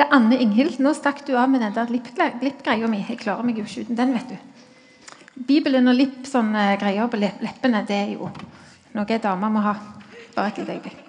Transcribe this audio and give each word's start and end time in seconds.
heter 0.00 0.14
Anne 0.14 0.38
Inghild. 0.40 0.78
Nå 0.80 0.94
stakk 0.94 1.26
du 1.26 1.36
av 1.36 1.50
med 1.50 1.60
den 1.60 1.74
der 1.74 1.90
lippgreia 1.90 2.88
mi. 2.88 3.04
Jeg 3.08 3.20
klarer 3.20 3.44
meg 3.44 3.58
jo 3.58 3.64
ikke 3.64 3.84
uten 3.84 3.98
den, 3.98 4.14
vet 4.14 4.32
du. 4.32 4.36
Bibelen 5.46 5.88
og 5.88 5.96
lipp, 5.96 6.24
sånne 6.28 6.76
greier 6.80 7.08
på 7.08 7.20
leppene, 7.20 7.84
det 7.88 7.96
er 7.96 8.10
jo 8.14 8.30
noe 8.94 9.06
ei 9.08 9.20
dame 9.22 9.50
må 9.52 9.62
ha. 9.64 9.74
Bare 10.34 10.50
et 10.50 10.58
lite 10.60 10.76
øyeblikk. 10.76 11.06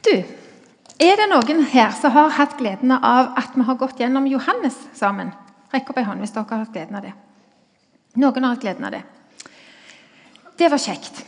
Du, 0.00 0.14
er 1.00 1.16
det 1.20 1.28
noen 1.30 1.64
her 1.70 1.90
som 1.96 2.14
har 2.14 2.30
hatt 2.38 2.56
gleden 2.58 2.92
av 2.96 3.34
at 3.38 3.54
vi 3.54 3.66
har 3.66 3.78
gått 3.78 4.00
gjennom 4.00 4.26
Johannes 4.26 4.76
sammen? 4.96 5.32
Rekk 5.74 5.92
opp 5.92 6.00
ei 6.00 6.06
hånd 6.08 6.24
hvis 6.24 6.34
dere 6.34 6.48
har 6.50 6.64
hatt 6.64 6.74
gleden 6.74 6.98
av 6.98 7.04
det. 7.06 7.12
Noen 8.18 8.44
har 8.44 8.56
hatt 8.56 8.64
gleden 8.64 8.88
av 8.88 8.96
det. 8.96 9.04
Det 10.58 10.70
var 10.70 10.82
kjekt. 10.82 11.24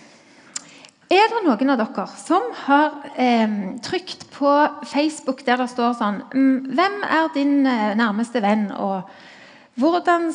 Er 1.12 1.28
det 1.28 1.42
noen 1.44 1.72
av 1.74 1.76
dere 1.76 2.04
som 2.16 2.44
har 2.62 2.94
eh, 3.20 3.50
trykt 3.84 4.22
på 4.32 4.48
Facebook 4.88 5.42
der 5.44 5.60
det 5.60 5.66
står 5.68 5.98
sånn 5.98 6.22
«Mm, 6.32 6.70
Hvem 6.72 6.94
er 7.04 7.26
din 7.34 7.66
eh, 7.68 7.90
nærmeste 7.98 8.40
venn? 8.40 8.70
Og 8.72 9.02
hvordan 9.76 10.30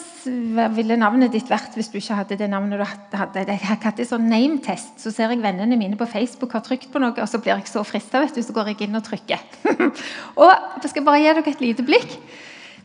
ville 0.75 0.97
navnet 1.01 1.33
ditt 1.33 1.49
vært 1.49 1.73
hvis 1.77 1.89
du 1.89 1.97
ikke 1.97 2.19
hadde 2.19 2.37
det 2.37 2.49
navnet 2.51 2.77
du 2.77 2.83
hadde? 3.17 3.45
Jeg 3.47 3.63
har 3.63 3.79
hatt 3.87 4.01
en 4.03 4.09
sånn 4.09 4.27
name-test. 4.29 4.99
Så 5.01 5.13
ser 5.15 5.33
jeg 5.33 5.41
vennene 5.41 5.79
mine 5.81 5.97
på 5.97 6.09
Facebook 6.09 6.53
har 6.53 6.65
trykt 6.65 6.91
på 6.93 7.01
noe, 7.01 7.15
og 7.15 7.29
så 7.29 7.41
blir 7.41 7.55
jeg 7.55 7.71
så 7.71 7.81
frista, 7.85 8.21
så 8.29 8.53
går 8.53 8.71
jeg 8.75 8.85
inn 8.85 8.99
og 8.99 9.05
trykker. 9.07 9.41
og 10.43 10.53
jeg 10.83 10.93
skal 10.93 11.07
bare 11.09 11.23
gi 11.23 11.31
dere 11.31 11.55
et 11.55 11.65
lite 11.65 11.87
blikk. 11.89 12.13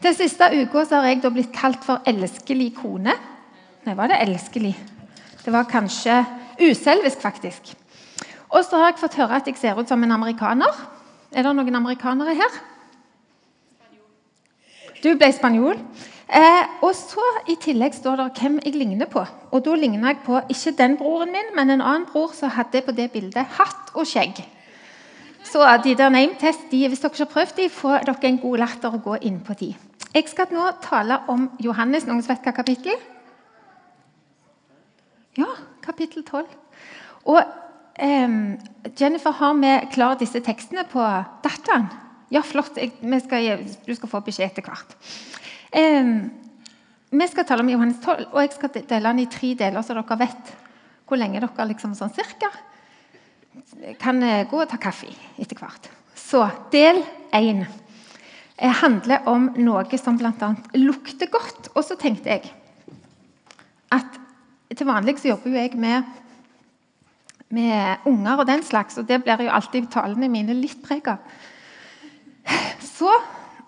Den 0.01 0.17
siste 0.17 0.49
uka 0.49 0.87
har 0.95 1.11
jeg 1.11 1.21
blitt 1.29 1.53
kalt 1.53 1.85
for 1.85 2.01
elskelig 2.09 2.73
kone. 2.81 3.21
Nei, 3.85 3.99
var 4.01 4.09
det 4.13 4.23
elskelig? 4.25 4.73
Det 5.45 5.53
var 5.53 5.69
kanskje 5.69 6.23
uselvisk, 6.63 7.21
faktisk. 7.21 7.75
Og 8.53 8.65
så 8.65 8.79
har 8.79 8.93
jeg 8.93 9.01
fått 9.01 9.17
høre 9.21 9.41
at 9.41 9.49
jeg 9.49 9.57
ser 9.57 9.79
ut 9.79 9.89
som 9.89 10.03
en 10.05 10.13
amerikaner. 10.13 10.81
Er 11.33 11.47
det 11.47 11.55
noen 11.57 11.79
amerikanere 11.79 12.35
her? 12.37 12.59
Du 15.03 15.15
ble 15.19 15.31
spanjol. 15.33 15.79
Eh, 16.33 16.65
og 16.85 16.95
så 16.97 17.25
I 17.51 17.59
tillegg 17.61 17.97
står 17.97 18.21
det 18.21 18.27
hvem 18.41 18.59
jeg 18.65 18.77
ligner 18.77 19.09
på. 19.11 19.25
Og 19.53 19.65
Da 19.65 19.75
ligner 19.77 20.13
jeg 20.13 20.23
på 20.25 20.41
ikke 20.49 20.77
den 20.79 20.97
broren 20.97 21.33
min, 21.33 21.51
men 21.57 21.71
en 21.71 21.81
annen 21.81 22.07
bror 22.09 22.33
som 22.33 22.53
hadde 22.53 22.81
på 22.85 22.93
det 22.97 23.11
bildet 23.13 23.57
hatt 23.59 23.93
og 23.95 24.07
skjegg. 24.07 24.45
Så 25.45 25.65
de 25.85 25.95
der 25.95 26.09
name-test, 26.09 26.71
de, 26.71 26.89
Hvis 26.89 27.01
dere 27.01 27.11
ikke 27.11 27.25
har 27.25 27.33
prøvd 27.33 27.57
de, 27.57 27.69
får 27.69 27.99
dere 28.07 28.29
en 28.29 28.39
god 28.39 28.59
latter 28.59 28.95
å 28.95 29.03
gå 29.03 29.17
inn 29.23 29.41
på 29.41 29.53
de. 29.61 29.75
Jeg 30.15 30.29
skal 30.29 30.47
nå 30.53 30.71
tale 30.83 31.19
om 31.29 31.51
Johannes. 31.61 32.07
Noen 32.07 32.23
vet 32.23 32.45
hva 32.45 32.53
kapittel? 32.53 32.97
Ja, 35.37 35.49
kapittel 35.83 36.25
12. 36.25 36.47
Og 37.25 37.43
Um, 37.99 38.59
Jennifer, 38.97 39.35
har 39.37 39.55
vi 39.61 39.73
klart 39.93 40.23
disse 40.23 40.41
tekstene 40.41 40.87
på 40.89 41.03
datteren? 41.45 41.91
Ja, 42.33 42.41
flott. 42.41 42.79
Jeg, 42.81 42.95
skal, 43.25 43.67
du 43.85 43.95
skal 43.95 44.09
få 44.09 44.23
beskjed 44.25 44.49
etter 44.49 44.65
hvert. 44.65 44.97
Um, 45.77 46.31
vi 47.13 47.29
skal 47.29 47.45
tale 47.45 47.65
om 47.65 47.69
Johannes 47.69 48.01
12, 48.01 48.27
og 48.33 48.41
jeg 48.41 48.55
skal 48.57 48.73
dele 48.79 49.11
den 49.11 49.25
i 49.27 49.29
tre 49.29 49.53
deler, 49.61 49.85
så 49.85 49.97
dere 49.99 50.21
vet 50.23 50.53
hvor 51.05 51.21
lenge 51.21 51.43
dere 51.43 51.67
liksom 51.69 51.93
sånn 51.99 52.15
cirka 52.17 52.49
kan 54.01 54.23
eh, 54.25 54.47
gå 54.49 54.63
og 54.63 54.71
ta 54.71 54.79
kaffe 54.81 55.11
etter 55.41 55.59
hvert. 55.61 55.91
Så 56.17 56.47
del 56.73 57.03
én 57.37 57.67
eh, 57.67 58.73
handler 58.81 59.29
om 59.29 59.51
noe 59.61 60.01
som 60.01 60.17
bl.a. 60.17 60.55
lukter 60.79 61.29
godt. 61.33 61.69
Og 61.75 61.85
så 61.85 61.99
tenkte 62.01 62.33
jeg 62.33 62.49
at 63.93 64.19
til 64.73 64.89
vanlig 64.89 65.19
så 65.21 65.35
jobber 65.35 65.59
jeg 65.59 65.77
med 65.77 66.22
med 67.53 68.09
unger 68.09 68.43
og 68.43 68.49
den 68.49 68.65
slags, 68.65 68.99
og 68.99 69.07
det 69.09 69.21
blir 69.25 69.45
jo 69.45 69.53
alltid 69.53 69.91
talene 69.93 70.31
mine 70.33 70.57
litt 70.57 70.81
preg 70.85 71.13
av. 71.13 71.21
Så, 72.83 73.13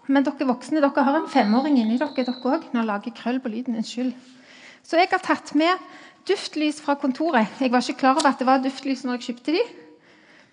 Men 0.05 0.21
dere 0.21 0.45
voksne 0.45 0.83
dere 0.85 1.03
har 1.07 1.17
en 1.17 1.31
femåring 1.33 1.79
inni 1.81 1.97
dere 1.97 2.13
dere 2.13 2.35
òg. 2.37 2.67
Nå 2.77 2.83
lager 2.85 3.09
jeg 3.09 3.17
krøll 3.17 3.39
på 3.41 3.49
lyden. 3.49 3.79
Unnskyld. 3.81 4.13
Så 4.85 4.99
jeg 5.01 5.09
har 5.09 5.23
tatt 5.25 5.55
med 5.57 5.81
duftlys 6.29 6.83
fra 6.85 6.97
kontoret. 7.01 7.49
Jeg 7.61 7.73
var 7.73 7.81
ikke 7.81 8.03
klar 8.03 8.19
over 8.19 8.29
at 8.29 8.39
det 8.41 8.47
var 8.49 8.61
duftlys 8.61 9.05
når 9.05 9.17
jeg 9.17 9.31
kjøpte 9.31 9.55
de, 9.57 9.63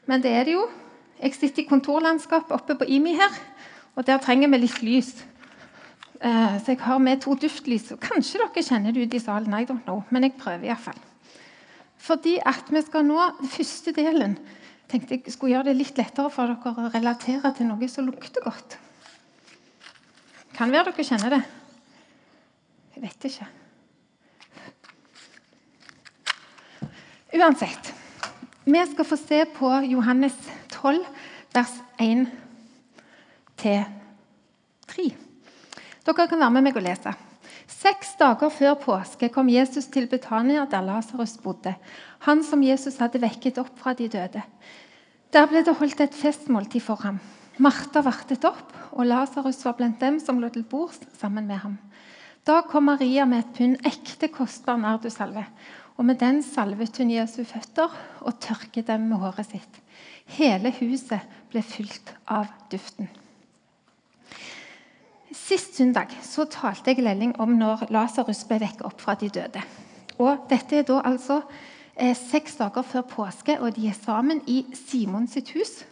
men 0.07 0.23
det 0.23 0.31
er 0.31 0.47
det 0.47 0.56
jo. 0.56 0.63
Jeg 1.19 1.35
sitter 1.35 1.66
i 1.66 1.67
kontorlandskap 1.67 2.51
oppe 2.56 2.77
på 2.79 2.88
IMI 2.88 3.17
her, 3.19 3.35
og 3.95 4.07
der 4.07 4.23
trenger 4.23 4.50
vi 4.56 4.63
litt 4.63 4.79
lys. 4.81 5.11
Eh, 6.22 6.57
så 6.63 6.72
jeg 6.72 6.79
har 6.81 7.03
med 7.03 7.22
to 7.22 7.35
duftlys. 7.35 7.91
Kanskje 8.01 8.39
dere 8.39 8.63
kjenner 8.63 8.95
det 8.95 9.03
ute 9.07 9.19
i 9.19 9.23
salen, 9.23 9.53
I 9.53 9.67
don't 9.67 9.83
know, 9.83 10.03
men 10.09 10.23
jeg 10.23 10.39
prøver 10.39 10.72
iallfall. 10.72 11.10
Fordi 12.01 12.38
at 12.45 12.72
vi 12.73 12.81
skal 12.81 13.06
nå 13.06 13.19
den 13.39 13.51
første 13.51 13.94
delen 13.94 14.35
tenkte 14.91 15.16
jeg 15.16 15.31
skulle 15.31 15.53
gjøre 15.53 15.69
det 15.69 15.78
litt 15.78 16.00
lettere 16.00 16.31
for 16.34 16.51
dere 16.51 16.73
å 16.84 16.91
relatere 16.91 17.53
til 17.56 17.69
noe 17.69 17.88
som 17.91 18.07
lukter 18.09 18.44
godt. 18.44 18.75
Kan 20.57 20.73
være 20.73 20.91
dere 20.91 21.06
kjenner 21.07 21.38
det. 21.38 21.41
Jeg 22.95 23.03
vet 23.06 23.28
ikke. 23.29 23.47
Uansett. 27.39 27.94
Vi 28.68 28.81
skal 28.91 29.07
få 29.07 29.18
se 29.18 29.39
på 29.56 29.72
Johannes 29.89 30.35
12, 30.75 31.00
vers 31.56 31.79
1 32.03 32.28
til 33.62 33.79
3. 34.91 35.07
Dere 36.06 36.28
kan 36.28 36.41
være 36.44 36.56
med 36.57 36.68
meg 36.68 36.78
og 36.78 36.85
lese. 36.85 37.16
Seks 37.81 38.12
dager 38.19 38.52
før 38.53 38.75
påske 38.78 39.31
kom 39.34 39.47
Jesus 39.50 39.88
til 39.90 40.06
Betania, 40.09 40.68
der 40.69 40.84
Lasarus 40.86 41.34
bodde, 41.42 41.72
han 42.28 42.44
som 42.46 42.62
Jesus 42.62 43.00
hadde 43.02 43.22
vekket 43.24 43.58
opp 43.58 43.72
fra 43.80 43.96
de 43.97 44.06
døde. 44.12 44.42
Der 45.34 45.47
ble 45.50 45.64
det 45.66 45.74
holdt 45.80 46.03
et 46.03 46.18
festmåltid 46.18 46.84
for 46.86 47.02
ham. 47.02 47.18
Martha 47.58 48.03
vartet 48.06 48.46
opp, 48.46 48.75
og 48.94 49.08
Lasarus 49.09 49.64
var 49.66 49.80
blant 49.80 49.97
dem 50.03 50.19
som 50.22 50.38
lå 50.38 50.52
til 50.53 50.68
bords 50.68 51.00
sammen 51.18 51.47
med 51.50 51.64
ham. 51.64 51.80
Da 52.46 52.59
kom 52.69 52.86
Maria 52.92 53.25
med 53.25 53.47
et 53.47 53.56
pund 53.58 53.90
ekte, 53.90 54.30
kostbar 54.30 54.78
nardusalve, 54.78 55.48
og 55.98 56.06
med 56.06 56.19
den 56.22 56.44
salvet 56.46 57.02
hun 57.02 57.16
Jesu 57.16 57.42
føtter 57.50 57.98
og 58.22 58.38
tørket 58.46 58.94
dem 58.94 59.09
med 59.09 59.24
håret 59.25 59.50
sitt. 59.56 59.81
Hele 60.38 60.69
huset 60.78 61.34
ble 61.50 61.66
fylt 61.66 62.13
av 62.30 62.46
duften. 62.69 63.09
Sist 65.31 65.78
søndag 65.78 66.12
så 66.28 66.44
talte 66.52 66.92
jeg 66.92 67.03
Lelling 67.06 67.31
om 67.40 67.53
når 67.56 67.86
Lasarus 67.96 68.44
ble 68.50 68.58
vekket 68.59 68.84
opp 68.84 69.00
fra 69.00 69.16
de 69.16 69.30
døde. 69.31 69.62
Og 70.19 70.44
Dette 70.50 70.81
er 70.81 70.84
da 70.84 70.97
altså 71.08 71.38
eh, 71.96 72.12
seks 72.18 72.58
dager 72.59 72.84
før 72.84 73.06
påske, 73.08 73.56
og 73.59 73.78
de 73.78 73.88
er 73.88 73.96
sammen 73.96 74.42
i 74.47 74.66
Simon 74.75 75.30
sitt 75.31 75.53
hus. 75.56 75.86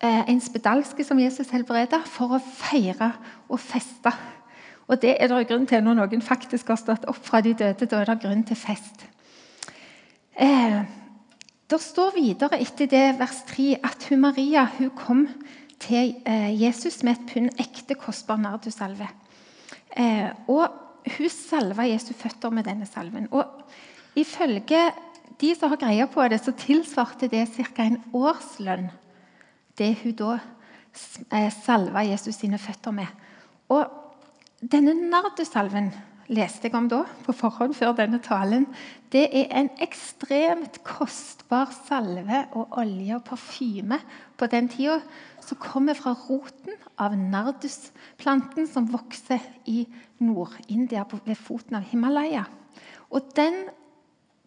Eh, 0.00 0.22
en 0.32 0.40
spedalske 0.40 1.04
som 1.04 1.20
Jesus 1.20 1.52
helbreda, 1.52 2.00
for 2.08 2.38
å 2.38 2.40
feire 2.40 3.10
og 3.48 3.60
feste. 3.60 4.14
Og 4.88 5.02
Det 5.02 5.16
er 5.20 5.28
det 5.28 5.48
grunn 5.50 5.66
til 5.68 5.84
når 5.84 6.00
noen 6.00 6.24
faktisk 6.24 6.72
har 6.72 6.80
stått 6.80 7.04
opp 7.12 7.20
fra 7.20 7.42
de 7.44 7.52
døde. 7.52 7.86
Da 7.86 8.00
er 8.00 8.08
det 8.08 8.22
grunn 8.24 8.44
til 8.46 8.56
fest. 8.56 9.04
Eh, 10.32 10.80
det 11.68 11.82
står 11.82 12.16
videre 12.16 12.60
etter 12.62 12.88
det 12.88 13.18
vers 13.18 13.44
3 13.52 13.76
at 13.84 14.08
hun 14.08 14.20
Maria 14.20 14.64
hun 14.78 14.90
kom 14.96 15.26
til 15.82 16.16
eh, 16.26 16.50
Jesus 16.62 17.02
med 17.04 17.16
et 17.16 17.28
pund 17.32 17.62
ekte, 17.62 17.98
kostbar 18.00 18.40
nardusalve. 18.40 19.08
Eh, 19.96 20.30
og 20.48 20.82
hun 21.16 21.30
salva 21.30 21.86
Jesu 21.86 22.12
føtter 22.16 22.50
med 22.50 22.66
denne 22.66 22.86
salven. 22.88 23.28
Og 23.30 23.44
Ifølge 24.16 24.80
de 25.40 25.52
som 25.54 25.68
har 25.68 25.80
greie 25.80 26.06
på 26.08 26.24
det, 26.32 26.40
så 26.40 26.54
tilsvarte 26.56 27.28
det 27.28 27.44
ca. 27.52 27.84
en 27.84 28.00
årslønn. 28.16 28.88
Det 29.76 29.92
hun 30.02 30.14
da 30.16 30.38
eh, 31.28 31.52
salva 31.52 32.04
Jesus 32.06 32.40
sine 32.40 32.58
føtter 32.58 32.96
med. 32.96 33.06
Og 33.68 33.84
denne 34.62 34.94
nardusalven 34.96 35.90
leste 36.32 36.66
jeg 36.66 36.74
om 36.74 36.88
da, 36.88 37.02
på 37.26 37.34
forhånd 37.36 37.76
før 37.76 37.92
denne 37.98 38.18
talen. 38.24 38.64
Det 39.12 39.28
er 39.28 39.52
en 39.60 39.68
ekstremt 39.84 40.80
kostbar 40.86 41.70
salve 41.84 42.46
og 42.56 42.72
olje 42.80 43.18
og 43.18 43.26
parfyme 43.28 44.00
på 44.36 44.48
den 44.50 44.72
tida 44.72 44.96
som 45.46 45.58
kommer 45.62 45.96
fra 45.98 46.14
roten 46.26 46.76
av 46.98 47.14
nardusplanten 47.16 48.68
som 48.70 48.88
vokser 48.90 49.42
i 49.70 49.84
Nord-India, 50.18 51.04
ved 51.24 51.38
foten 51.38 51.78
av 51.78 51.86
Himalaya. 51.86 52.46
Og 53.14 53.30
den 53.36 53.66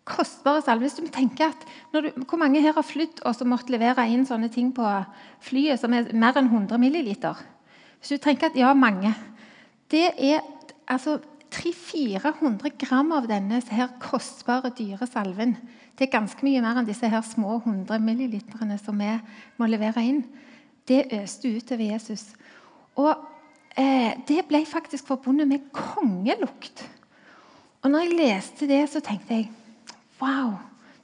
kostbare 0.09 0.61
salven. 0.65 0.87
Hvis 0.87 0.97
du 0.97 1.07
tenker 1.13 1.51
at 1.53 1.65
du, 1.93 2.09
Hvor 2.25 2.37
mange 2.41 2.61
her 2.61 2.73
har 2.73 2.85
flydd 2.85 3.21
og 3.25 3.35
så 3.35 3.45
måtte 3.45 3.73
levere 3.73 4.07
inn 4.09 4.25
sånne 4.25 4.49
ting 4.49 4.71
på 4.75 4.85
flyet 5.45 5.81
som 5.81 5.93
er 5.93 6.09
mer 6.13 6.37
enn 6.39 6.49
100 6.49 6.79
milliliter? 6.81 7.37
Hvis 7.99 8.15
du 8.15 8.17
tenker 8.17 8.49
at 8.49 8.57
ja, 8.57 8.73
mange 8.73 9.13
Det 9.91 10.13
er 10.17 10.41
altså 10.87 11.19
300-400 11.49 12.75
gram 12.77 13.11
av 13.11 13.25
denne 13.27 13.57
her 13.71 13.87
kostbare, 14.01 14.69
dyre 14.77 15.07
salven. 15.09 15.55
Det 15.97 16.05
er 16.05 16.13
ganske 16.13 16.45
mye 16.45 16.61
mer 16.61 16.77
enn 16.77 16.85
disse 16.85 17.09
her 17.09 17.23
små 17.25 17.57
100 17.63 17.97
millilitrene 18.05 18.77
som 18.77 19.01
vi 19.01 19.15
må 19.57 19.65
levere 19.65 20.03
inn. 20.05 20.21
Det 20.89 21.05
øste 21.13 21.51
ut 21.53 21.71
over 21.71 21.83
Jesus. 21.91 22.25
Og 22.97 23.13
eh, 23.77 24.17
Det 24.27 24.45
ble 24.49 24.65
faktisk 24.65 25.07
forbundet 25.07 25.47
med 25.47 25.69
kongelukt. 25.73 26.89
Og 27.81 27.91
når 27.91 27.99
jeg 27.99 28.17
leste 28.17 28.67
det, 28.67 28.83
så 28.89 28.99
tenkte 28.99 29.33
jeg 29.33 29.51
wow, 30.19 30.57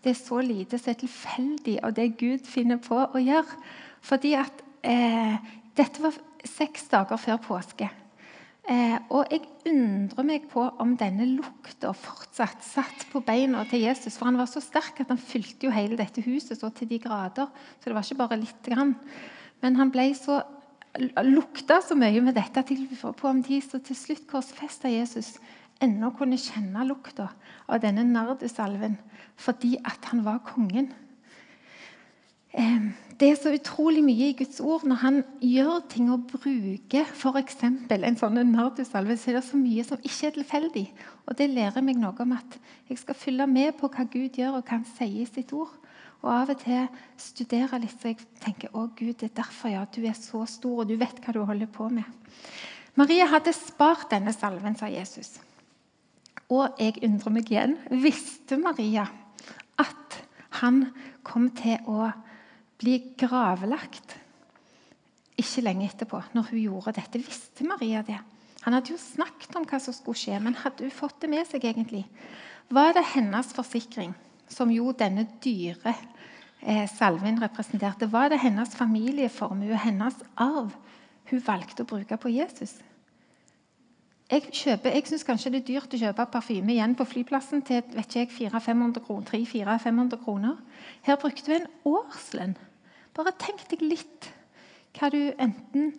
det 0.04 0.12
er 0.12 0.20
så 0.20 0.42
lite 0.44 0.78
som 0.78 0.92
er 0.92 0.98
tilfeldig 1.00 1.78
av 1.84 1.94
det 1.96 2.12
Gud 2.20 2.48
finner 2.50 2.82
på 2.84 2.98
å 3.06 3.22
gjøre. 3.22 3.62
Fordi 4.06 4.34
at 4.38 4.66
eh, 4.84 5.38
Dette 5.76 6.00
var 6.04 6.16
seks 6.48 6.86
dager 6.92 7.20
før 7.20 7.40
påske. 7.44 7.90
Eh, 8.66 8.96
og 9.14 9.30
jeg 9.30 9.44
undrer 9.70 10.26
meg 10.26 10.46
på 10.50 10.64
om 10.82 10.96
denne 10.98 11.28
lukta 11.36 11.92
fortsatt 11.94 12.64
satt 12.66 13.04
på 13.12 13.22
beina 13.26 13.62
til 13.70 13.84
Jesus. 13.84 14.16
For 14.18 14.30
han 14.30 14.40
var 14.40 14.50
så 14.50 14.64
sterk 14.64 15.04
at 15.04 15.12
han 15.12 15.22
fylte 15.22 15.68
jo 15.68 15.74
hele 15.76 16.00
dette 16.00 16.24
huset 16.26 16.58
så 16.58 16.72
til 16.74 16.90
de 16.90 17.02
grader. 17.04 17.52
Så 17.78 17.90
det 17.90 17.98
var 17.98 18.08
ikke 18.08 18.22
bare 18.24 18.40
litt 18.42 18.70
grann. 18.70 18.96
Men 19.64 19.80
han 19.80 19.92
ble 19.94 20.10
så 20.18 20.42
lukta 21.24 21.82
så 21.84 21.96
mye 22.00 22.22
med 22.24 22.38
dette 22.38 22.64
til 22.68 22.86
på 22.96 23.30
om 23.30 23.42
de 23.44 23.60
så 23.62 23.82
til 23.84 23.98
slutt 24.00 24.28
korsfesta 24.30 24.92
Jesus 24.92 25.36
ennå 25.84 26.14
kunne 26.16 26.40
kjenne 26.40 26.86
lukta 26.88 27.30
av 27.68 27.82
denne 27.84 28.06
nardusalven 28.08 28.96
fordi 29.36 29.76
at 29.84 30.12
han 30.12 30.24
var 30.24 30.40
kongen. 30.48 30.94
Det 33.20 33.28
er 33.28 33.36
så 33.36 33.52
utrolig 33.52 34.00
mye 34.04 34.30
i 34.30 34.36
Guds 34.40 34.62
ord. 34.64 34.86
Når 34.88 35.00
han 35.02 35.18
gjør 35.44 35.82
ting 35.92 36.08
og 36.12 36.24
bruker 36.32 37.10
f.eks. 37.12 37.58
en 37.66 38.20
sånn 38.20 38.40
nardusalve, 38.54 39.18
så 39.20 39.32
er 39.32 39.38
det 39.40 39.44
så 39.50 39.60
mye 39.60 39.84
som 39.84 40.00
ikke 40.00 40.30
er 40.30 40.38
tilfeldig. 40.38 40.86
Og 41.28 41.36
Det 41.36 41.50
lærer 41.52 41.84
meg 41.84 42.00
noe 42.00 42.16
om 42.24 42.32
at 42.38 42.56
jeg 42.88 43.02
skal 43.02 43.20
følge 43.20 43.48
med 43.48 43.76
på 43.80 43.92
hva 43.92 44.08
Gud 44.08 44.40
gjør 44.40 44.62
og 44.62 44.64
hva 44.64 44.78
han 44.78 44.88
sier 44.96 45.26
i 45.26 45.28
sitt 45.28 45.52
ord. 45.52 45.76
Og 46.26 46.32
av 46.34 46.52
og 46.56 46.62
til 46.64 46.88
studerer 47.22 47.78
litt, 47.84 47.94
så 48.02 48.10
jeg 48.10 48.26
tenker 48.42 48.74
å 48.74 48.88
Gud, 48.98 49.14
det 49.22 49.30
er 49.30 49.36
derfor 49.44 49.70
ja, 49.70 49.84
du 49.86 50.02
er 50.02 50.18
så 50.18 50.42
stor, 50.50 50.82
og 50.82 50.90
du 50.90 50.96
vet 50.98 51.22
hva 51.22 51.36
du 51.36 51.44
holder 51.46 51.70
på 51.70 51.86
med. 51.94 52.08
Maria 52.98 53.28
hadde 53.30 53.54
spart 53.54 54.10
denne 54.10 54.34
salven, 54.34 54.74
sa 54.80 54.90
Jesus. 54.90 55.36
Og 56.50 56.80
jeg 56.82 56.98
undrer 57.06 57.34
meg 57.34 57.50
igjen. 57.52 57.78
Visste 58.02 58.58
Maria 58.62 59.06
at 59.82 60.20
han 60.62 60.88
kom 61.26 61.50
til 61.58 61.78
å 61.92 62.10
bli 62.82 62.98
gravlagt 63.20 64.18
ikke 65.36 65.66
lenge 65.66 65.90
etterpå, 65.90 66.22
når 66.34 66.50
hun 66.50 66.62
gjorde 66.62 66.96
dette? 66.96 67.22
Visste 67.22 67.68
Maria 67.68 68.02
det? 68.08 68.18
Han 68.64 68.74
hadde 68.74 68.96
jo 68.96 69.00
snakket 69.00 69.56
om 69.60 69.66
hva 69.68 69.78
som 69.84 69.94
skulle 69.94 70.18
skje, 70.18 70.40
men 70.42 70.56
hadde 70.58 70.88
hun 70.88 70.96
fått 70.96 71.20
det 71.22 71.30
med 71.30 71.46
seg? 71.46 71.68
egentlig? 71.68 72.06
Var 72.74 72.96
det 72.96 73.04
hennes 73.14 73.52
forsikring, 73.54 74.16
som 74.50 74.72
jo 74.74 74.90
denne 74.96 75.28
dyre 75.44 75.94
salven 76.90 77.38
representerte, 77.42 78.10
var 78.12 78.32
det 78.34 78.42
hennes 78.42 78.76
familieformue, 78.76 79.78
hennes 79.78 80.18
arv, 80.42 80.74
hun 81.30 81.42
valgte 81.46 81.86
å 81.86 81.90
bruke 81.90 82.18
på 82.18 82.32
Jesus? 82.34 82.78
Jeg, 84.26 84.48
kjøper, 84.50 84.96
jeg 84.96 85.06
syns 85.06 85.26
kanskje 85.28 85.52
det 85.54 85.60
er 85.60 85.68
dyrt 85.68 85.92
å 85.94 86.00
kjøpe 86.02 86.26
parfyme 86.34 86.74
igjen 86.74 86.96
på 86.98 87.06
flyplassen 87.06 87.62
til 87.66 87.84
vet 87.94 88.16
ikke 88.18 88.34
400-500 88.50 89.04
kroner, 89.06 90.16
kroner. 90.24 90.56
Her 91.06 91.20
brukte 91.22 91.52
vi 91.52 91.60
en 91.60 91.68
årslønn. 91.86 92.56
Bare 93.14 93.36
tenk 93.38 93.68
deg 93.70 93.86
litt 93.86 94.32
hva 94.98 95.12
du 95.14 95.20
enten 95.38 95.94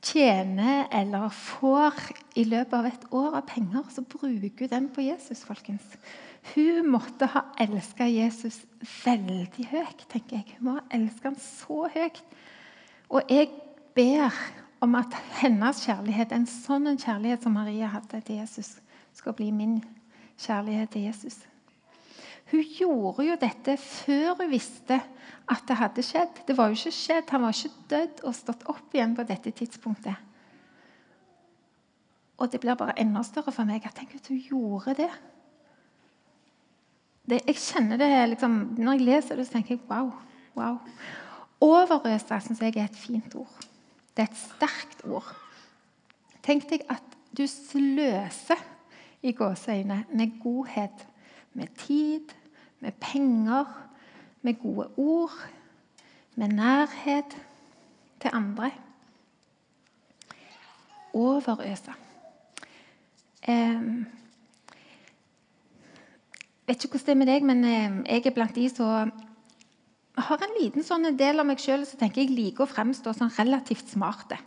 tjener 0.00 0.86
eller 0.94 1.28
får 1.28 2.00
i 2.38 2.46
løpet 2.48 2.78
av 2.78 2.88
et 2.88 3.06
år 3.12 3.36
av 3.42 3.44
penger. 3.50 3.84
Så 3.92 4.06
bruker 4.08 4.64
du 4.64 4.72
den 4.72 4.88
på 4.88 5.04
Jesus, 5.04 5.44
folkens. 5.44 5.84
Hun 6.54 6.90
måtte 6.90 7.28
ha 7.32 7.42
elska 7.60 8.06
Jesus 8.06 8.60
veldig 9.04 9.66
høyt, 9.70 10.04
tenker 10.10 10.38
jeg. 10.38 10.56
Hun 10.58 10.68
må 10.68 10.76
ha 10.78 10.84
elska 10.94 11.30
ham 11.30 11.40
så 11.40 11.86
høyt. 11.94 12.22
Og 13.10 13.30
jeg 13.30 13.50
ber 13.96 14.34
om 14.84 14.94
at 14.98 15.14
hennes 15.40 15.82
kjærlighet, 15.86 16.32
en 16.32 16.46
sånn 16.50 16.88
kjærlighet 16.94 17.42
som 17.42 17.56
Maria 17.56 17.90
hadde 17.90 18.20
til 18.26 18.40
Jesus, 18.42 18.76
skal 19.16 19.34
bli 19.36 19.50
min 19.54 19.78
kjærlighet 20.38 20.92
til 20.92 21.06
Jesus. 21.08 21.38
Hun 22.50 22.62
gjorde 22.78 23.24
jo 23.26 23.36
dette 23.40 23.74
før 23.82 24.36
hun 24.38 24.52
visste 24.52 25.00
at 25.50 25.64
det 25.66 25.78
hadde 25.80 26.04
skjedd. 26.06 26.42
Det 26.46 26.54
var 26.58 26.70
jo 26.70 26.78
ikke 26.78 26.94
skjedd, 26.94 27.30
Han 27.30 27.42
var 27.42 27.54
ikke 27.54 27.88
dødd 27.90 28.22
og 28.22 28.34
stått 28.34 28.66
opp 28.70 28.94
igjen 28.94 29.16
på 29.16 29.26
dette 29.26 29.50
tidspunktet. 29.50 30.14
Og 32.36 32.52
det 32.52 32.60
blir 32.60 32.76
bare 32.76 32.98
enda 33.00 33.22
større 33.24 33.52
for 33.54 33.64
meg. 33.64 33.82
Jeg 33.82 33.96
tenker 33.96 34.20
at 34.20 34.28
hun 34.28 34.42
gjorde 34.44 34.94
det. 34.94 35.10
Det 37.26 37.40
jeg 37.42 37.58
kjenner 37.58 37.98
det 37.98 38.10
liksom, 38.34 38.58
Når 38.78 38.92
jeg 38.92 39.06
leser 39.06 39.36
det, 39.36 39.46
så 39.46 39.56
tenker 39.56 39.74
jeg 39.74 39.82
wow. 39.90 40.12
wow. 40.54 40.78
Overøse 41.60 42.40
syns 42.44 42.62
jeg 42.62 42.76
er 42.76 42.86
et 42.86 42.98
fint 42.98 43.34
ord. 43.34 43.66
Det 44.16 44.24
er 44.24 44.30
et 44.30 44.38
sterkt 44.40 45.04
ord. 45.08 45.28
Tenk 46.46 46.68
deg 46.70 46.84
at 46.92 47.16
du 47.36 47.44
sløser 47.50 48.60
i 49.26 49.32
gåseøyne 49.34 50.04
med 50.14 50.38
godhet, 50.42 51.06
med 51.52 51.72
tid, 51.80 52.32
med 52.80 52.94
penger, 53.00 53.66
med 54.42 54.60
gode 54.62 54.88
ord, 54.96 55.34
med 56.36 56.54
nærhet 56.54 57.36
til 58.20 58.30
andre. 58.32 58.70
Overøse. 61.16 61.96
Eh, 63.48 63.82
vet 66.66 66.84
ikke 66.84 66.96
hvordan 66.96 67.06
det 67.06 67.14
er 67.14 67.20
med 67.20 67.30
deg, 67.30 67.46
men 67.46 68.04
jeg 68.06 68.26
er 68.26 68.34
blant 68.34 68.56
de 68.56 68.66
som 68.72 69.12
har 70.16 70.42
en 70.42 70.56
liten 70.56 70.84
sånn 70.84 71.08
del 71.16 71.40
av 71.42 71.46
meg 71.48 71.60
sjøl 71.60 71.84
som 71.86 72.00
tenker 72.00 72.24
jeg 72.24 72.34
liker 72.34 72.64
å 72.64 72.70
fremstå 72.70 73.12
sånn 73.16 73.32
relativt 73.36 73.92
smarte. 73.92 74.38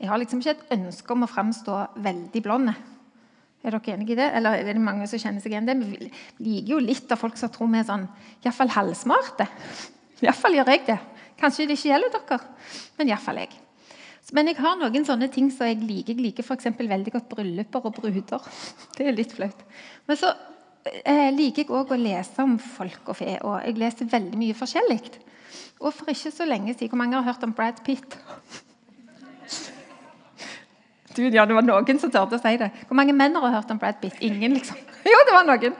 Jeg 0.00 0.08
har 0.08 0.20
liksom 0.20 0.40
ikke 0.40 0.54
et 0.56 0.74
ønske 0.78 1.12
om 1.12 1.24
å 1.24 1.28
fremstå 1.28 1.76
veldig 2.00 2.42
blond. 2.44 2.72
Er 3.60 3.74
dere 3.74 3.94
enige 3.94 4.14
i 4.14 4.18
det? 4.20 4.28
Eller 4.36 4.60
er 4.60 4.72
det 4.72 4.80
mange 4.80 5.08
som 5.08 5.20
kjenner 5.20 5.44
seg 5.44 5.52
igjen 5.52 5.68
det? 5.68 5.76
Vi 5.76 6.10
liker 6.44 6.74
jo 6.74 6.78
litt 6.80 7.12
av 7.12 7.20
folk 7.20 7.36
som 7.36 7.52
tror 7.52 7.68
vi 7.72 7.80
er 7.80 7.88
sånn 7.88 8.06
iallfall 8.44 8.72
halvsmarte. 8.76 9.48
Iallfall 10.24 10.56
gjør 10.56 10.72
jeg 10.72 10.86
det. 10.88 10.96
Kanskje 11.40 11.66
det 11.68 11.76
ikke 11.76 11.92
gjelder 11.92 12.14
dere, 12.14 12.40
men 12.96 13.12
iallfall 13.12 13.42
jeg. 13.42 13.58
Men 14.36 14.48
jeg 14.50 14.60
har 14.60 14.78
noen 14.78 15.04
sånne 15.08 15.28
ting 15.32 15.48
som 15.52 15.68
jeg 15.68 15.80
liker. 15.82 16.14
Jeg 16.14 16.24
liker 16.24 16.46
f.eks. 16.46 16.68
veldig 16.78 17.12
godt 17.16 17.28
brylluper 17.32 17.88
og 17.88 17.96
bruder. 17.96 18.48
Det 18.96 19.08
er 19.08 19.16
litt 19.16 19.32
flaut. 19.34 19.64
Men 20.06 20.20
så 20.20 20.32
eh, 21.04 21.28
liker 21.34 21.64
jeg 21.64 21.72
òg 21.74 21.92
å 21.92 21.98
lese 22.00 22.44
om 22.44 22.56
folk 22.62 23.12
og 23.12 23.18
fe, 23.18 23.36
og 23.44 23.60
jeg 23.64 23.78
leser 23.80 24.08
veldig 24.10 24.40
mye 24.40 24.56
forskjellig. 24.56 25.00
Og 25.80 25.94
for 25.96 26.12
ikke 26.12 26.32
så 26.34 26.44
lenge 26.44 26.74
siden 26.74 26.90
Hvor 26.92 27.00
mange 27.00 27.16
har 27.16 27.24
hørt 27.24 27.44
om 27.44 27.52
Brad 27.56 27.80
Pitt? 27.84 28.18
Du, 31.16 31.24
ja, 31.26 31.42
det 31.44 31.56
var 31.56 31.64
noen 31.66 31.98
som 31.98 32.10
turte 32.14 32.38
å 32.38 32.40
si 32.40 32.52
det. 32.60 32.68
Hvor 32.86 32.94
mange 32.94 33.12
menn 33.12 33.34
har 33.34 33.54
hørt 33.56 33.70
om 33.74 33.78
Brad 33.82 33.96
Pitt? 33.98 34.20
Ingen, 34.22 34.54
liksom. 34.54 34.78
Jo, 35.10 35.18
det 35.26 35.34
var 35.34 35.48
noen. 35.48 35.74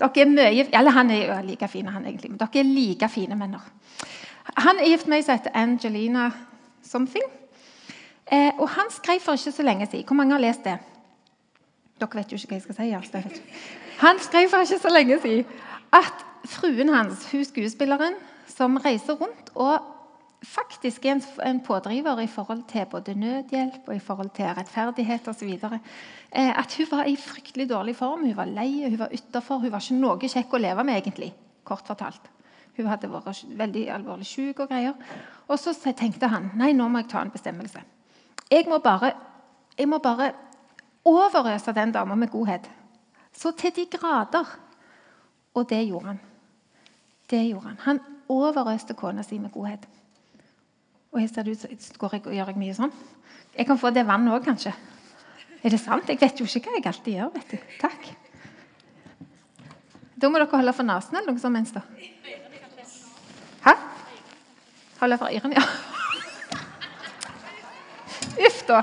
Dere 0.00 0.24
er 0.24 0.32
mye, 0.32 0.64
eller 0.66 0.96
Han 0.96 1.12
er 1.14 1.20
jo 1.28 1.36
like 1.46 1.68
fin, 1.70 1.86
han 1.86 2.08
egentlig, 2.08 2.32
men 2.32 2.40
dere 2.40 2.58
er 2.58 2.66
like 2.66 3.08
fine 3.08 3.38
menner. 3.38 3.62
Han 4.66 4.82
er 4.82 4.90
gift 4.90 5.06
med 5.06 5.20
ei 5.20 5.26
som 5.26 5.38
heter 5.38 5.54
Angelina 5.54 6.26
something. 6.82 7.30
Eh, 8.26 8.50
og 8.58 8.66
Han 8.74 8.90
skrev 8.90 9.22
for 9.22 9.38
ikke 9.38 9.54
så 9.54 9.62
lenge 9.62 9.86
siden. 9.86 10.06
Hvor 10.10 10.18
mange 10.18 10.34
har 10.34 10.42
lest 10.42 10.66
det? 10.66 10.76
Dere 12.00 12.18
vet 12.18 12.34
jo 12.34 12.40
ikke 12.40 12.50
hva 12.50 12.58
jeg 12.58 12.66
skal 12.66 12.80
si. 12.80 12.90
Altså. 12.98 13.83
Han 13.98 14.18
skrev 14.18 14.48
for 14.50 14.64
ikke 14.64 14.78
så 14.82 14.92
lenge 14.92 15.18
siden 15.22 15.44
at 15.94 16.24
fruen 16.44 16.88
hans, 16.88 17.30
hun 17.32 17.44
skuespilleren, 17.44 18.14
som 18.50 18.76
reiser 18.76 19.14
rundt 19.18 19.52
og 19.54 19.94
faktisk 20.44 21.06
er 21.06 21.20
en, 21.46 21.60
pådriver 21.60 22.20
i 22.20 22.26
forhold 22.26 22.62
til 22.68 22.86
både 22.90 23.14
nødhjelp 23.14 23.86
og 23.86 23.94
i 23.94 23.98
forhold 23.98 24.30
til 24.34 24.44
rettferdighet 24.44 25.28
osv. 25.28 25.58
Eh, 26.32 26.58
at 26.58 26.76
hun 26.76 26.86
var 26.90 27.04
i 27.04 27.16
fryktelig 27.16 27.70
dårlig 27.70 27.96
form. 27.96 28.20
Hun 28.20 28.36
var 28.36 28.44
lei, 28.44 28.88
hun 28.88 28.98
var 28.98 29.08
utafor. 29.12 29.58
Hun 29.58 29.72
var 29.72 29.80
ikke 29.80 30.00
noe 30.00 30.28
kjekk 30.28 30.54
å 30.54 30.60
leve 30.60 30.84
med, 30.84 31.00
egentlig. 31.00 31.32
Kort 31.64 31.86
fortalt. 31.86 32.30
Hun 32.76 32.86
hadde 32.86 33.10
vært 33.10 33.44
veldig 33.56 33.88
alvorlig 33.94 34.26
syk 34.26 34.60
og 34.60 34.68
greier. 34.68 34.94
Og 35.48 35.58
så 35.58 35.74
tenkte 35.92 36.28
han 36.28 36.50
nei, 36.58 36.72
nå 36.72 36.88
må 36.88 37.04
jeg 37.04 37.12
ta 37.12 37.22
en 37.22 37.32
bestemmelse. 37.32 37.82
Jeg 38.50 38.66
må 38.68 38.78
bare, 38.78 39.12
jeg 39.78 39.88
må 39.88 39.98
bare 39.98 40.32
overøse 41.04 41.72
den 41.72 41.92
dama 41.92 42.14
med 42.14 42.28
godhet. 42.32 42.68
Så 43.34 43.52
til 43.58 43.74
de 43.76 43.86
grader. 43.90 44.58
Og 45.54 45.68
det 45.70 45.82
gjorde 45.86 46.06
han. 46.06 46.20
Det 47.30 47.42
gjorde 47.48 47.68
Han 47.68 47.78
Han 47.84 48.00
overøste 48.28 48.94
kona 48.94 49.22
si 49.22 49.38
med 49.38 49.52
godhet. 49.52 49.88
Og 51.12 51.20
jeg 51.20 51.30
ser 51.30 51.42
det 51.42 51.52
ut 51.52 51.82
så 51.82 51.98
går 51.98 52.14
og 52.26 52.34
gjør 52.34 52.50
jeg 52.50 52.58
mye 52.58 52.74
sånn. 52.74 52.92
Jeg 53.54 53.66
kan 53.66 53.78
få 53.78 53.90
det 53.94 54.06
vannet 54.06 54.34
òg, 54.34 54.44
kanskje. 54.44 54.72
Er 55.62 55.70
det 55.70 55.80
sant? 55.80 56.08
Jeg 56.08 56.20
vet 56.20 56.40
jo 56.40 56.44
ikke 56.44 56.70
hva 56.70 56.78
jeg 56.78 56.86
alltid 56.86 57.14
gjør. 57.14 57.30
vet 57.34 57.50
du. 57.50 57.58
Takk. 57.80 58.08
Da 60.16 60.28
må 60.28 60.38
dere 60.38 60.50
holde 60.50 60.72
for 60.72 60.86
nesen 60.86 61.16
eller 61.16 61.32
noe 61.32 61.42
sånt 61.42 61.54
mens, 61.54 61.72
da. 61.74 61.82
Hæ? 63.64 63.74
Holde 65.00 65.18
for 65.18 65.28
ørene, 65.30 65.54
ja. 65.54 65.64
Uff, 68.46 68.62
da. 68.66 68.82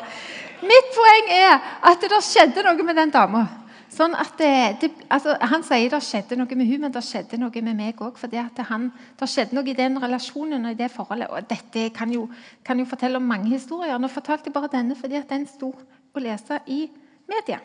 Mitt 0.62 0.91
poeng 0.96 1.31
er 1.36 1.58
at 1.91 2.03
det 2.05 2.22
skjedde 2.24 2.63
noe 2.63 2.86
med 2.86 2.96
den 2.96 3.12
dama. 3.12 3.43
Sånn 3.91 4.13
at 4.15 4.38
det, 4.39 4.51
det, 4.79 4.89
altså, 5.12 5.33
Han 5.51 5.65
sier 5.67 5.91
det 5.91 6.00
skjedde 6.05 6.38
noe 6.39 6.55
med 6.55 6.69
hun, 6.69 6.86
men 6.86 6.93
det 6.95 7.03
skjedde 7.03 7.39
noe 7.41 7.63
med 7.65 7.75
meg 7.75 8.00
òg. 8.00 8.19
Det 8.31 9.27
skjedde 9.27 9.57
noe 9.57 9.67
i 9.67 9.75
den 9.75 10.00
relasjonen 10.00 10.65
og 10.65 10.71
i 10.71 10.79
det 10.79 10.88
forholdet. 10.93 11.27
og 11.29 11.50
Dette 11.50 11.89
kan 11.95 12.12
jo, 12.13 12.29
kan 12.63 12.79
jo 12.79 12.88
fortelle 12.88 13.19
om 13.19 13.27
mange 13.27 13.51
historier. 13.51 14.00
Nå 14.00 14.07
fortalte 14.07 14.48
jeg 14.48 14.55
bare 14.55 14.71
denne 14.71 14.95
fordi 14.95 15.19
den 15.27 15.48
sto 15.48 15.74
å 15.75 16.24
lese 16.24 16.62
i 16.67 16.86
media. 17.27 17.60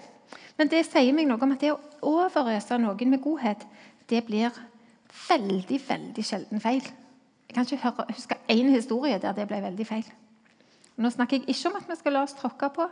Men 0.59 0.71
det 0.73 0.83
sier 0.89 1.15
meg 1.15 1.29
noe 1.29 1.43
om 1.43 1.55
at 1.55 1.63
det 1.63 1.75
å 1.75 1.81
overøse 2.03 2.79
noen 2.83 3.13
med 3.13 3.23
godhet, 3.23 3.63
det 4.11 4.25
blir 4.27 4.51
veldig, 5.29 5.81
veldig 5.89 6.25
sjelden 6.27 6.63
feil. 6.63 6.83
Jeg 7.47 7.55
kan 7.55 7.67
ikke 7.67 7.83
høre, 7.85 8.07
huske 8.11 8.39
én 8.51 8.71
historie 8.75 9.19
der 9.23 9.37
det 9.37 9.47
ble 9.47 9.63
veldig 9.63 9.87
feil. 9.87 10.07
Nå 10.97 11.11
snakker 11.13 11.39
jeg 11.39 11.53
ikke 11.53 11.71
om 11.71 11.79
at 11.79 11.91
vi 11.91 11.99
skal 12.01 12.17
la 12.17 12.25
oss 12.27 12.35
tråkke 12.35 12.71
på 12.75 12.87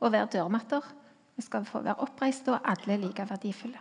og 0.00 0.12
være 0.12 0.32
dørmatter. 0.32 0.82
Vi 1.40 1.46
skal 1.46 1.64
få 1.64 1.80
være 1.86 2.02
oppreiste, 2.04 2.52
og 2.52 2.68
alle 2.68 2.94
er 2.94 3.00
like 3.00 3.24
verdifulle. 3.30 3.80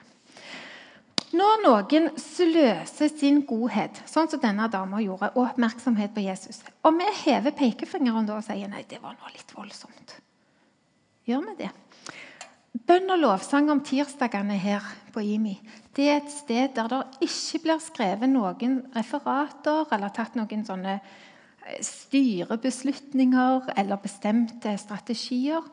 Når 1.36 1.60
noen 1.62 2.08
sløser 2.18 3.12
sin 3.12 3.44
godhet, 3.46 4.00
sånn 4.10 4.32
som 4.32 4.42
denne 4.42 4.66
dama 4.74 5.04
gjorde, 5.04 5.30
og 5.36 5.52
oppmerksomhet 5.52 6.16
på 6.16 6.24
Jesus 6.26 6.64
Og 6.82 6.96
vi 6.98 7.06
hever 7.20 7.54
pekefingeren 7.54 8.26
da 8.26 8.40
og 8.40 8.48
sier 8.48 8.72
nei, 8.72 8.82
det 8.90 8.98
var 9.04 9.14
nå 9.14 9.30
litt 9.36 9.54
voldsomt. 9.54 10.16
Gjør 11.30 11.46
vi 11.52 11.60
det? 11.60 11.70
Bønn 12.90 13.14
og 13.14 13.22
lovsang 13.22 13.70
om 13.70 13.84
tirsdagene 13.86 14.58
her 14.58 14.88
på 15.14 15.22
IMI 15.22 15.60
det 16.00 16.06
er 16.08 16.20
et 16.22 16.32
sted 16.32 16.76
der 16.78 16.88
det 16.88 17.00
ikke 17.26 17.60
blir 17.66 17.80
skrevet 17.84 18.32
noen 18.32 18.78
referater 18.96 19.90
eller 19.92 20.14
tatt 20.16 20.38
noen 20.40 20.62
sånne 20.64 21.00
styrebeslutninger 21.84 23.74
eller 23.76 24.00
bestemte 24.00 24.72
strategier. 24.80 25.66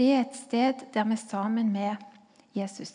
Det 0.00 0.08
er 0.14 0.22
et 0.24 0.36
sted 0.36 0.86
der 0.94 1.04
vi 1.04 1.12
er 1.12 1.20
sammen 1.20 1.72
med 1.72 1.96
Jesus. 2.56 2.94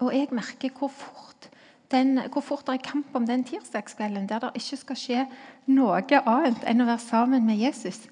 Og 0.00 0.14
jeg 0.14 0.28
merker 0.32 0.72
hvor 0.72 0.88
fort, 0.88 1.50
den, 1.90 2.16
hvor 2.32 2.40
fort 2.40 2.64
det 2.66 2.78
er 2.78 2.90
kamp 2.90 3.06
om 3.14 3.26
den 3.26 3.44
tirsdagskvelden 3.44 4.28
der 4.28 4.38
det 4.38 4.54
ikke 4.56 4.76
skal 4.80 4.96
skje 4.96 5.24
noe 5.68 6.00
annet 6.00 6.62
enn 6.64 6.80
å 6.80 6.86
være 6.88 7.02
sammen 7.04 7.44
med 7.44 7.60
Jesus. 7.60 8.06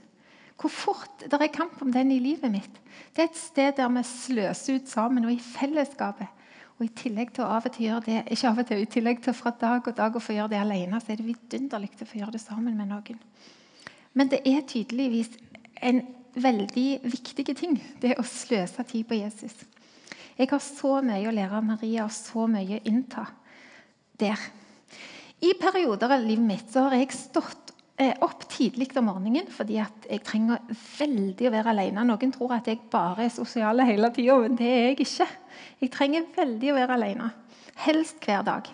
Hvor 0.61 0.69
fort 0.69 1.25
det 1.25 1.39
er 1.41 1.53
kamp 1.55 1.81
om 1.83 1.93
den 1.93 2.13
i 2.13 2.19
livet 2.21 2.53
mitt. 2.53 2.77
Det 3.17 3.25
er 3.25 3.31
et 3.31 3.41
sted 3.41 3.79
der 3.79 3.89
vi 3.97 4.03
sløser 4.05 4.77
ut 4.77 4.93
sammen 4.93 5.25
og 5.25 5.33
i 5.33 5.41
fellesskapet. 5.41 6.29
Og 6.77 6.85
i 6.85 6.93
tillegg 7.01 7.33
til 7.33 7.47
å 7.47 7.55
av 7.55 7.65
og 7.65 7.73
til 7.73 7.87
gjøre 7.87 8.05
det, 8.11 8.19
ikke 8.35 8.51
av 8.51 8.61
og 8.61 8.69
til, 8.69 8.83
i 8.83 8.91
tillegg 8.93 9.23
til 9.25 9.37
fra 9.39 9.55
dag 9.57 9.89
og 9.89 9.97
dag 9.97 10.17
å 10.17 10.21
få 10.21 10.37
gjøre 10.37 10.53
det 10.53 10.61
alene, 10.61 11.01
så 11.01 11.15
er 11.15 11.23
det 11.23 11.31
vidunderlig 11.31 11.95
å 11.97 12.11
få 12.11 12.21
gjøre 12.21 12.37
det 12.37 12.43
sammen 12.43 12.77
med 12.77 12.93
noen. 12.93 13.25
Men 14.13 14.29
det 14.29 14.43
er 14.45 14.67
tydeligvis 14.69 15.33
en 15.81 16.03
veldig 16.35 16.89
viktige 17.05 17.55
ting, 17.59 17.79
det 18.03 18.17
å 18.19 18.27
sløse 18.27 18.85
tid 18.89 19.07
på 19.09 19.19
Jesus. 19.19 19.55
Jeg 20.39 20.51
har 20.51 20.63
så 20.63 20.99
mye 21.05 21.29
å 21.31 21.35
lære 21.35 21.61
av 21.61 21.67
Maria 21.67 22.07
og 22.09 22.15
så 22.15 22.49
mye 22.51 22.81
å 22.81 22.87
innta 22.91 23.29
der. 24.19 24.41
I 25.45 25.53
perioder 25.61 26.15
av 26.17 26.25
livet 26.25 26.47
mitt 26.47 26.73
så 26.73 26.89
har 26.89 26.99
jeg 26.99 27.15
stått 27.15 27.65
Eh, 27.97 28.11
opp 28.27 28.41
tidlig 28.51 28.89
om 28.99 29.07
morgenen 29.07 29.47
fordi 29.55 29.77
jeg 29.77 30.23
trenger 30.27 30.65
veldig 30.99 31.47
å 31.47 31.53
være 31.55 31.71
alene. 31.71 32.03
Noen 32.09 32.33
tror 32.35 32.57
at 32.57 32.67
jeg 32.67 32.81
bare 32.91 33.29
er 33.29 33.31
sosial 33.31 33.85
hele 33.87 34.09
tida, 34.11 34.35
men 34.43 34.57
det 34.59 34.67
er 34.67 34.81
jeg 34.89 35.05
ikke. 35.05 35.29
Jeg 35.85 35.93
trenger 35.95 36.25
veldig 36.35 36.73
å 36.73 36.75
være 36.81 36.97
alene. 36.97 37.29
Helst 37.85 38.19
hver 38.27 38.43
dag. 38.49 38.71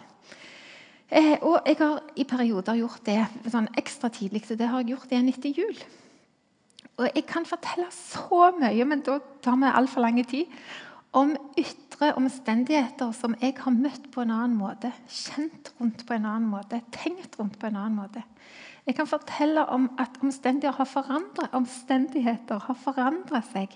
Eh, 1.10 1.36
og 1.42 1.68
jeg 1.68 1.76
har 1.82 2.00
i 2.16 2.24
perioder 2.24 2.80
gjort 2.80 3.04
det 3.04 3.18
sånn 3.52 3.68
ekstra 3.76 4.08
tidlig, 4.14 4.46
så 4.48 4.56
det 4.56 4.70
har 4.72 4.80
jeg 4.80 4.94
gjort 4.94 5.12
igjen 5.12 5.28
etter 5.34 5.52
jul. 5.52 5.84
Og 7.00 7.08
jeg 7.16 7.24
kan 7.28 7.46
fortelle 7.48 7.88
så 7.94 8.50
mye, 8.58 8.84
men 8.84 9.00
da 9.06 9.16
tar 9.42 9.56
vi 9.56 9.72
altfor 9.72 10.04
lang 10.04 10.20
tid, 10.28 10.50
om 11.16 11.32
ytre 11.58 12.12
omstendigheter 12.14 13.10
som 13.16 13.34
jeg 13.40 13.56
har 13.58 13.74
møtt 13.74 14.10
på 14.12 14.22
en 14.22 14.34
annen 14.34 14.58
måte, 14.58 14.92
kjent 15.08 15.72
rundt 15.80 16.04
på 16.06 16.14
en 16.14 16.28
annen 16.28 16.50
måte, 16.52 16.82
tenkt 16.94 17.38
rundt 17.40 17.58
på 17.58 17.66
en 17.66 17.78
annen 17.80 17.98
måte. 17.98 18.22
Jeg 18.86 18.96
kan 18.98 19.08
fortelle 19.08 19.64
om 19.72 19.88
at 19.98 20.20
omstendigheter 20.22 20.76
har 20.76 20.88
forandret, 20.88 21.52
omstendigheter 21.56 22.62
har 22.66 22.78
forandret 22.84 23.48
seg. 23.50 23.74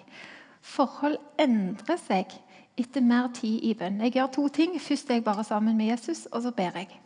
Forhold 0.64 1.18
endrer 1.40 1.98
seg 2.00 2.36
etter 2.80 3.04
mer 3.04 3.28
tid 3.34 3.62
i 3.62 3.74
bønn. 3.78 4.00
Jeg 4.06 4.16
gjør 4.16 4.30
to 4.34 4.46
ting. 4.48 4.78
Først 4.80 5.10
er 5.10 5.20
jeg 5.20 5.26
bare 5.26 5.44
sammen 5.44 5.76
med 5.76 5.92
Jesus, 5.92 6.24
og 6.32 6.42
så 6.42 6.54
ber 6.56 6.80
jeg. 6.80 7.00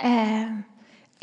Eh, 0.00 0.56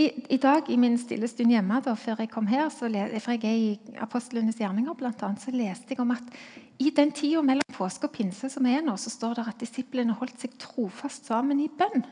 i, 0.02 0.08
i, 0.34 0.38
dag 0.42 0.70
i 0.70 0.78
min 0.80 0.98
stille 1.00 1.28
stund 1.30 1.52
hjemme 1.54 1.78
da, 1.86 1.94
før 2.00 2.24
jeg 2.24 2.32
kom 2.32 2.48
her, 2.50 2.70
for 2.74 2.92
jeg 2.92 3.12
er 3.38 3.52
i 3.52 4.00
apostlenes 4.02 4.58
gjerninger, 4.60 4.96
blant 4.98 5.22
annet, 5.26 5.44
så 5.44 5.54
leste 5.54 5.94
jeg 5.94 6.02
om 6.02 6.14
at 6.16 6.42
i 6.82 6.90
den 6.96 7.12
tida 7.14 7.44
mellom 7.46 7.76
påske 7.76 8.10
og 8.10 8.16
pinse 8.16 8.50
som 8.50 8.66
er 8.70 8.82
nå, 8.86 8.96
så 8.98 9.12
står 9.14 9.38
det 9.38 9.48
at 9.52 9.62
disiplene 9.62 10.16
holdt 10.18 10.42
seg 10.42 10.56
trofast 10.62 11.30
sammen 11.30 11.62
i 11.62 11.70
bønn. 11.70 12.06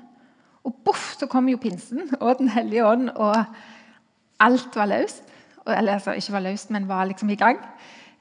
Og 0.68 0.76
boff, 0.86 1.14
så 1.18 1.30
kom 1.32 1.48
jo 1.50 1.60
pinsen 1.62 2.10
og 2.20 2.38
Den 2.42 2.52
hellige 2.54 2.86
ånd, 2.86 3.10
og 3.16 3.38
alt 4.40 4.76
var 4.76 4.92
løst. 4.92 5.24
Eller 5.68 5.98
altså, 5.98 6.16
ikke 6.18 6.34
var 6.34 6.46
løst, 6.46 6.72
men 6.74 6.88
var 6.88 7.06
liksom 7.06 7.30
i 7.30 7.40
gang. 7.40 7.60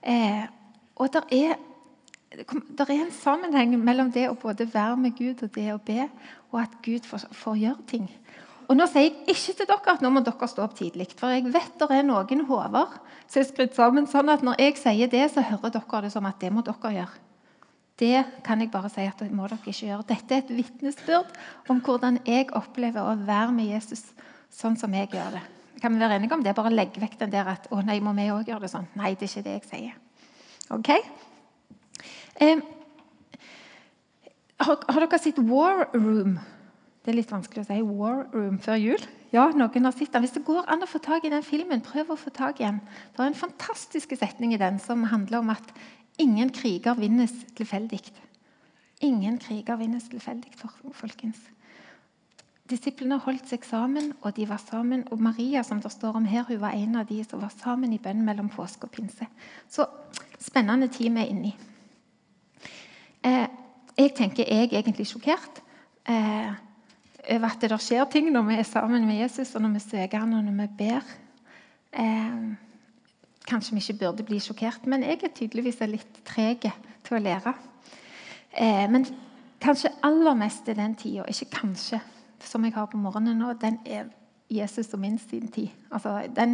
Eh, 0.02 0.44
og 0.96 1.12
det 1.12 1.22
er, 1.32 1.54
er, 2.32 2.92
en 2.92 3.12
sammenheng 3.12 3.76
mellom 3.84 4.12
det 4.12 4.28
å 4.28 4.36
både 4.38 4.68
være 4.72 4.96
med 4.96 5.16
Gud 5.18 5.42
og 5.42 5.54
det 5.54 5.68
å 5.72 5.80
be, 5.84 6.08
og 6.52 6.60
at 6.62 6.78
Gud 6.84 7.06
får, 7.08 7.28
får 7.32 7.60
gjøre 7.62 7.88
ting. 7.90 8.08
Og 8.68 8.76
Nå 8.76 8.84
sier 8.90 9.06
jeg 9.08 9.32
ikke 9.32 9.54
til 9.56 9.68
dere 9.70 9.94
at 9.94 10.02
nå 10.04 10.10
må 10.12 10.20
dere 10.20 10.48
stå 10.50 10.66
opp 10.66 10.74
tidlig. 10.76 11.08
For 11.16 11.32
jeg 11.32 11.46
vet 11.48 11.78
det 11.80 11.88
er 11.88 12.04
noen 12.04 12.44
hoder 12.50 12.98
som 13.24 13.40
er 13.40 13.46
skrudd 13.48 13.72
sammen 13.76 14.08
sånn 14.10 14.28
at 14.28 14.44
når 14.44 14.60
jeg 14.60 14.76
sier 14.76 15.08
det, 15.08 15.24
så 15.32 15.44
hører 15.44 15.72
dere 15.72 16.02
det 16.04 16.12
som 16.12 16.28
at 16.28 16.36
det 16.42 16.52
må 16.52 16.64
dere 16.66 16.92
gjøre. 16.98 17.24
Det 17.98 18.20
kan 18.46 18.60
jeg 18.60 18.70
bare 18.70 18.90
si 18.92 19.06
at 19.08 19.18
det 19.24 19.32
må 19.34 19.48
dere 19.48 19.58
ikke 19.64 19.88
gjøre. 19.88 20.04
Dette 20.06 20.36
er 20.36 20.44
et 20.44 20.52
vitnesbyrd 20.54 21.32
om 21.72 21.80
hvordan 21.82 22.20
jeg 22.28 22.52
opplever 22.54 23.08
å 23.08 23.16
være 23.24 23.54
med 23.56 23.72
Jesus 23.72 24.04
sånn 24.54 24.76
som 24.78 24.92
jeg 24.94 25.10
gjør 25.16 25.38
det. 25.38 25.42
Kan 25.80 25.94
vi 25.94 26.02
være 26.02 26.18
enige 26.18 26.36
om 26.36 26.44
det? 26.44 26.54
Bare 26.54 26.74
legg 26.74 26.94
vekk 27.00 27.18
den 27.20 27.32
der 27.32 27.48
at 27.48 27.66
'Å 27.70 27.82
nei, 27.84 28.00
må 28.00 28.12
vi 28.12 28.30
òg 28.30 28.46
gjøre 28.46 28.60
det 28.66 28.70
sånn?' 28.70 28.88
Nei, 28.94 29.14
det 29.14 29.22
er 29.22 29.32
ikke 29.32 29.44
det 29.48 29.56
jeg 29.56 29.68
sier. 29.70 29.94
Ok? 30.70 30.88
Eh, 32.40 32.60
har, 34.60 34.78
har, 34.88 35.00
dere 35.00 35.18
sett 35.18 35.38
War 35.38 35.88
Room? 35.94 36.38
Det 37.08 37.14
er 37.14 37.22
litt 37.22 37.30
vanskelig 37.32 37.62
å 37.62 37.68
si 37.70 37.82
War 37.88 38.18
Room 38.34 38.58
før 38.60 38.76
jul. 38.76 39.04
Ja, 39.32 39.46
noen 39.56 39.88
har 39.88 39.94
sett 39.96 40.12
den. 40.12 40.26
Hvis 40.26 40.34
det 40.34 40.42
går 40.44 40.66
an 40.68 40.84
å 40.84 40.88
få 40.92 40.98
tak 41.00 41.24
i 41.24 41.30
den 41.32 41.40
filmen, 41.40 41.80
prøv 41.80 42.10
å 42.12 42.16
få 42.20 42.28
tak 42.36 42.60
i 42.60 42.66
den. 42.66 42.82
Det 43.16 43.22
er 43.24 43.30
en 43.30 43.38
fantastisk 43.38 44.12
setning 44.20 44.52
i 44.52 44.58
den 44.60 44.76
som 44.76 45.06
handler 45.08 45.40
om 45.40 45.54
at 45.54 45.72
Ingen 46.18 46.50
kriger 46.52 46.98
vinnes 46.98 47.32
tilfeldig. 47.56 48.02
Ingen 49.00 49.38
kriger 49.38 49.78
vinnes 49.78 50.10
tilfeldig, 50.10 50.52
folkens. 50.92 51.38
Disiplene 52.68 53.20
holdt 53.24 53.48
seg 53.48 53.64
sammen, 53.64 54.12
og 54.20 54.34
de 54.36 54.44
var 54.50 54.60
sammen. 54.60 55.06
Og 55.08 55.22
Maria 55.22 55.62
som 55.64 55.80
det 55.80 55.94
står 55.94 56.20
om 56.20 56.28
her, 56.28 56.44
hun 56.50 56.60
var 56.60 56.76
en 56.76 57.00
av 57.00 57.08
de 57.08 57.22
som 57.24 57.40
var 57.40 57.54
sammen 57.54 57.96
i 57.96 58.02
bønn 58.02 58.20
mellom 58.26 58.52
påske 58.52 58.84
og 58.84 58.92
pinse. 58.92 59.32
Så 59.70 59.86
spennende 60.36 60.92
tid 60.92 61.14
vi 61.14 61.24
er 61.24 61.32
inne 61.32 61.54
i. 61.54 61.56
Eh, 63.24 63.46
jeg 63.96 64.16
tenker 64.18 64.44
jeg 64.44 64.68
er 64.74 64.82
egentlig 64.82 65.08
sjokkert 65.08 65.62
eh, 66.04 66.52
over 67.28 67.50
at 67.50 67.60
det 67.60 67.80
skjer 67.82 68.06
ting 68.12 68.30
når 68.32 68.46
vi 68.48 68.56
er 68.58 68.68
sammen 68.68 69.04
med 69.06 69.20
Jesus, 69.20 69.54
og 69.54 69.62
når 69.62 69.76
vi 69.76 69.84
søker 69.84 70.24
han, 70.24 70.32
og 70.38 70.44
når 70.44 70.56
vi 70.62 70.70
ber. 70.78 71.12
Eh, 71.92 72.48
Kanskje 73.48 73.74
vi 73.74 73.80
ikke 73.80 73.98
burde 74.02 74.24
bli 74.28 74.38
sjokkert, 74.44 74.84
men 74.86 75.02
jeg 75.06 75.22
er 75.24 75.32
tydeligvis 75.32 75.80
litt 75.88 76.20
treg 76.28 76.66
til 77.06 77.16
å 77.16 77.20
lære. 77.22 77.54
Eh, 78.52 78.84
men 78.92 79.06
kanskje 79.62 79.94
aller 80.04 80.36
mest 80.36 80.68
er 80.68 80.76
den 80.76 80.96
tida, 80.98 81.24
ikke 81.24 81.62
kanskje, 81.62 82.00
som 82.44 82.64
jeg 82.64 82.74
har 82.76 82.90
på 82.92 83.00
morgenen 83.00 83.40
nå, 83.40 83.54
den 83.60 83.78
er 83.86 84.10
Jesus 84.52 84.92
og 84.92 85.00
min 85.00 85.16
sin 85.18 85.48
tid. 85.52 85.72
Altså, 85.92 86.18
er, 86.28 86.52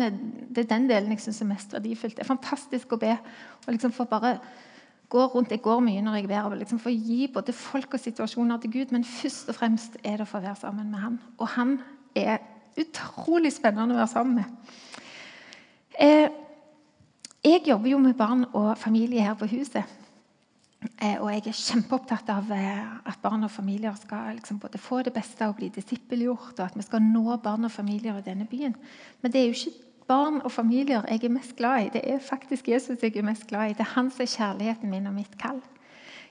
det 0.54 0.64
er 0.64 0.71
den 0.71 0.87
delen 0.90 1.14
jeg 1.14 1.25
syns 1.25 1.43
er 1.43 1.50
mest 1.50 1.75
verdifullt. 1.75 2.16
Det 2.16 2.23
er 2.23 2.31
fantastisk 2.31 2.95
å 2.95 3.00
be. 3.02 3.16
og 3.66 3.73
liksom 3.73 3.93
få 3.95 4.07
bare 4.11 4.38
gå 5.14 5.26
rundt, 5.30 5.52
Jeg 5.54 5.62
går 5.62 5.80
mye 5.80 6.02
når 6.02 6.18
jeg 6.18 6.28
ber, 6.28 6.49
og 6.49 6.59
liksom 6.59 6.80
få 6.83 6.90
gi 6.90 7.28
både 7.33 7.54
folk 7.54 7.94
og 7.94 8.00
situasjoner 8.00 8.59
til 8.62 8.73
Gud, 8.73 8.92
men 8.92 9.04
først 9.06 9.49
og 9.49 9.54
fremst 9.54 9.99
er 10.02 10.18
det 10.18 10.28
for 10.28 10.40
å 10.40 10.47
være 10.49 10.61
sammen 10.61 10.90
med 10.90 10.99
Han. 10.99 11.21
Og 11.38 11.49
han 11.54 11.76
er 12.14 12.38
utrolig 12.80 13.52
spennende 13.54 13.94
å 13.94 14.00
være 14.02 14.11
sammen 14.11 14.40
med. 14.40 14.80
Eh, 16.00 16.28
jeg 17.44 17.62
jobber 17.68 17.92
jo 17.92 18.00
med 18.02 18.16
barn 18.18 18.47
og 18.52 18.73
familie 18.78 19.23
her 19.23 19.37
på 19.38 19.47
huset. 19.47 19.85
Eh, 21.00 21.16
og 21.21 21.30
jeg 21.30 21.47
er 21.49 21.56
kjempeopptatt 21.56 22.28
av 22.35 22.50
eh, 22.52 22.83
at 23.09 23.21
barn 23.23 23.47
og 23.47 23.52
familier 23.52 23.94
skal 23.97 24.35
liksom 24.37 24.59
både 24.61 24.80
få 24.83 25.00
det 25.06 25.14
beste 25.14 25.47
og 25.49 25.56
bli 25.61 25.71
disippelgjort, 25.73 26.59
og 26.59 26.64
at 26.66 26.76
vi 26.76 26.85
skal 26.85 27.04
nå 27.04 27.38
barn 27.44 27.68
og 27.68 27.73
familier 27.73 28.18
i 28.18 28.26
denne 28.26 28.49
byen. 28.50 28.75
Men 29.23 29.33
det 29.33 29.40
er 29.40 29.49
jo 29.49 29.56
ikke 29.56 29.93
barn 30.08 30.40
og 30.42 30.52
familier 30.52 31.04
jeg 31.08 31.25
er 31.25 31.32
mest 31.32 31.56
glad 31.56 31.87
i. 31.87 31.92
Det 31.94 32.02
er 32.04 32.18
faktisk 32.18 32.68
Jesus 32.68 33.02
jeg 33.02 33.16
er 33.16 33.26
mest 33.26 33.46
glad 33.46 33.70
i. 33.70 33.76
Det 33.78 33.80
er 33.87 33.94
han 33.94 34.11
som 34.11 34.23
er 34.23 34.32
kjærligheten 34.32 34.90
min 34.90 35.06
og 35.06 35.14
mitt 35.14 35.38
kall. 35.38 35.62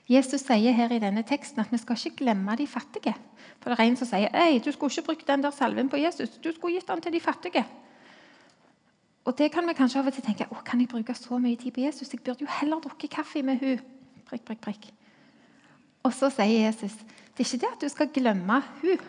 Jesus 0.08 0.44
sier 0.44 0.76
her 0.76 0.92
i 0.92 1.00
denne 1.00 1.22
teksten 1.24 1.62
at 1.62 1.72
vi 1.72 1.80
skal 1.80 1.96
ikke 1.96 2.24
glemme 2.24 2.56
de 2.60 2.66
fattige. 2.66 3.14
For 3.60 3.72
det 3.72 3.78
er 3.78 3.88
en 3.88 3.96
som 3.96 4.08
sier 4.08 4.34
Ei, 4.36 4.58
du 4.58 4.70
skulle 4.72 4.92
ikke 4.92 5.06
brukt 5.06 5.28
den 5.28 5.42
der 5.42 5.50
salven 5.50 5.88
på 5.88 5.96
Jesus. 5.96 6.36
Du 6.36 6.50
skulle 6.52 6.76
gitt 6.76 6.88
den 6.88 7.00
til 7.00 7.12
de 7.12 7.20
fattige. 7.20 7.64
Og 9.24 9.38
det 9.38 9.50
kan 9.52 9.64
vi 9.68 9.72
kanskje 9.72 10.02
av 10.02 10.10
og 10.10 10.12
til 10.12 10.26
tenke 10.26 10.46
å, 10.52 10.60
kan 10.64 10.80
jeg 10.80 10.90
bruke 10.92 11.14
så 11.16 11.38
mye 11.40 11.56
tid 11.56 11.72
på 11.72 11.80
Jesus? 11.80 12.12
Jeg 12.12 12.20
burde 12.20 12.44
jo 12.44 12.50
heller 12.60 12.82
drukke 12.84 13.08
kaffe 13.08 13.40
med 13.42 13.62
hun. 13.62 13.80
Prikk, 14.28 14.44
prikk, 14.44 14.60
prikk. 14.60 14.90
Og 16.04 16.12
så 16.12 16.28
sier 16.32 16.66
Jesus 16.66 16.96
det 17.34 17.42
er 17.42 17.48
ikke 17.48 17.62
det 17.64 17.70
at 17.72 17.80
du 17.82 17.90
skal 17.90 18.10
glemme 18.14 18.60
hun, 18.82 19.00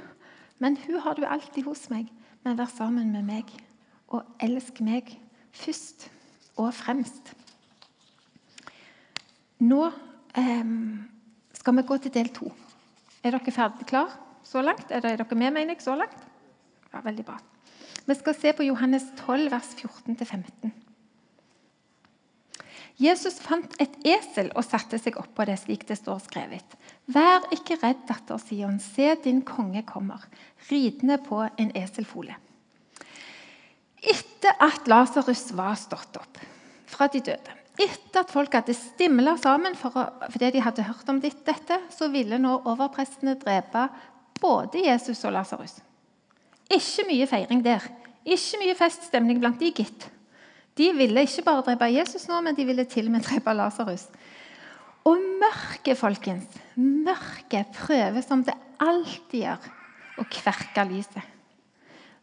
men 0.58 0.78
hun 0.88 0.96
har 1.04 1.14
du 1.14 1.28
alltid 1.28 1.68
hos 1.68 1.84
meg. 1.92 2.08
Men 2.42 2.58
vær 2.58 2.72
sammen 2.72 3.12
med 3.14 3.28
meg, 3.28 3.52
og 4.16 4.44
elsk 4.44 4.80
meg 4.86 5.12
først 5.56 6.08
og 6.58 6.72
fremst. 6.76 7.34
Nå 9.66 9.82
eh, 10.40 10.76
skal 11.56 11.80
vi 11.80 11.88
gå 11.88 11.98
til 12.04 12.16
del 12.16 12.32
to. 12.36 12.52
Er 13.26 13.36
dere 13.36 13.56
ferdig 13.56 13.88
klar? 13.90 14.22
så 14.46 14.62
langt? 14.62 14.92
Er, 14.92 15.02
dere 15.02 15.36
med, 15.36 15.52
mener 15.52 15.74
jeg, 15.74 15.84
så 15.84 15.96
langt? 15.98 16.18
Ja, 16.94 17.02
Veldig 17.04 17.26
bra. 17.26 17.38
Vi 18.06 18.14
skal 18.14 18.36
se 18.38 18.52
på 18.54 18.66
Johannes 18.68 19.08
12, 19.26 19.50
vers 19.52 19.72
14-15. 19.82 20.74
Jesus 23.02 23.42
fant 23.44 23.74
et 23.82 23.96
esel 24.08 24.52
og 24.56 24.64
satte 24.64 25.00
seg 25.02 25.18
oppå 25.20 25.44
det, 25.50 25.58
slik 25.60 25.84
det 25.90 25.98
står 26.00 26.22
skrevet. 26.24 26.78
Vær 27.12 27.50
ikke 27.52 27.80
redd, 27.82 28.06
datter 28.08 28.40
Sion, 28.40 28.78
se 28.80 29.10
din 29.26 29.42
konge 29.44 29.82
kommer, 29.90 30.22
ridende 30.70 31.18
på 31.26 31.42
en 31.50 31.74
eselfole. 31.76 32.38
Etter 34.06 34.58
at 34.62 34.88
Lasarus 34.92 35.48
var 35.58 35.78
stått 35.80 36.20
opp 36.20 36.42
fra 36.90 37.08
de 37.12 37.22
døde, 37.26 37.56
etter 37.82 38.22
at 38.22 38.32
folk 38.32 38.54
hadde 38.56 38.76
stimla 38.78 39.34
sammen 39.42 39.76
for 39.80 39.98
å, 39.98 40.04
fordi 40.32 40.54
de 40.56 40.64
hadde 40.64 40.86
hørt 40.88 41.10
om 41.12 41.20
dette, 41.24 41.80
så 41.92 42.08
ville 42.14 42.38
nå 42.40 42.60
overprestene 42.70 43.36
drepe 43.42 43.88
både 44.40 44.86
Jesus 44.86 45.24
og 45.26 45.34
Lasarus. 45.36 45.80
Ikke 46.72 47.06
mye 47.10 47.28
feiring 47.30 47.64
der. 47.66 47.84
Ikke 48.26 48.62
mye 48.62 48.78
feststemning 48.78 49.42
blant 49.42 49.60
de, 49.62 49.74
gitt. 49.76 50.08
De 50.76 50.90
ville 50.96 51.26
ikke 51.26 51.46
bare 51.46 51.64
drepe 51.68 51.92
Jesus 51.94 52.26
nå, 52.30 52.40
men 52.44 52.56
de 52.58 52.66
ville 52.68 52.86
til 52.90 53.10
og 53.10 53.16
med 53.16 53.26
drepe 53.28 53.54
Lasarus. 53.56 54.08
Og 55.06 55.22
mørket, 55.42 55.98
folkens, 56.00 56.58
mørket 56.76 57.76
prøver 57.76 58.24
som 58.26 58.42
det 58.44 58.56
alltid 58.82 59.44
gjør, 59.44 59.72
å 60.16 60.26
kverke 60.32 60.86
lyset. 60.90 61.35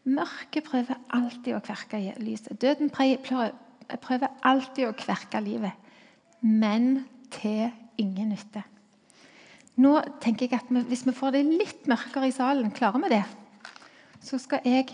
Mørket 0.03 0.65
prøver 0.67 0.99
alltid 1.15 1.55
å 1.55 1.61
kverke 1.63 1.99
lyset. 2.19 2.57
Døden 2.59 2.91
prøver 2.91 4.27
alltid 4.43 4.89
å 4.89 4.95
kverke 4.99 5.39
livet, 5.43 5.71
men 6.43 7.05
til 7.31 7.71
ingen 8.01 8.33
nytte. 8.33 8.65
Nå 9.79 9.95
tenker 10.21 10.45
jeg 10.45 10.59
at 10.59 10.69
vi, 10.69 10.83
Hvis 10.85 11.05
vi 11.07 11.15
får 11.15 11.31
det 11.33 11.45
litt 11.47 11.87
mørkere 11.89 12.27
i 12.29 12.35
salen, 12.35 12.69
klarer 12.71 13.01
vi 13.01 13.15
det? 13.15 13.23
Så 14.21 14.37
skal 14.37 14.61
jeg 14.65 14.91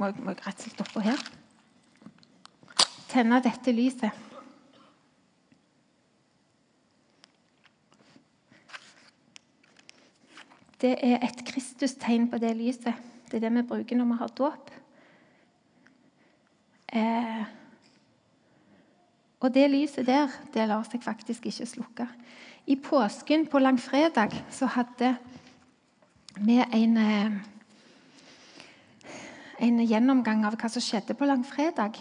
Må, 0.00 0.08
må 0.24 0.32
jeg 0.32 0.40
rett 0.42 0.56
og 0.56 0.64
slett 0.64 0.80
oppå 0.82 1.02
her? 1.04 1.20
Tenne 3.12 3.38
dette 3.44 3.74
lyset. 3.76 4.10
Det 10.80 10.96
er 10.96 11.20
et 11.22 11.44
Kristus-tegn 11.46 12.24
på 12.32 12.40
det 12.42 12.56
lyset. 12.58 13.11
Det 13.32 13.38
er 13.40 13.48
det 13.48 13.56
vi 13.56 13.64
bruker 13.64 13.96
når 13.96 14.08
vi 14.10 14.16
har 14.20 14.32
dåp. 14.36 14.70
Eh, 16.92 17.44
og 19.40 19.54
det 19.54 19.70
lyset 19.72 20.04
der 20.04 20.34
det 20.52 20.66
lar 20.68 20.84
seg 20.84 21.00
faktisk 21.00 21.46
ikke 21.48 21.66
slukke. 21.70 22.08
I 22.68 22.76
påsken, 22.76 23.46
på 23.48 23.58
langfredag, 23.58 24.36
så 24.52 24.68
hadde 24.76 25.14
vi 26.44 26.60
en, 26.60 26.96
eh, 26.96 27.32
en 29.64 29.80
gjennomgang 29.80 30.44
av 30.44 30.60
hva 30.60 30.68
som 30.68 30.84
skjedde 30.84 31.16
på 31.16 31.24
langfredag. 31.24 31.96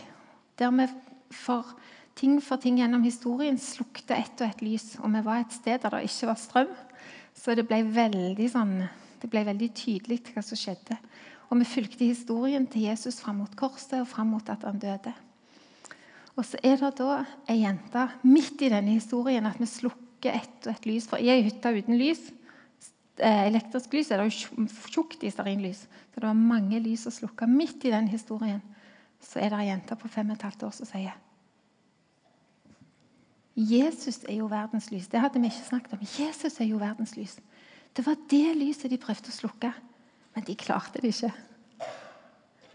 Der 0.59 0.71
vi 0.71 0.88
for 1.31 1.65
ting 2.13 2.41
for 2.41 2.57
ting 2.57 2.77
gjennom 2.77 3.03
historien 3.03 3.57
slukte 3.57 4.19
ett 4.19 4.41
og 4.41 4.50
ett 4.50 4.61
lys. 4.61 5.00
Og 5.00 5.13
vi 5.13 5.21
var 5.23 5.39
et 5.39 5.53
sted 5.53 5.79
der 5.79 5.89
det 5.89 6.03
ikke 6.03 6.27
var 6.27 6.35
strøm, 6.35 6.75
så 7.33 7.55
det 7.55 7.67
ble 7.67 7.85
veldig, 7.88 8.51
sånn, 8.51 8.89
det 9.21 9.29
ble 9.29 9.43
veldig 9.45 9.69
tydelig 9.77 10.21
hva 10.31 10.43
som 10.45 10.59
skjedde. 10.59 10.97
Og 11.51 11.59
vi 11.59 11.67
fulgte 11.67 12.07
historien 12.07 12.65
til 12.71 12.87
Jesus 12.87 13.19
fram 13.21 13.41
mot 13.43 13.55
korset 13.59 13.99
og 13.99 14.09
fram 14.09 14.31
mot 14.33 14.49
at 14.49 14.63
han 14.65 14.79
døde. 14.81 15.13
Og 16.39 16.45
så 16.47 16.59
er 16.63 16.77
det 16.79 16.93
da 16.97 17.23
ei 17.51 17.59
jente 17.61 18.05
midt 18.23 18.61
i 18.63 18.71
denne 18.71 18.95
historien 18.95 19.45
at 19.49 19.59
vi 19.59 19.67
slukker 19.67 20.31
ett 20.31 20.67
og 20.67 20.71
ett 20.71 20.87
lys. 20.87 21.09
For 21.11 21.19
i 21.19 21.29
ei 21.33 21.41
hytte 21.43 21.73
uten 21.75 21.97
lys, 21.99 22.21
eh, 23.19 23.47
elektrisk 23.49 23.93
lys 23.93 24.11
er 24.11 24.21
det 24.21 24.29
jo 24.31 24.67
tjukt 24.93 25.25
stearinlys. 25.25 25.83
Så 26.13 26.21
det 26.21 26.29
var 26.29 26.37
mange 26.37 26.79
lys 26.79 27.05
å 27.05 27.13
slukke. 27.13 27.49
Midt 27.49 27.83
i 27.85 27.91
den 27.91 28.07
historien 28.07 28.61
så 29.21 29.43
er 29.43 29.51
det 29.51 29.59
ei 29.59 29.67
jente 29.67 29.95
på 29.99 30.09
fem 30.09 30.31
og 30.31 30.39
et 30.39 30.47
halvt 30.47 30.63
år 30.69 30.73
som 30.79 30.89
sier 30.89 31.19
Jesus 33.55 34.23
er 34.23 34.38
jo 34.39 34.47
verdens 34.47 34.88
lys. 34.91 35.10
Det 35.12 35.19
hadde 35.19 35.39
vi 35.41 35.49
ikke 35.51 35.67
snakket 35.67 35.93
om. 35.93 36.05
Jesus 36.07 36.60
er 36.60 36.69
jo 36.69 36.79
verdens 36.79 37.17
lys. 37.17 37.36
Det 37.95 38.06
var 38.06 38.19
det 38.32 38.56
lyset 38.58 38.91
de 38.91 38.99
prøvde 39.01 39.32
å 39.32 39.36
slukke. 39.36 39.71
Men 40.36 40.45
de 40.47 40.56
klarte 40.56 41.01
det 41.04 41.12
ikke. 41.12 41.32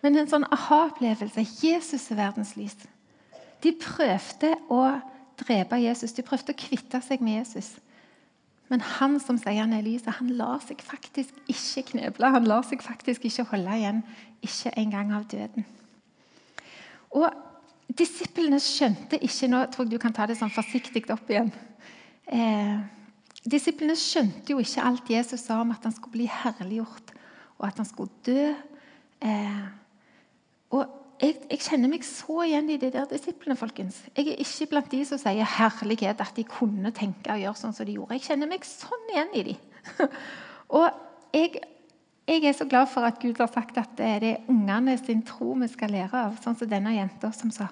Men 0.05 0.21
en 0.21 0.29
sånn 0.29 0.45
aha-opplevelse. 0.53 1.45
Jesus 1.63 2.11
er 2.13 2.21
verdens 2.21 2.53
lys. 2.59 2.77
De 3.65 3.73
prøvde 3.81 4.53
å 4.73 4.83
drepe 5.41 5.81
Jesus. 5.81 6.15
De 6.17 6.25
prøvde 6.27 6.53
å 6.53 6.61
kvitte 6.61 7.01
seg 7.05 7.25
med 7.25 7.41
Jesus. 7.41 7.73
Men 8.69 8.83
han 8.99 9.17
som 9.23 9.39
sier 9.39 9.63
han 9.63 9.73
er 9.77 9.85
lyset, 9.87 10.19
han 10.19 10.35
lar 10.37 10.61
seg 10.67 10.83
faktisk 10.85 11.35
ikke 11.49 11.87
kneble. 11.93 12.31
Han 12.35 12.49
lar 12.51 12.67
seg 12.67 12.83
faktisk 12.85 13.29
ikke 13.29 13.47
holde 13.53 13.79
igjen, 13.79 14.03
ikke 14.45 14.75
engang 14.77 15.15
av 15.17 15.29
døden. 15.31 15.67
Og 17.17 17.31
Disiplene 17.97 18.59
skjønte 18.61 19.19
ikke 19.23 19.49
Nå 19.49 19.63
tror 19.73 19.87
jeg 19.87 19.95
du 19.95 20.03
kan 20.03 20.15
ta 20.15 20.27
det 20.27 20.37
sånn 20.41 20.53
forsiktig 20.53 21.05
opp 21.15 21.31
igjen. 21.31 21.53
Eh, 22.27 22.81
disiplene 23.51 23.97
skjønte 23.99 24.55
jo 24.55 24.63
ikke 24.63 24.85
alt 24.85 25.11
Jesus 25.11 25.47
sa 25.47 25.61
om 25.63 25.73
at 25.75 25.85
han 25.87 25.95
skulle 25.95 26.19
bli 26.19 26.29
herliggjort 26.31 27.13
og 27.57 27.67
at 27.69 27.81
han 27.81 27.89
skulle 27.89 28.13
dø. 28.27 28.51
Eh, 29.25 29.67
og 30.77 30.83
jeg, 31.23 31.39
jeg, 31.49 31.61
kjenner 31.65 31.89
meg 31.89 32.05
så 32.05 32.43
igjen 32.45 32.69
i 32.75 32.79
de 32.81 32.91
der 32.93 33.07
disiplene. 33.09 33.57
folkens. 33.57 34.03
Jeg 34.17 34.35
er 34.35 34.43
ikke 34.43 34.69
blant 34.75 34.91
de 34.93 35.01
som 35.09 35.21
sier 35.21 35.49
herlighet, 35.57 36.21
at 36.21 36.37
de 36.37 36.45
kunne 36.45 36.93
tenke 36.97 37.33
og 37.33 37.41
gjøre 37.41 37.63
sånn 37.63 37.77
som 37.77 37.89
de 37.89 37.97
gjorde. 37.97 38.19
Jeg 38.19 38.27
kjenner 38.29 38.51
meg 38.51 38.69
sånn 38.69 39.09
igjen 39.15 39.33
i 39.33 39.47
de. 39.49 39.57
og 40.77 40.91
jeg, 41.33 41.63
jeg, 42.27 42.45
er 42.45 42.59
så 42.59 42.69
glad 42.69 42.91
for 42.93 43.09
at 43.09 43.23
Gud 43.23 43.41
har 43.41 43.53
sagt 43.53 43.81
at 43.81 43.97
det 43.97 44.13
er 44.19 44.53
ungene 44.53 44.99
sin 45.01 45.25
tro 45.25 45.55
vi 45.57 45.71
skal 45.73 45.95
lære 45.97 46.27
av. 46.27 46.37
Sånn 46.45 46.59
som 46.59 46.71
denne 46.71 46.95
jenta 46.99 47.33
som 47.33 47.55
sa 47.55 47.71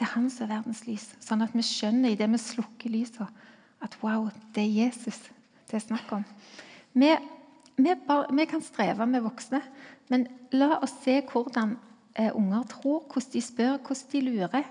det 0.00 0.06
er 0.06 0.14
han 0.14 0.30
som 0.32 0.46
er 0.46 0.54
verdens 0.54 0.86
lys. 0.86 1.10
Sånn 1.20 1.42
at 1.44 1.52
vi 1.52 1.60
skjønner 1.66 2.14
i 2.14 2.16
det 2.16 2.24
vi 2.32 2.38
slukker 2.40 2.88
lyset, 2.88 3.42
at 3.82 3.96
wow, 4.02 4.28
det 4.54 4.64
er 4.64 4.86
Jesus 4.86 5.20
det 5.70 5.78
er 5.78 5.86
snakk 5.86 6.08
om. 6.12 6.24
Vi 6.98 7.12
vi, 7.80 7.94
bar, 8.06 8.26
vi, 8.34 8.44
kan 8.46 8.60
streve 8.62 9.06
med 9.06 9.22
voksne, 9.24 9.62
men 10.10 10.26
la 10.52 10.80
oss 10.82 10.98
se 11.04 11.20
hvordan 11.24 11.76
eh, 12.18 12.28
unger 12.36 12.66
tror, 12.68 13.06
hvordan 13.06 13.32
de 13.32 13.40
spør, 13.40 13.78
hvordan 13.78 14.10
de 14.12 14.20
lurer. 14.26 14.66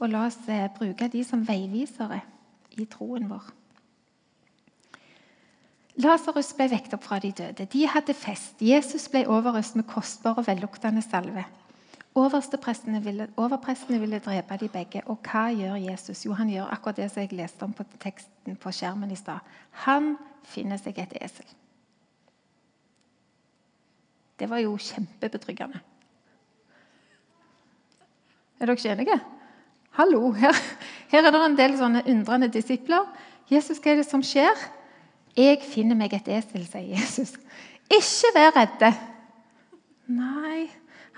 Og 0.00 0.10
la 0.12 0.26
oss 0.26 0.36
eh, 0.48 0.66
bruke 0.76 1.08
de 1.12 1.22
som 1.24 1.46
veivisere 1.46 2.20
i 2.76 2.84
troen 2.90 3.30
vår. 3.30 3.48
Lasarus 6.00 6.52
ble 6.56 6.68
vekt 6.72 6.94
opp 6.96 7.04
fra 7.04 7.18
de 7.20 7.32
døde. 7.36 7.66
De 7.72 7.86
hadde 7.88 8.14
fest. 8.16 8.60
Jesus 8.60 9.08
ble 9.12 9.26
overøst 9.28 9.76
med 9.76 9.88
kostbar 9.88 10.38
og 10.40 10.46
velluktende 10.48 11.02
salve. 11.04 11.44
Overprestene 12.18 12.98
ville, 13.04 13.28
overprestene 13.38 14.00
ville 14.02 14.18
drepe 14.18 14.56
de 14.58 14.68
begge. 14.68 15.02
Og 15.06 15.20
hva 15.22 15.46
gjør 15.54 15.76
Jesus? 15.78 16.24
Jo, 16.26 16.32
Han 16.32 16.50
gjør 16.50 16.72
akkurat 16.72 16.96
det 16.96 17.10
som 17.10 17.22
jeg 17.22 17.32
leste 17.38 17.62
om 17.62 17.72
på 17.72 17.86
teksten 18.02 18.56
på 18.56 18.72
skjermen 18.74 19.10
i 19.10 19.18
stad. 19.18 19.38
Han 19.86 20.16
finner 20.44 20.80
seg 20.80 20.98
et 20.98 21.14
esel. 21.20 21.46
Det 24.40 24.48
var 24.50 24.58
jo 24.58 24.76
kjempebetryggende. 24.76 25.80
Er 28.60 28.66
dere 28.66 28.76
ikke 28.76 28.92
enige? 28.92 29.20
Hallo, 29.90 30.30
her, 30.32 30.56
her, 31.10 31.24
er 31.24 31.30
det 31.30 31.40
en 31.44 31.56
del 31.58 31.76
sånne 31.78 32.02
undrende 32.08 32.48
disipler. 32.52 33.06
Jesus, 33.50 33.78
hva 33.78 33.92
er 33.92 34.00
det 34.00 34.08
som 34.08 34.22
skjer? 34.24 34.56
Jeg 35.36 35.60
finner 35.62 35.98
meg 35.98 36.14
et 36.16 36.28
esel, 36.28 36.64
sier 36.66 36.90
Jesus. 36.96 37.36
Ikke 37.90 38.32
vær 38.34 38.52
redde. 38.56 38.90
Nei, 40.10 40.66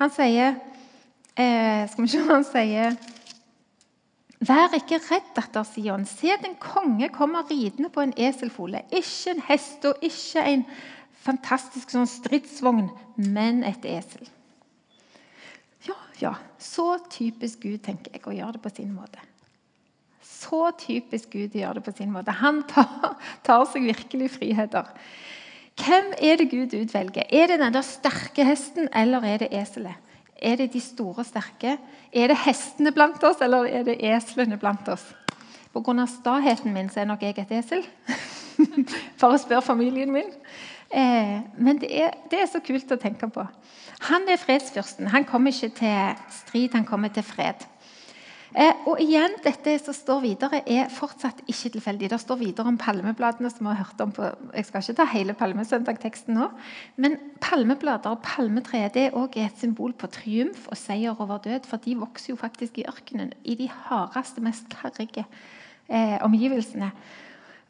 han 0.00 0.12
sier 0.12 0.58
eh, 1.36 1.88
Skal 1.90 2.04
vi 2.04 2.12
se 2.12 2.22
hva 2.22 2.38
han 2.38 2.46
sier 2.48 2.96
Vær 4.42 4.74
ikke 4.74 4.98
redd, 4.98 5.28
datter 5.36 5.62
Sion. 5.68 6.02
Se, 6.08 6.32
den 6.42 6.56
konge 6.58 7.06
kommer 7.14 7.46
ridende 7.46 7.92
på 7.94 8.02
en 8.02 8.14
eselfole. 8.18 8.80
Ikke 8.90 9.36
en 9.36 9.42
hest 9.46 9.84
og 9.86 10.02
ikke 10.02 10.42
en 10.50 10.64
fantastisk 11.22 11.92
sånn 11.94 12.08
stridsvogn, 12.10 12.88
men 13.22 13.62
et 13.62 13.86
esel. 13.86 14.26
Ja, 15.86 15.98
ja. 16.18 16.32
Så 16.58 16.88
typisk 17.12 17.62
Gud, 17.62 17.84
tenker 17.86 18.16
jeg, 18.16 18.24
å 18.26 18.34
gjøre 18.34 18.56
det 18.56 18.64
på 18.64 18.74
sin 18.74 18.90
måte. 18.96 19.22
Så 20.26 20.64
typisk 20.80 21.30
Gud 21.36 21.54
å 21.54 21.62
gjøre 21.62 21.78
det 21.78 21.86
på 21.86 21.94
sin 22.00 22.10
måte. 22.10 22.34
Han 22.42 22.64
tar, 22.70 23.14
tar 23.46 23.62
seg 23.70 23.86
virkelig 23.92 24.32
friheter. 24.40 24.90
Hvem 25.78 26.16
er 26.18 26.40
det 26.40 26.50
Gud 26.50 26.74
utvelger? 26.76 27.30
Er 27.30 27.46
det 27.52 27.62
den 27.62 27.78
der 27.78 27.86
sterke 27.86 28.44
hesten, 28.46 28.90
eller 28.90 29.22
er 29.22 29.44
det 29.44 29.54
eselet? 29.54 30.10
Er 30.42 30.58
det 30.58 30.72
de 30.72 30.80
store, 30.82 31.22
og 31.22 31.26
sterke? 31.26 31.76
Er 32.12 32.32
det 32.32 32.36
hestene 32.42 32.90
blant 32.92 33.22
oss, 33.24 33.40
eller 33.44 33.68
er 33.70 33.86
det 33.86 34.00
eslene 34.02 34.58
blant 34.58 34.88
oss? 34.90 35.04
Pga. 35.72 36.06
staheten 36.06 36.74
min 36.74 36.90
så 36.90 37.00
er 37.00 37.08
nok 37.08 37.22
jeg 37.22 37.38
et 37.38 37.52
esel. 37.62 37.84
For 39.20 39.32
å 39.32 39.38
spørre 39.40 39.62
familien 39.62 40.12
min. 40.12 40.28
Eh, 40.92 41.38
men 41.56 41.78
det 41.80 41.88
er, 42.02 42.10
det 42.30 42.42
er, 42.42 42.48
så 42.50 42.60
kult 42.60 42.90
å 42.92 43.00
tenke 43.00 43.28
på. 43.32 43.44
Han 44.10 44.26
er 44.28 44.40
fredsfyrsten. 44.40 45.08
Han 45.14 45.24
kommer 45.24 45.54
ikke 45.54 45.70
til 45.78 46.26
strid, 46.42 46.74
han 46.74 46.84
kommer 46.84 47.08
til 47.14 47.24
fred. 47.24 47.64
Eh, 48.52 48.82
og 48.84 49.00
igjen, 49.00 49.38
Dette 49.40 49.78
som 49.80 49.94
står 49.96 50.18
videre, 50.26 50.60
er 50.68 50.90
fortsatt 50.92 51.40
ikke 51.48 51.70
tilfeldig. 51.76 52.10
Det 52.12 52.18
står 52.20 52.38
videre 52.42 52.68
om 52.68 52.76
palmebladene. 52.78 53.50
som 53.50 53.66
vi 53.66 53.74
har 53.74 53.84
hørt 53.84 54.00
om 54.00 54.12
på, 54.12 54.22
Jeg 54.54 54.66
skal 54.66 54.82
ikke 54.82 54.96
ta 54.96 55.04
hele 55.04 55.34
palmesøndagteksten 55.34 56.34
nå. 56.34 56.50
Men 56.96 57.16
palmeblader 57.40 58.10
og 58.10 58.22
palmetre 58.22 58.90
det 58.92 59.06
er 59.06 59.16
også 59.16 59.40
et 59.40 59.58
symbol 59.58 59.92
på 59.92 60.06
triumf 60.06 60.68
og 60.68 60.76
seier 60.76 61.16
over 61.18 61.38
død. 61.38 61.66
For 61.66 61.76
de 61.76 61.96
vokser 61.96 62.32
jo 62.32 62.36
faktisk 62.36 62.78
i 62.78 62.84
ørkenen, 62.84 63.32
i 63.44 63.54
de 63.54 63.68
hardeste, 63.68 64.40
mest 64.40 64.68
karrige 64.68 65.24
eh, 65.88 66.18
omgivelsene. 66.20 66.92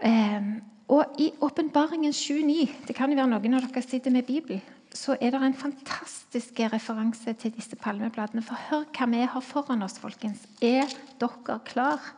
Eh, 0.00 0.42
og 0.88 1.04
i 1.18 1.30
Åpenbaringen 1.40 2.12
7.9 2.12 2.86
Det 2.88 2.94
kan 2.96 3.10
jo 3.10 3.16
være 3.16 3.30
noen 3.30 3.54
av 3.54 3.62
dere 3.62 3.82
sitter 3.82 4.10
med 4.10 4.26
Bibel 4.26 4.60
så 4.94 5.16
er 5.20 5.32
det 5.32 5.40
en 5.42 5.54
fantastisk 5.56 6.60
referanse 6.72 7.32
til 7.40 7.54
disse 7.54 7.76
palmebladene. 7.76 8.42
For 8.44 8.58
hør 8.68 8.84
hva 8.92 9.08
vi 9.08 9.22
har 9.34 9.44
foran 9.44 9.82
oss, 9.82 9.98
folkens. 10.02 10.44
Er 10.60 10.90
dere 11.20 11.58
klar? 11.64 12.12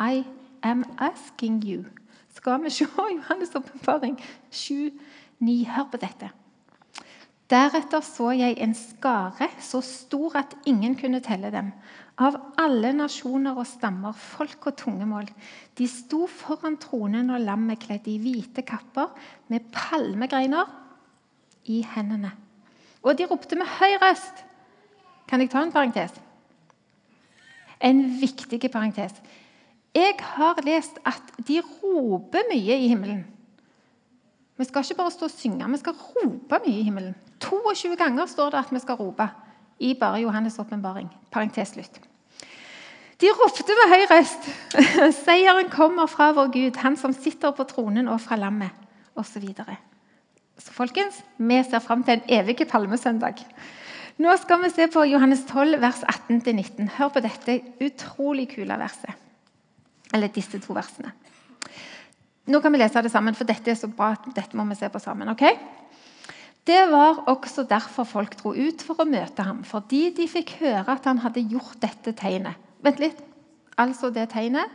I 0.00 0.24
am 0.62 0.84
asking 0.98 1.62
you. 1.64 1.84
Skal 2.34 2.64
vi 2.64 2.70
se 2.70 2.84
Johannes' 3.18 3.54
åpenbaring 3.56 4.18
7,9. 4.52 5.70
Hør 5.70 5.88
på 5.92 6.02
dette. 6.02 6.30
Deretter 7.50 8.02
så 8.02 8.32
jeg 8.34 8.56
en 8.58 8.74
skare 8.74 9.46
så 9.62 9.78
stor 9.80 10.34
at 10.40 10.56
ingen 10.66 10.96
kunne 10.98 11.20
telle 11.22 11.52
dem. 11.54 11.70
Av 12.18 12.34
alle 12.58 12.90
nasjoner 12.96 13.54
og 13.54 13.68
stammer, 13.70 14.12
folk 14.12 14.66
og 14.66 14.76
tungemål. 14.80 15.28
De 15.78 15.86
sto 15.86 16.24
foran 16.26 16.78
tronen 16.82 17.30
og 17.30 17.44
lammet 17.44 17.84
kledd 17.84 18.08
i 18.10 18.16
hvite 18.18 18.64
kapper 18.66 19.12
med 19.52 19.68
palmegreiner 19.70 20.85
i 21.66 21.82
hendene. 21.94 22.32
Og 23.02 23.18
de 23.18 23.26
ropte 23.30 23.58
med 23.58 23.68
høy 23.78 23.98
røst. 24.02 24.44
Kan 25.28 25.42
jeg 25.42 25.50
ta 25.50 25.62
en 25.62 25.72
parentes? 25.74 26.14
En 27.82 28.02
viktig 28.20 28.70
parentes. 28.70 29.14
Jeg 29.94 30.14
har 30.20 30.60
lest 30.64 30.98
at 31.06 31.22
de 31.48 31.60
roper 31.60 32.44
mye 32.50 32.78
i 32.78 32.88
himmelen. 32.88 33.24
Vi 34.56 34.64
skal 34.64 34.84
ikke 34.84 34.98
bare 34.98 35.10
stå 35.10 35.28
og 35.28 35.30
synge, 35.30 35.68
vi 35.70 35.78
skal 35.78 35.92
rope 35.92 36.60
mye 36.66 36.80
i 36.80 36.82
himmelen. 36.82 37.14
22 37.40 37.96
ganger 37.96 38.26
står 38.26 38.50
det 38.50 38.58
at 38.58 38.72
vi 38.72 38.80
skal 38.80 38.94
rope 38.94 39.28
i 39.78 39.94
bare 40.00 40.22
Johannes' 40.24 40.60
åpenbaring. 40.60 41.10
Parentes 41.30 41.68
slutt. 41.68 42.00
De 43.20 43.32
ropte 43.32 43.76
med 43.78 43.92
høy 43.92 44.06
røst. 44.10 44.48
Seieren 45.24 45.70
kommer 45.72 46.06
fra 46.06 46.32
vår 46.36 46.52
Gud, 46.52 46.76
han 46.76 46.96
som 46.96 47.12
sitter 47.12 47.52
på 47.56 47.64
tronen 47.64 48.08
og 48.08 48.20
fra 48.20 48.36
lammet, 48.36 48.72
osv. 49.16 49.44
Så 50.56 50.72
folkens, 50.72 51.20
vi 51.36 51.58
ser 51.64 51.82
fram 51.84 52.02
til 52.04 52.16
en 52.16 52.30
evig 52.40 52.64
palmesøndag. 52.70 53.42
Nå 54.16 54.32
skal 54.40 54.62
vi 54.62 54.72
se 54.72 54.86
på 54.88 55.04
Johannes 55.04 55.44
12, 55.44 55.76
vers 55.82 56.00
18-19. 56.08 56.88
Hør 56.96 57.12
på 57.12 57.20
dette 57.24 57.58
utrolig 57.84 58.48
kule 58.54 58.78
verset. 58.80 59.12
Eller 60.16 60.32
disse 60.32 60.60
to 60.64 60.72
versene. 60.76 61.12
Nå 62.46 62.60
kan 62.62 62.72
vi 62.72 62.80
lese 62.80 63.02
det 63.02 63.10
sammen, 63.12 63.34
for 63.34 63.48
dette 63.48 63.72
er 63.72 63.76
så 63.76 63.90
bra 63.90 64.14
dette 64.24 64.56
må 64.56 64.64
vi 64.70 64.78
se 64.78 64.88
på 64.88 65.02
sammen. 65.02 65.28
ok? 65.28 65.44
Det 66.66 66.80
var 66.90 67.26
også 67.30 67.62
derfor 67.68 68.06
folk 68.08 68.38
dro 68.40 68.54
ut 68.54 68.82
for 68.82 69.02
å 69.02 69.06
møte 69.06 69.44
ham, 69.46 69.60
fordi 69.62 70.08
de 70.16 70.26
fikk 70.30 70.56
høre 70.62 70.96
at 70.96 71.04
han 71.06 71.20
hadde 71.22 71.44
gjort 71.46 71.76
dette 71.82 72.14
tegnet. 72.16 72.56
Vent 72.82 73.02
litt. 73.02 73.20
Altså, 73.78 74.10
det 74.10 74.30
tegnet 74.32 74.72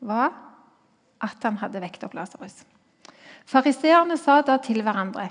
var 0.00 0.34
at 1.22 1.46
han 1.46 1.60
hadde 1.62 1.80
vekt 1.80 2.04
opp 2.04 2.16
Lasarus. 2.18 2.64
Fariseerne 3.46 4.16
sa 4.20 4.40
da 4.42 4.58
til 4.62 4.82
hverandre.: 4.82 5.30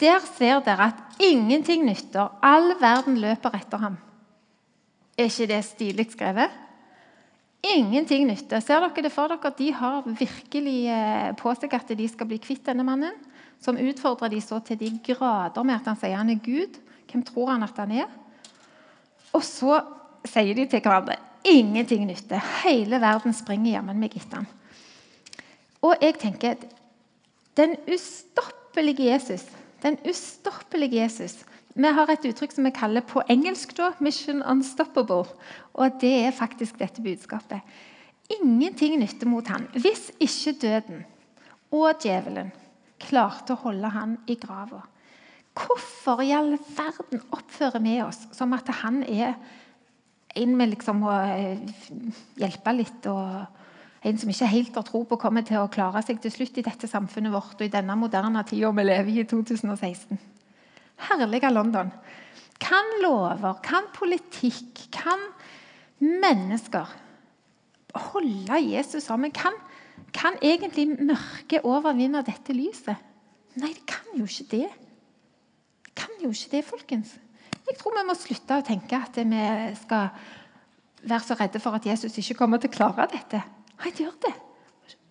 Der 0.00 0.20
ser 0.20 0.60
dere 0.60 0.92
at 0.92 1.20
ingenting 1.20 1.84
nytter. 1.84 2.28
All 2.42 2.74
verden 2.80 3.18
løper 3.18 3.54
etter 3.54 3.78
ham. 3.78 3.98
Er 5.18 5.24
ikke 5.24 5.46
det 5.50 5.64
stilig 5.64 6.10
skrevet? 6.12 6.50
Ingenting 7.62 8.28
nytter. 8.28 8.60
Ser 8.60 8.80
dere 8.80 9.02
det 9.02 9.12
for 9.12 9.28
dere? 9.28 9.50
De 9.58 9.72
har 9.74 10.02
virkelig 10.06 10.86
eh, 10.86 11.32
på 11.34 11.54
seg 11.58 11.74
at 11.74 11.90
de 11.98 12.08
skal 12.08 12.28
bli 12.30 12.38
kvitt 12.38 12.66
denne 12.66 12.86
mannen, 12.86 13.14
som 13.60 13.76
utfordrer 13.76 14.30
de 14.30 14.40
så 14.40 14.60
til 14.62 14.78
de 14.78 14.92
grader 15.02 15.66
med 15.66 15.74
at 15.74 15.90
han 15.90 15.98
sier 15.98 16.16
han 16.16 16.30
er 16.30 16.38
Gud. 16.44 16.78
Hvem 17.10 17.24
tror 17.26 17.50
han 17.50 17.66
at 17.66 17.76
han 17.76 17.90
er? 17.90 18.06
Og 19.34 19.42
så 19.42 19.80
sier 20.28 20.54
de 20.54 20.68
til 20.70 20.84
hverandre 20.84 21.18
ingenting 21.48 22.06
nytter. 22.06 22.42
Hele 22.62 23.00
verden 23.02 23.34
springer 23.34 23.78
jammen 23.78 23.98
meg 23.98 24.14
etter 24.16 24.42
han. 24.42 24.48
Og 25.82 25.98
jeg 26.02 26.16
tenker 26.18 26.56
den 27.58 27.76
ustoppelige 27.90 29.10
Jesus. 29.10 29.44
Den 29.82 29.98
ustoppelige 30.08 31.02
Jesus. 31.02 31.44
Vi 31.74 31.90
har 31.94 32.10
et 32.10 32.24
uttrykk 32.26 32.54
som 32.54 32.66
vi 32.66 32.74
kaller 32.74 33.04
på 33.06 33.22
engelsk 33.30 33.76
da, 33.76 33.92
'mission 34.00 34.42
unstoppable'. 34.42 35.34
Og 35.74 36.00
det 36.00 36.14
er 36.26 36.30
faktisk 36.30 36.78
dette 36.78 37.02
budskapet. 37.02 37.60
Ingenting 38.30 38.98
nytter 38.98 39.26
mot 39.26 39.46
han 39.48 39.68
hvis 39.72 40.10
ikke 40.20 40.58
døden 40.60 41.04
og 41.70 41.94
djevelen 42.02 42.52
klarte 43.00 43.54
å 43.54 43.62
holde 43.62 43.88
han 43.88 44.18
i 44.26 44.34
grava. 44.34 44.82
Hvorfor 45.54 46.20
i 46.22 46.32
all 46.36 46.58
verden 46.76 47.22
oppfører 47.32 47.82
vi 47.82 48.02
oss 48.02 48.26
som 48.32 48.52
at 48.52 48.68
han 48.82 49.02
er 49.02 49.34
en 50.36 50.58
vi 50.58 50.66
liksom 50.66 51.00
må 51.02 51.12
eh, 51.12 51.58
hjelpe 52.36 52.74
litt 52.76 53.06
og 53.06 53.57
en 54.08 54.18
som 54.20 54.30
ikke 54.32 54.48
helt 54.50 54.76
har 54.78 54.86
tro 54.86 55.02
på 55.08 55.18
kommer 55.20 55.44
til 55.46 55.60
å 55.60 55.70
klare 55.72 56.02
seg 56.04 56.20
til 56.22 56.32
slutt 56.32 56.58
i 56.60 56.64
dette 56.66 56.88
samfunnet 56.90 57.32
vårt 57.34 57.58
og 57.58 57.66
i 57.66 57.72
denne 57.72 57.96
moderne 57.98 58.44
tida 58.48 58.70
vi 58.74 58.86
lever 58.86 59.12
i 59.12 59.22
i 59.22 59.28
2016. 59.28 60.18
Herlige 61.08 61.50
London. 61.52 61.92
Kan 62.58 62.96
lover, 63.02 63.60
kan 63.62 63.86
politikk, 63.94 64.88
kan 64.94 65.20
mennesker 66.00 66.90
holde 68.12 68.58
Jesus 68.64 69.06
sammen? 69.06 69.30
Kan, 69.34 69.54
kan 70.14 70.38
egentlig 70.42 70.88
mørket 70.98 71.66
overvinne 71.66 72.24
dette 72.26 72.56
lyset? 72.56 72.98
Nei, 73.58 73.72
det 73.74 73.86
kan 73.90 74.18
jo 74.18 74.26
ikke 74.26 74.50
det. 74.56 74.66
Det 75.86 75.94
kan 75.98 76.18
jo 76.22 76.32
ikke 76.34 76.56
det, 76.56 76.64
folkens. 76.66 77.14
Jeg 77.68 77.76
tror 77.78 77.94
vi 77.98 78.04
må 78.08 78.16
slutte 78.16 78.58
å 78.58 78.64
tenke 78.64 78.98
at 78.98 79.18
vi 79.18 79.46
skal 79.82 80.10
være 81.04 81.24
så 81.26 81.36
redde 81.38 81.60
for 81.62 81.76
at 81.78 81.86
Jesus 81.86 82.16
ikke 82.18 82.38
kommer 82.40 82.62
til 82.62 82.72
å 82.72 82.76
klare 82.78 83.06
dette. 83.12 83.42
Han 83.84 83.94
gjør 83.94 84.14
det, 84.26 84.34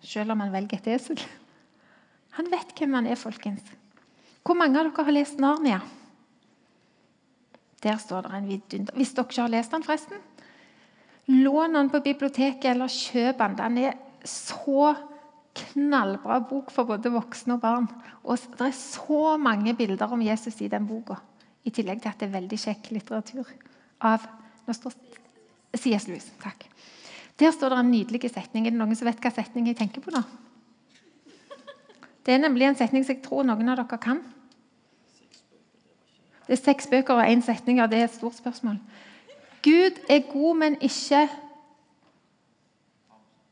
selv 0.04 0.34
om 0.34 0.40
han 0.44 0.52
velger 0.52 0.80
et 0.80 0.90
esel. 0.96 1.20
Han 2.38 2.50
vet 2.52 2.74
hvem 2.76 2.96
han 2.98 3.08
er, 3.08 3.18
folkens. 3.18 3.64
Hvor 4.44 4.56
mange 4.56 4.78
av 4.78 4.88
dere 4.88 5.04
har 5.04 5.16
lest 5.16 5.40
Narnia? 5.42 5.80
Der 7.82 7.98
står 8.00 8.26
det 8.26 8.34
en 8.34 8.48
vidunder. 8.48 8.96
Hvis 8.96 9.14
dere 9.14 9.28
ikke 9.28 9.44
har 9.44 9.52
lest 9.52 9.74
den, 9.74 9.84
forresten, 9.86 10.22
lån 11.28 11.76
den 11.76 11.90
på 11.92 12.00
biblioteket 12.04 12.70
eller 12.72 12.90
kjøp 12.92 13.42
den. 13.42 13.58
Den 13.58 13.78
er 13.84 13.98
så 14.24 14.94
knallbra 15.58 16.38
bok 16.48 16.72
for 16.74 16.88
både 16.88 17.12
voksne 17.12 17.56
og 17.58 17.62
barn. 17.62 17.88
Og 18.24 18.38
Det 18.38 18.66
er 18.68 18.76
så 18.76 19.36
mange 19.36 19.74
bilder 19.74 20.12
om 20.12 20.22
Jesus 20.22 20.60
i 20.60 20.68
den 20.68 20.86
boka. 20.86 21.18
I 21.64 21.70
tillegg 21.70 22.02
til 22.02 22.08
at 22.08 22.20
det 22.20 22.28
er 22.28 22.38
veldig 22.40 22.58
kjekk 22.58 22.90
litteratur 22.96 23.48
av 24.00 24.26
Nå 24.68 24.74
står 24.76 24.92
C.S. 25.76 26.06
Lewis. 26.08 26.26
Takk. 26.42 26.66
Der 27.38 27.54
står 27.54 27.70
det 27.70 27.78
en 27.78 27.90
nydelig 27.90 28.30
setning. 28.30 28.66
Er 28.66 28.74
det 28.74 28.80
noen 28.80 28.98
som 28.98 29.06
vet 29.06 29.20
hva 29.22 29.30
setning 29.30 29.68
jeg 29.70 29.78
tenker 29.78 30.02
på 30.02 30.14
nå? 30.14 30.22
Det 32.26 32.34
er 32.34 32.42
nemlig 32.42 32.66
en 32.68 32.76
setning 32.76 33.06
som 33.06 33.14
jeg 33.14 33.24
tror 33.24 33.46
noen 33.46 33.70
av 33.72 33.78
dere 33.78 33.98
kan. 34.02 34.18
Det 36.48 36.56
er 36.56 36.60
seks 36.60 36.88
bøker 36.90 37.20
og 37.20 37.28
én 37.28 37.44
setning, 37.44 37.80
og 37.80 37.90
det 37.92 38.00
er 38.00 38.08
et 38.08 38.16
stort 38.16 38.36
spørsmål. 38.36 38.78
Gud 39.64 40.00
er 40.08 40.26
god, 40.32 40.56
men 40.56 40.76
ikke 40.80 41.26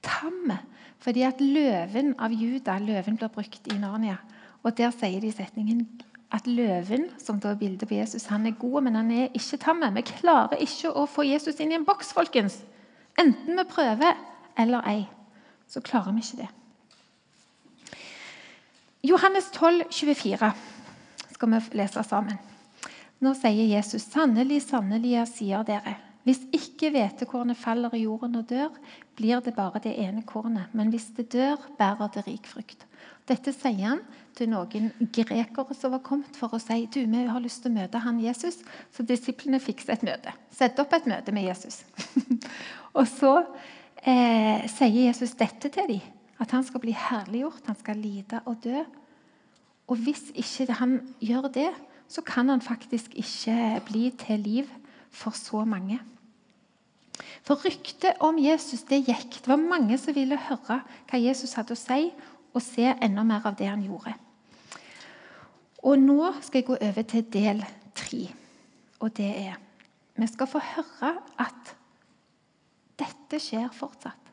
tam. 0.03 0.53
Fordi 0.99 1.22
at 1.22 1.40
løven 1.40 2.14
av 2.18 2.33
Juda 2.35 2.79
løven 2.83 3.18
blir 3.20 3.33
brukt 3.33 3.72
i 3.72 3.79
Narnia. 3.79 4.16
Og 4.62 4.77
Der 4.77 4.90
sier 4.90 5.20
de 5.20 5.29
i 5.31 5.35
setningen 5.35 5.87
at 6.35 6.46
løven, 6.46 7.11
som 7.22 7.38
da 7.40 7.53
er 7.55 7.61
bildet 7.61 7.88
på 7.88 7.94
Jesus, 7.94 8.27
han 8.27 8.46
er 8.46 8.57
god, 8.59 8.81
men 8.83 8.94
han 8.94 9.11
er 9.11 9.29
ikke 9.35 9.61
tam. 9.62 9.85
Vi 9.94 10.03
klarer 10.03 10.59
ikke 10.59 10.90
å 10.90 11.07
få 11.07 11.22
Jesus 11.22 11.61
inn 11.61 11.72
i 11.72 11.79
en 11.79 11.85
boks, 11.87 12.12
folkens. 12.12 12.64
Enten 13.18 13.59
vi 13.59 13.64
prøver 13.68 14.14
eller 14.59 14.88
ei, 14.88 15.07
så 15.68 15.81
klarer 15.81 16.12
vi 16.12 16.24
ikke 16.24 16.42
det. 16.42 16.48
Johannes 19.07 19.50
12, 19.52 19.85
24 19.92 20.52
skal 21.33 21.50
vi 21.52 21.61
lese 21.79 22.02
sammen. 22.02 22.38
Nå 23.20 23.33
sier 23.35 23.76
Jesus, 23.76 24.02
'Sannelig, 24.02 24.62
sannelig, 24.62 25.11
jeg 25.11 25.29
sier 25.29 25.62
dere:" 25.62 25.96
Hvis 26.26 26.40
ikke 26.50 26.90
hvetekornet 26.90 27.58
faller 27.58 27.92
i 27.94 28.02
jorden 28.02 28.34
og 28.40 28.48
dør, 28.50 28.74
blir 29.14 29.38
det 29.44 29.54
bare 29.54 29.78
det 29.84 29.92
ene 30.02 30.24
kornet. 30.26 30.72
Men 30.74 30.90
hvis 30.90 31.12
det 31.14 31.28
dør, 31.32 31.60
bærer 31.78 32.10
det 32.16 32.24
rik 32.26 32.48
frukt. 32.50 32.82
Dette 33.26 33.52
sier 33.54 33.92
han 33.92 34.00
til 34.34 34.50
noen 34.50 34.90
grekere 35.14 35.74
som 35.78 35.94
var 35.94 36.02
kommet 36.06 36.34
for 36.38 36.54
å 36.54 36.60
si 36.62 36.84
du, 36.90 36.98
vi 37.06 37.22
har 37.30 37.42
lyst 37.42 37.62
til 37.62 37.70
å 37.70 37.76
møte 37.78 38.02
han 38.02 38.18
Jesus. 38.22 38.58
Så 38.94 39.06
disiplene 39.06 39.62
fikser 39.62 39.94
et 39.94 40.04
møte. 40.06 40.34
Sette 40.50 40.82
opp 40.82 40.94
et 40.98 41.06
møte 41.10 41.34
med 41.34 41.46
Jesus. 41.46 41.84
og 42.98 43.06
så 43.10 43.32
eh, 44.02 44.66
sier 44.70 45.06
Jesus 45.08 45.36
dette 45.38 45.70
til 45.70 45.90
dem. 45.94 46.12
At 46.42 46.50
han 46.52 46.66
skal 46.66 46.82
bli 46.82 46.92
herliggjort, 46.92 47.64
han 47.70 47.78
skal 47.78 48.02
lide 48.02 48.42
og 48.50 48.58
dø. 48.66 48.82
Og 49.86 50.02
hvis 50.02 50.26
ikke 50.34 50.74
han 50.82 50.98
gjør 51.22 51.48
det, 51.54 51.70
så 52.10 52.22
kan 52.26 52.50
han 52.50 52.62
faktisk 52.62 53.14
ikke 53.14 53.80
bli 53.86 54.10
til 54.18 54.42
liv 54.42 54.74
for 55.10 55.34
så 55.34 55.64
mange. 55.64 56.00
For 57.46 57.61
ryktet 57.62 58.20
om 58.24 58.38
Jesus 58.40 58.85
det 58.88 59.05
gikk. 59.07 59.38
Det 59.42 59.50
var 59.50 59.61
mange 59.61 59.98
som 60.00 60.16
ville 60.16 60.38
høre 60.48 60.81
hva 60.83 61.20
Jesus 61.20 61.55
hadde 61.59 61.76
å 61.76 61.81
si, 61.81 62.11
og 62.57 62.64
se 62.64 62.88
enda 63.05 63.24
mer 63.26 63.44
av 63.44 63.57
det 63.59 63.68
han 63.68 63.85
gjorde. 63.85 64.14
Og 65.87 66.00
Nå 66.00 66.33
skal 66.40 66.62
jeg 66.62 66.68
gå 66.70 66.79
over 66.81 67.07
til 67.07 67.26
del 67.33 67.62
tre. 67.94 68.22
Og 69.00 69.12
det 69.16 69.29
er 69.29 69.62
Vi 70.16 70.26
skal 70.26 70.48
få 70.48 70.62
høre 70.64 71.11
at 71.38 71.74
dette 72.96 73.40
skjer 73.42 73.68
fortsatt. 73.76 74.33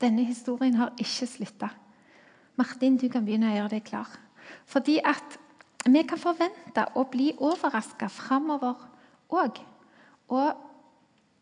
Denne 0.00 0.22
historien 0.24 0.78
har 0.78 0.94
ikke 0.96 1.26
slutta. 1.26 1.68
Martin, 2.56 2.96
du 2.96 3.08
kan 3.10 3.24
begynne 3.26 3.50
å 3.50 3.56
gjøre 3.56 3.72
deg 3.74 3.84
klar. 3.88 4.08
Fordi 4.70 5.00
at 5.02 5.36
vi 5.88 6.02
kan 6.06 6.20
forvente 6.20 6.84
å 6.94 7.04
bli 7.10 7.32
overraska 7.36 8.08
framover 8.12 8.78
òg. 9.34 9.58
Og 10.30 10.69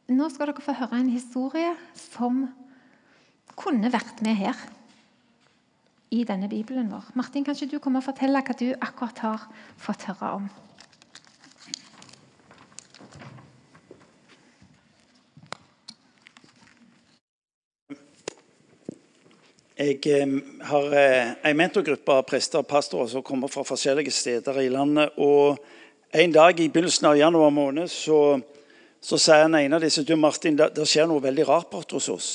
nå 0.08 0.28
skal 0.32 0.48
dere 0.48 0.64
få 0.64 0.72
høre 0.72 1.02
en 1.02 1.10
historie 1.12 1.74
som 1.98 2.46
kunne 3.58 3.90
vært 3.92 4.22
med 4.24 4.38
her 4.38 4.60
i 6.14 6.22
denne 6.24 6.48
bibelen 6.48 6.88
vår. 6.88 7.10
Martin, 7.18 7.44
kanskje 7.44 7.68
du 7.68 7.76
kommer 7.82 8.00
og 8.00 8.08
fortelle 8.08 8.40
hva 8.40 8.56
du 8.56 8.70
akkurat 8.80 9.20
har 9.26 9.44
fått 9.76 10.08
høre 10.08 10.32
om? 10.38 10.48
Jeg 19.78 20.00
eh, 20.10 20.30
har 20.66 20.94
eh, 20.98 21.34
en 21.46 21.58
mentorgruppe 21.58 22.10
av 22.10 22.24
prester 22.26 22.64
og 22.64 22.66
pastorer 22.66 23.12
som 23.12 23.22
kommer 23.22 23.52
fra 23.52 23.62
forskjellige 23.62 24.10
steder 24.10 24.56
i 24.64 24.72
landet. 24.74 25.12
og 25.22 25.60
En 26.10 26.32
dag 26.32 26.58
i 26.58 26.66
begynnelsen 26.72 27.06
av 27.12 27.18
januar 27.20 27.52
måned 27.54 27.86
så, 27.92 28.40
så 29.00 29.18
sier 29.20 29.44
han 29.44 29.54
en 29.54 29.76
av 29.76 29.82
disse 29.82 30.02
du 30.02 30.14
Martin, 30.18 30.56
det, 30.58 30.86
skjer 30.86 31.06
noe 31.08 31.22
veldig 31.22 31.46
rart 31.48 31.70
borte 31.70 31.98
hos 31.98 32.08
oss. 32.12 32.30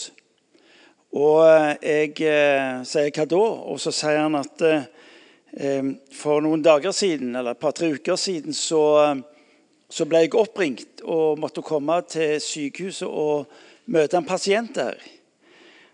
Og 1.14 1.44
jeg 1.84 2.16
eh, 2.26 2.82
sier 2.88 3.12
hva 3.14 3.26
da? 3.30 3.42
Og 3.70 3.82
så 3.82 3.94
sier 3.94 4.24
han 4.24 4.40
at 4.40 4.64
eh, 4.64 5.92
for 6.16 6.42
noen 6.42 6.64
dager 6.66 6.96
siden, 6.96 7.36
eller 7.36 7.54
et 7.54 7.62
par-tre 7.62 7.92
uker 7.94 8.18
siden 8.18 8.56
så, 8.58 8.82
så, 9.90 10.08
ble 10.10 10.24
jeg 10.24 10.34
oppringt 10.40 11.04
og 11.04 11.38
måtte 11.44 11.66
komme 11.66 12.00
til 12.10 12.40
sykehuset 12.42 13.06
og 13.10 13.46
møte 13.94 14.18
en 14.18 14.26
pasient 14.26 14.74
der. 14.80 14.98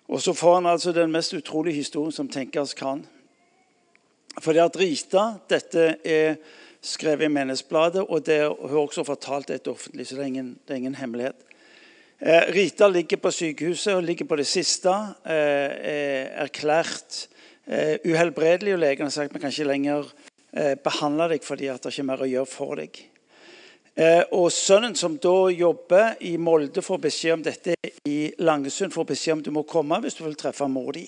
Og 0.10 0.21
så 0.23 0.34
får 0.34 0.62
han 0.62 0.69
altså 0.71 0.93
den 0.95 1.12
mest 1.12 1.36
utrolige 1.36 1.82
historien 1.82 2.15
som 2.15 2.29
tenkes 2.32 2.73
kan. 2.77 3.03
For 4.39 4.55
det 4.55 4.63
at 4.63 4.79
Rita 4.79 5.25
Dette 5.49 5.91
er 6.05 6.39
skrevet 6.82 7.28
i 7.28 7.34
Menneskebladet, 7.34 8.06
og 8.08 8.26
det, 8.26 8.39
hun 8.48 8.78
også 8.86 9.04
fortalt 9.08 9.52
dette 9.52 9.72
offentlig, 9.72 10.08
så 10.08 10.15
det 10.15 10.24
er 10.24 10.32
ingen, 10.32 10.52
det 10.68 10.74
er 10.74 10.82
ingen 10.84 10.96
hemmelighet. 10.96 11.46
Eh, 12.20 12.52
Rita 12.56 12.88
ligger 12.88 13.18
på 13.18 13.32
sykehuset 13.32 13.94
og 13.96 14.04
ligger 14.04 14.28
på 14.28 14.36
det 14.36 14.48
siste. 14.48 14.92
Eh, 15.24 15.70
er 15.94 16.34
erklært 16.46 17.28
eh, 17.68 17.96
uhelbredelig, 18.06 18.74
og 18.76 18.84
legen 18.84 19.08
har 19.08 19.13
sagt 19.15 19.36
vi 19.36 19.39
kan 19.39 19.54
ikke 19.54 19.70
lenger 19.70 20.10
eh, 20.52 20.76
behandle 20.84 21.30
deg 21.32 21.48
fordi 21.48 21.72
at 21.72 21.84
det 21.84 21.94
ikke 21.94 22.04
er 22.04 22.12
mer 22.12 22.26
å 22.26 22.30
gjøre 22.34 22.52
for 22.52 22.82
deg. 22.82 23.00
Eh, 24.00 24.22
og 24.32 24.52
Sønnen, 24.52 24.96
som 24.96 25.18
da 25.20 25.50
jobber 25.52 26.20
i 26.24 26.38
Molde, 26.39 26.84
får 26.84 27.02
beskjed 27.04 27.34
om 27.38 27.42
dette 27.44 27.76
i 28.08 28.20
Langesund. 28.39 28.94
får 28.94 29.10
beskjed 29.10 29.34
om 29.38 29.42
du 29.44 29.52
må 29.52 29.63
komme 29.68 30.00
hvis 30.04 30.15
du 30.15 30.24
vil 30.24 30.38
treffe 30.39 30.68
mor 30.72 30.94
di. 30.96 31.08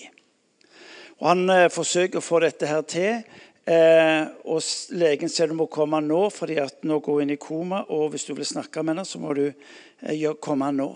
Og 1.20 1.28
Han 1.28 1.48
eh, 1.50 1.70
forsøker 1.72 2.20
å 2.20 2.24
få 2.24 2.42
dette 2.44 2.68
her 2.68 2.82
til. 2.82 3.22
Eh, 3.66 4.22
og 4.50 4.62
Legen 4.98 5.30
sier 5.30 5.50
du 5.50 5.54
må 5.58 5.68
komme 5.70 6.00
nå, 6.02 6.24
fordi 6.34 6.58
at 6.62 6.82
nå 6.88 6.98
går 6.98 7.20
hun 7.20 7.26
inn 7.26 7.36
i 7.36 7.40
koma. 7.40 7.84
Og 7.94 8.12
hvis 8.12 8.26
du 8.28 8.34
vil 8.34 8.48
snakke 8.48 8.82
med 8.82 8.96
henne, 8.96 9.06
så 9.06 9.22
må 9.22 9.34
du 9.38 9.46
eh, 9.48 10.28
komme 10.42 10.72
nå. 10.74 10.90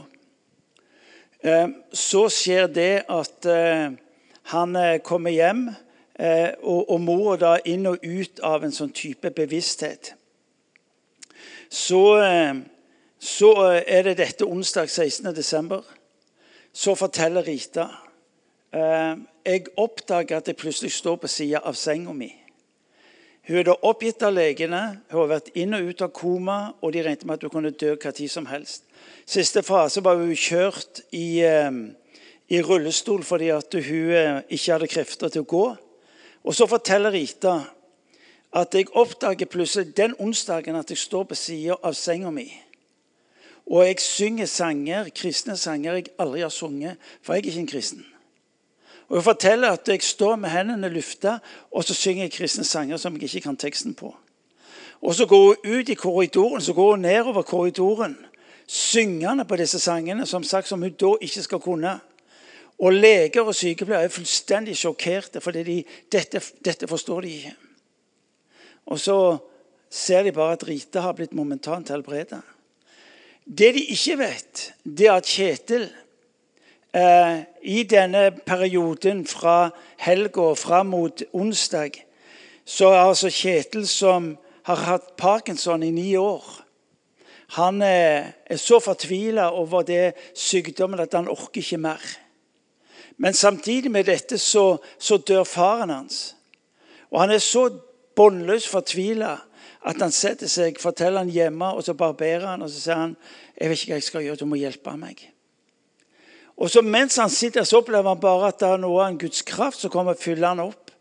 Eh, 1.47 1.67
så 1.93 2.27
skjer 2.33 2.71
det 2.73 2.93
at 3.13 3.51
eh, 3.51 3.89
han 4.53 4.79
kommer 5.03 5.35
hjem, 5.35 5.67
og, 6.17 6.87
og 6.95 7.01
mor 7.05 7.35
da 7.37 7.57
inn 7.69 7.83
og 7.91 8.01
ut 8.01 8.39
av 8.47 8.63
en 8.65 8.73
sånn 8.73 8.95
type 8.97 9.29
bevissthet 9.37 10.15
så, 11.69 12.23
eh, 12.23 12.55
så 13.19 13.73
eh, 13.73 13.83
er 13.87 14.03
det 14.03 14.19
dette 14.19 14.45
onsdag 14.45 14.91
16. 14.91 15.35
desember. 15.35 15.83
Så 16.73 16.95
forteller 16.95 17.43
Rita 17.43 17.89
eh, 18.73 19.17
jeg 19.47 19.67
oppdager 19.77 20.37
at 20.37 20.49
jeg 20.49 20.57
plutselig 20.57 20.93
står 20.93 21.17
på 21.17 21.31
sida 21.31 21.63
av 21.65 21.75
senga 21.75 22.13
mi. 22.13 22.33
Hun 23.47 23.61
er 23.61 23.67
da 23.69 23.77
oppgitt 23.87 24.25
av 24.27 24.35
legene, 24.35 24.81
hun 25.13 25.21
har 25.21 25.29
vært 25.37 25.53
inn 25.55 25.77
og 25.77 25.87
ut 25.87 26.01
av 26.03 26.11
koma, 26.11 26.57
og 26.83 26.91
de 26.95 27.05
regnet 27.07 27.23
med 27.29 27.37
at 27.37 27.45
hun 27.47 27.53
kunne 27.55 27.71
dø 27.79 27.93
hva 27.95 28.11
tid 28.11 28.33
som 28.33 28.49
helst. 28.51 28.83
Siste 29.23 29.63
fase 29.63 30.03
var 30.03 30.19
hun 30.19 30.35
kjørt 30.35 31.05
i, 31.15 31.47
i 32.51 32.63
rullestol 32.67 33.23
fordi 33.27 33.53
hun 33.55 34.43
ikke 34.51 34.73
hadde 34.73 34.91
krefter 34.91 35.31
til 35.31 35.47
å 35.47 35.51
gå. 35.53 35.65
Og 36.43 36.59
så 36.59 36.67
forteller 36.71 37.15
Rita 37.15 37.61
at 38.57 38.75
jeg 38.75 38.91
oppdager 38.99 39.51
plutselig 39.51 39.95
den 39.95 40.15
onsdagen 40.23 40.79
at 40.79 40.91
jeg 40.91 40.99
står 40.99 41.31
på 41.31 41.39
sida 41.39 41.79
av 41.83 41.95
senga 41.95 42.35
mi. 42.35 42.49
Og 43.67 43.87
jeg 43.87 44.03
synger 44.03 44.51
sanger, 44.51 45.11
kristne 45.15 45.57
sanger 45.59 46.01
jeg 46.01 46.13
aldri 46.23 46.43
har 46.43 46.55
sunget, 46.55 46.99
for 47.23 47.35
jeg 47.35 47.47
er 47.47 47.51
ikke 47.51 47.63
en 47.65 47.73
kristen. 47.75 48.05
Og 49.09 49.17
Jeg 49.17 49.25
forteller 49.25 49.71
at 49.71 49.89
jeg 49.89 50.03
står 50.03 50.37
med 50.37 50.51
hendene 50.51 50.89
lufta, 50.89 51.39
og 51.71 51.85
så 51.85 51.95
synger 51.95 52.25
jeg 52.25 52.33
kristne 52.33 52.65
sanger 52.65 52.97
som 52.97 53.15
jeg 53.15 53.23
ikke 53.23 53.41
kan 53.41 53.57
teksten 53.57 53.95
på. 53.95 54.15
Og 55.03 55.15
Så 55.15 55.27
går 55.27 55.45
hun 55.45 55.79
ut 55.79 55.89
i 55.89 55.95
korridoren, 55.95 56.61
så 56.61 56.73
går 56.73 56.91
hun 56.91 57.01
nedover 57.01 57.43
korridoren, 57.43 58.17
syngende 58.67 59.45
på 59.45 59.57
disse 59.57 59.79
sangene, 59.79 60.27
som 60.27 60.45
sagt 60.45 60.69
som 60.69 60.83
hun 60.83 60.93
da 60.93 61.15
ikke 61.21 61.43
skal 61.43 61.61
kunne. 61.61 62.01
Og 62.79 62.93
leger 62.93 63.41
og 63.41 63.55
sykepleiere 63.55 64.05
er 64.05 64.13
fullstendig 64.13 64.77
sjokkerte, 64.77 65.41
for 65.41 65.51
de, 65.51 65.85
dette, 66.13 66.43
dette 66.65 66.89
forstår 66.89 67.21
de 67.21 67.31
ikke. 67.31 67.55
Og 68.87 69.01
så 69.01 69.39
ser 69.91 70.23
de 70.23 70.33
bare 70.33 70.53
at 70.59 70.69
Rita 70.69 71.01
har 71.01 71.15
blitt 71.17 71.33
momentant 71.33 71.89
helbredet. 71.89 72.43
Det 73.47 73.75
de 73.75 73.85
ikke 73.95 74.19
vet, 74.19 74.73
det 74.85 75.07
er 75.07 75.17
at 75.21 75.31
Kjetil 75.31 75.87
eh, 76.97 77.45
i 77.63 77.83
denne 77.85 78.31
perioden 78.47 79.27
fra 79.29 79.71
helga 80.01 80.55
fram 80.57 80.93
mot 80.95 81.23
onsdag 81.33 82.03
så 82.67 82.91
er 82.91 83.05
altså 83.05 83.31
Kjetil 83.31 83.87
som 83.89 84.33
har 84.67 84.83
hatt 84.89 85.13
parkinson 85.17 85.85
i 85.87 85.93
ni 85.95 86.17
år. 86.19 86.45
Han 87.55 87.83
er, 87.83 88.33
er 88.47 88.59
så 88.59 88.81
fortvila 88.83 89.53
over 89.55 89.85
det 89.87 90.17
sykdommen 90.35 91.01
at 91.01 91.15
han 91.15 91.29
orker 91.31 91.63
ikke 91.63 91.79
mer. 91.79 92.03
Men 93.23 93.35
samtidig 93.35 93.91
med 93.91 94.05
dette 94.11 94.39
så, 94.39 94.77
så 94.99 95.17
dør 95.17 95.45
faren 95.45 95.95
hans. 95.95 96.35
Og 97.11 97.21
han 97.21 97.31
er 97.31 97.39
så 97.39 97.69
båndløst 98.17 98.69
fortvila 98.69 99.37
at 99.87 100.03
han 100.03 100.11
setter 100.11 100.51
seg, 100.51 100.81
forteller 100.83 101.23
han 101.23 101.31
hjemme, 101.31 101.71
og 101.71 101.85
så 101.87 101.95
barberer 101.95 102.49
han, 102.51 102.67
og 102.67 102.71
så 102.73 102.81
sier 102.83 102.99
han 103.05 103.17
jeg 103.55 103.71
vet 103.71 103.79
ikke 103.79 103.93
hva 103.93 104.01
jeg 104.01 104.09
skal 104.11 104.27
gjøre, 104.27 104.41
du 104.43 104.51
må 104.51 104.59
hjelpe 104.59 104.97
meg. 104.99 105.23
Og 106.57 106.71
så 106.73 106.83
Mens 106.83 107.17
han 107.21 107.31
sitter, 107.31 107.65
så 107.65 107.83
opplever 107.83 108.09
han 108.09 108.21
bare 108.21 108.49
at 108.49 108.61
det 108.61 108.69
er 108.69 108.81
noe 108.81 109.03
av 109.03 109.11
en 109.11 109.21
Guds 109.21 109.43
kraft 109.47 109.83
som 109.83 109.93
kommer 109.93 110.17
og 110.17 110.23
fyller 110.23 110.49
han 110.55 110.65
opp. 110.65 110.93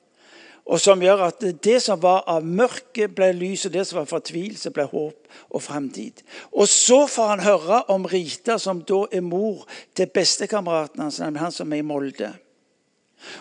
Og 0.65 0.81
som 0.81 1.01
gjør 1.01 1.27
at 1.27 1.43
det 1.63 1.77
som 1.83 1.99
var 2.01 2.23
av 2.27 2.43
mørke, 2.43 3.05
ble 3.07 3.29
lys, 3.37 3.67
og 3.67 3.75
det 3.75 3.83
som 3.85 3.99
var 3.99 4.09
fortvilelse, 4.09 4.71
ble 4.73 4.87
håp 4.89 5.27
og 5.53 5.61
fremtid. 5.61 6.23
Og 6.57 6.65
så 6.67 7.03
får 7.07 7.29
han 7.35 7.43
høre 7.45 7.83
om 7.93 8.07
Rita, 8.09 8.57
som 8.57 8.81
da 8.81 9.03
er 9.13 9.21
mor 9.21 9.67
til 9.93 10.09
bestekameraten 10.09 11.05
hans, 11.05 11.21
nemlig 11.21 11.43
han 11.43 11.53
som 11.53 11.71
er 11.71 11.83
i 11.83 11.85
Molde. 11.85 12.31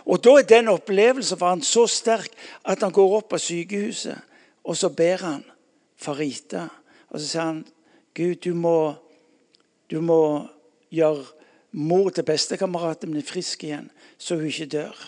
Og 0.05 0.21
Da 0.25 0.37
er 0.39 0.47
den 0.49 0.69
opplevelsen 0.69 1.39
for 1.39 1.49
han 1.49 1.63
så 1.65 1.87
sterk 1.91 2.31
at 2.65 2.81
han 2.81 2.93
går 2.93 3.17
opp 3.19 3.33
på 3.33 3.41
sykehuset 3.41 4.21
og 4.65 4.77
så 4.77 4.89
ber 4.89 5.17
han 5.17 5.45
for 5.97 6.19
Rita. 6.19 6.69
Og 7.13 7.21
så 7.21 7.27
sier 7.27 7.45
han 7.45 7.65
Gud, 8.15 8.35
du 8.45 8.55
må, 8.55 8.95
du 9.91 10.01
må 10.01 10.47
gjøre 10.95 11.27
mor 11.75 12.11
til 12.15 12.25
bestekameraten 12.25 13.11
min 13.11 13.27
frisk 13.27 13.65
igjen, 13.67 13.91
så 14.19 14.39
hun 14.39 14.47
ikke 14.47 14.71
dør. 14.71 14.99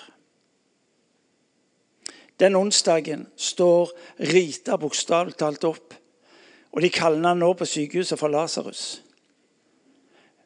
Den 2.40 2.57
onsdagen 2.57 3.26
står 3.37 3.92
Rita 4.20 4.76
bokstavelig 4.76 5.38
talt 5.38 5.64
opp. 5.64 5.94
Og 6.72 6.83
De 6.83 6.90
kaller 6.90 7.29
han 7.29 7.38
nå 7.40 7.52
på 7.57 7.64
sykehuset 7.64 8.18
for 8.18 8.29
Lasarus. 8.29 9.02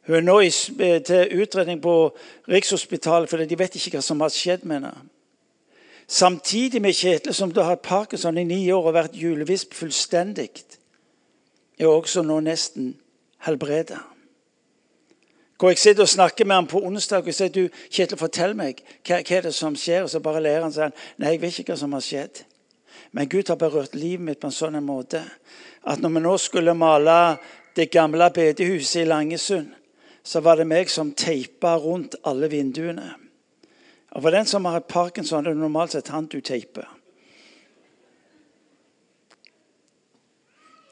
Hun 0.06 0.16
er 0.16 0.20
nå 0.20 0.36
i, 0.40 0.50
til 1.06 1.42
utredning 1.42 1.80
på 1.82 2.12
Rikshospitalet, 2.48 3.28
for 3.30 3.42
de 3.42 3.58
vet 3.58 3.74
ikke 3.76 3.96
hva 3.96 4.04
som 4.04 4.20
har 4.22 4.30
skjedd 4.30 4.62
med 4.64 4.80
henne. 4.80 4.94
Samtidig 6.10 6.82
med 6.82 6.94
Kjetil, 6.94 7.34
som 7.34 7.52
da 7.54 7.62
har 7.62 7.76
hatt 7.76 7.86
parkinson 7.86 8.38
i 8.38 8.44
ni 8.44 8.64
år 8.74 8.88
og 8.90 8.96
vært 8.96 9.18
julevisp 9.18 9.74
fullstendig, 9.78 10.50
er 11.78 11.86
også 11.86 12.22
nå 12.26 12.40
nesten 12.42 12.96
helbredet. 13.46 14.00
Hvor 15.60 15.68
jeg 15.68 15.78
sitter 15.78 16.02
og 16.02 16.08
snakker 16.08 16.44
med 16.48 16.56
ham 16.56 16.66
på 16.66 16.80
onsdag 16.88 17.26
og 17.28 17.34
sier 17.36 17.50
du, 17.52 17.66
Kjetil, 17.92 18.16
fortell 18.16 18.54
meg 18.56 18.78
hva, 19.04 19.18
hva 19.20 19.34
er 19.36 19.44
det 19.44 19.52
som 19.52 19.74
skjer. 19.76 20.06
Og 20.06 20.08
så 20.08 20.22
bare 20.24 20.40
ler 20.40 20.62
han 20.64 20.72
seg. 20.72 20.94
Nei, 21.20 21.34
jeg 21.34 21.40
vet 21.42 21.58
ikke 21.60 21.74
hva 21.74 21.82
som 21.82 21.92
har 21.92 22.04
skjedd. 22.06 22.38
Men 23.12 23.28
Gud 23.28 23.50
har 23.52 23.58
berørt 23.60 23.96
livet 23.98 24.24
mitt 24.24 24.40
på 24.40 24.48
en 24.48 24.54
sånn 24.56 24.78
måte 24.86 25.20
at 25.80 26.00
når 26.00 26.14
vi 26.14 26.22
nå 26.24 26.32
skulle 26.40 26.72
male 26.76 27.16
det 27.76 27.90
gamle 27.92 28.28
bedehuset 28.32 29.02
i 29.02 29.08
Langesund, 29.08 29.68
så 30.24 30.40
var 30.44 30.56
det 30.60 30.66
meg 30.68 30.90
som 30.92 31.12
teipa 31.16 31.74
rundt 31.80 32.16
alle 32.28 32.48
vinduene. 32.52 33.10
Og 34.10 34.22
For 34.22 34.34
den 34.34 34.46
som 34.46 34.64
har 34.64 34.80
parkinson, 34.80 35.46
er 35.46 35.52
det 35.52 35.60
normalt 35.60 35.92
sett 35.92 36.08
han 36.08 36.28
du 36.28 36.40
teiper. 36.40 36.88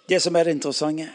Det 0.08 0.20
som 0.22 0.36
er 0.36 0.44
det 0.44 0.56
interessante 0.56 1.08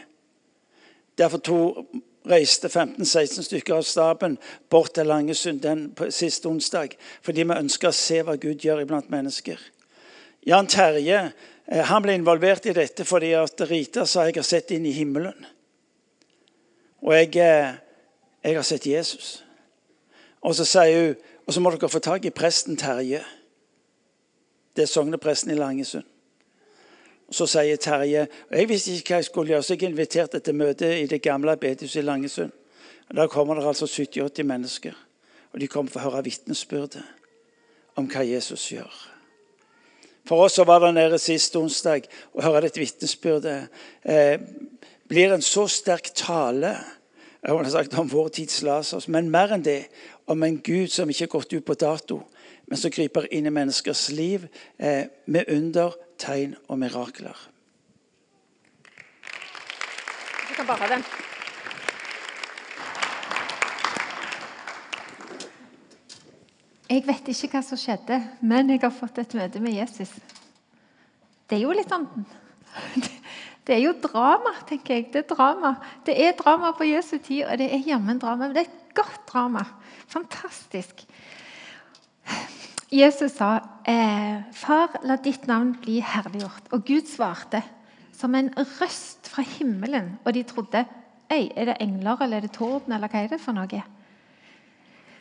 Derfor 1.18 1.38
to 1.38 1.84
reiste 2.28 2.68
15-16 2.68 3.46
stykker 3.48 3.78
av 3.78 3.86
staben 3.86 4.38
bort 4.72 4.94
til 4.96 5.08
Langesund 5.08 5.60
den 5.64 5.86
siste 6.14 6.48
onsdag. 6.48 6.96
Fordi 7.22 7.44
vi 7.44 7.58
ønsker 7.58 7.90
å 7.90 7.96
se 7.96 8.22
hva 8.24 8.36
Gud 8.40 8.64
gjør 8.64 8.84
iblant 8.84 9.10
mennesker. 9.12 9.60
Jan 10.44 10.68
Terje 10.68 11.20
eh, 11.20 11.84
han 11.88 12.04
ble 12.04 12.16
involvert 12.16 12.66
i 12.68 12.76
dette 12.76 13.06
fordi 13.08 13.32
at 13.38 13.66
Rita 13.68 14.06
sa 14.08 14.26
jeg 14.28 14.38
har 14.38 14.48
sett 14.48 14.74
inn 14.76 14.88
i 14.88 14.96
himmelen. 14.96 15.46
Og 17.04 17.12
jeg, 17.16 17.36
eh, 17.40 17.76
jeg 18.44 18.58
har 18.58 18.66
sett 18.68 18.88
Jesus. 18.88 19.30
Og 20.44 20.56
så 20.56 20.68
sier 20.68 21.00
hun 21.00 21.30
og 21.44 21.52
så 21.52 21.60
må 21.60 21.72
dere 21.74 21.92
få 21.92 22.00
tak 22.00 22.24
i 22.24 22.32
presten 22.32 22.78
Terje. 22.80 23.20
Det 24.76 24.86
er 24.86 24.88
sognepresten 24.88 25.52
i 25.52 25.58
Langesund. 25.58 26.06
Så 27.30 27.46
sier 27.48 27.76
Terje 27.80 28.26
Jeg 28.50 28.68
visste 28.68 28.92
ikke 28.92 29.14
hva 29.14 29.22
jeg 29.22 29.24
skulle 29.30 29.54
gjøre, 29.54 29.62
så 29.62 29.74
jeg 29.74 29.88
inviterte 29.88 30.40
til 30.40 30.54
møte 30.54 30.90
i 31.00 31.06
det 31.06 31.22
gamle 31.22 31.56
bedehuset 31.56 32.02
i 32.02 32.04
Langesund. 32.04 32.52
Der 33.14 33.26
kommer 33.26 33.54
det 33.54 33.66
altså 33.66 33.86
70-80 33.86 34.42
mennesker. 34.42 34.92
Og 35.52 35.60
de 35.60 35.68
kommer 35.68 35.92
for 35.92 36.00
å 36.00 36.10
høre 36.10 36.24
vitnesbyrdet 36.24 37.02
om 37.96 38.08
hva 38.10 38.24
Jesus 38.26 38.66
gjør. 38.72 38.94
For 40.26 40.46
oss 40.46 40.56
som 40.56 40.66
var 40.66 40.80
der 40.80 40.94
nede 40.96 41.18
sist 41.20 41.56
onsdag 41.56 42.08
og 42.32 42.42
høre 42.42 42.64
dette 42.64 42.80
vitnesbyrdet, 42.80 43.68
eh, 44.02 44.40
blir 45.08 45.34
en 45.34 45.44
så 45.44 45.66
sterk 45.68 46.10
tale 46.16 46.74
jeg 47.44 47.52
har 47.52 47.66
sagt 47.68 47.94
om 48.00 48.08
vår 48.08 48.28
tids 48.32 48.62
Lasers, 48.64 49.04
men 49.08 49.28
mer 49.28 49.50
enn 49.52 49.64
det 49.64 49.90
om 50.32 50.42
en 50.46 50.56
Gud 50.64 50.88
som 50.88 51.10
ikke 51.12 51.26
har 51.26 51.32
gått 51.34 51.52
ut 51.52 51.66
på 51.68 51.74
dato, 51.76 52.22
men 52.64 52.80
som 52.80 52.92
griper 52.94 53.26
inn 53.36 53.44
i 53.44 53.52
menneskers 53.52 54.06
liv 54.16 54.46
eh, 54.78 55.10
med 55.26 55.50
under, 55.52 55.92
tegn 56.18 56.54
og 56.68 56.78
mirakler. 56.78 57.38
Du 60.48 60.54
kan 60.56 60.66
bare 60.66 60.84
ha 60.84 60.90
den. 60.94 61.04
Jeg 66.94 67.02
vet 67.08 67.28
ikke 67.32 67.48
hva 67.56 67.62
som 67.64 67.80
skjedde, 67.80 68.20
men 68.44 68.70
jeg 68.70 68.82
har 68.84 68.92
fått 68.94 69.18
et 69.18 69.34
møte 69.34 69.60
med 69.62 69.74
Jesus. 69.74 70.12
Det 71.48 71.56
er 71.58 71.64
jo 71.64 71.74
litt 71.76 71.90
sånn 71.90 72.06
Det 73.64 73.72
er 73.78 73.80
jo 73.80 73.94
drama, 73.96 74.52
tenker 74.68 74.98
jeg. 74.98 75.06
Det 75.12 75.22
er 75.22 75.28
drama 75.30 75.74
Det 76.04 76.14
er 76.20 76.36
drama 76.36 76.74
på 76.76 76.84
Jesu 76.84 77.16
tid, 77.16 77.46
og 77.48 77.56
det 77.58 77.70
er 77.72 77.86
jammen 77.88 78.20
drama. 78.20 78.46
Men 78.46 78.56
det 78.56 78.66
er 78.66 78.68
et 78.68 78.94
godt 78.96 79.24
drama. 79.30 79.64
Fantastisk. 80.12 81.06
Jesus 82.94 83.32
sa, 83.34 83.60
eh, 83.84 84.42
'Far, 84.52 85.00
la 85.02 85.16
ditt 85.16 85.46
navn 85.46 85.74
bli 85.82 86.00
herliggjort.' 86.00 86.70
Og 86.72 86.84
Gud 86.86 87.08
svarte 87.10 87.62
som 88.12 88.34
en 88.34 88.52
røst 88.54 89.28
fra 89.28 89.42
himmelen. 89.42 90.18
Og 90.24 90.34
de 90.34 90.42
trodde 90.42 90.84
Ei, 91.30 91.50
er 91.56 91.64
det 91.64 91.76
engler 91.80 92.20
eller 92.22 92.36
er 92.36 92.40
det 92.40 92.52
torden 92.52 92.92
eller 92.92 93.08
hva 93.08 93.24
er 93.24 93.28
det 93.28 93.40
for 93.40 93.56
noe? 93.56 93.82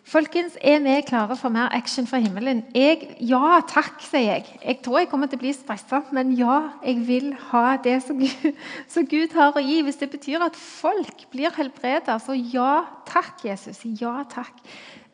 Folkens, 0.04 0.58
er 0.60 0.82
vi 0.84 0.98
klare 1.08 1.36
for 1.40 1.50
mer 1.50 1.72
action 1.72 2.08
fra 2.08 2.20
himmelen? 2.20 2.66
Jeg, 2.76 3.06
ja 3.24 3.62
takk, 3.70 4.02
sier 4.04 4.26
jeg. 4.34 4.58
Jeg 4.60 4.82
tror 4.84 5.00
jeg 5.00 5.08
kommer 5.08 5.30
til 5.32 5.40
å 5.40 5.44
bli 5.46 5.54
stressa, 5.56 6.02
men 6.12 6.34
ja, 6.36 6.58
jeg 6.84 7.06
vil 7.08 7.30
ha 7.54 7.78
det 7.84 7.96
som 8.04 8.20
Gud, 8.20 8.50
som 8.94 9.08
Gud 9.08 9.32
har 9.38 9.56
å 9.56 9.64
gi. 9.64 9.80
Hvis 9.88 10.02
det 10.02 10.12
betyr 10.12 10.44
at 10.44 10.60
folk 10.60 11.24
blir 11.32 11.56
helbredet, 11.56 12.18
så 12.20 12.36
ja 12.36 12.84
takk, 13.08 13.46
Jesus. 13.48 13.80
Ja 14.02 14.18
takk. 14.28 14.60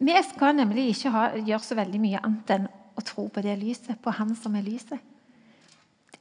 Vi 0.01 0.17
skal 0.31 0.57
nemlig 0.57 0.89
ikke 0.95 1.27
gjøre 1.37 1.63
så 1.67 1.77
veldig 1.77 2.01
mye 2.01 2.25
annet 2.25 2.57
enn 2.57 2.67
å 2.97 3.05
tro 3.05 3.27
på 3.29 3.45
det 3.45 3.59
lyset, 3.61 3.93
på 4.01 4.17
Han 4.17 4.33
som 4.35 4.57
er 4.57 4.65
lyset. 4.65 4.97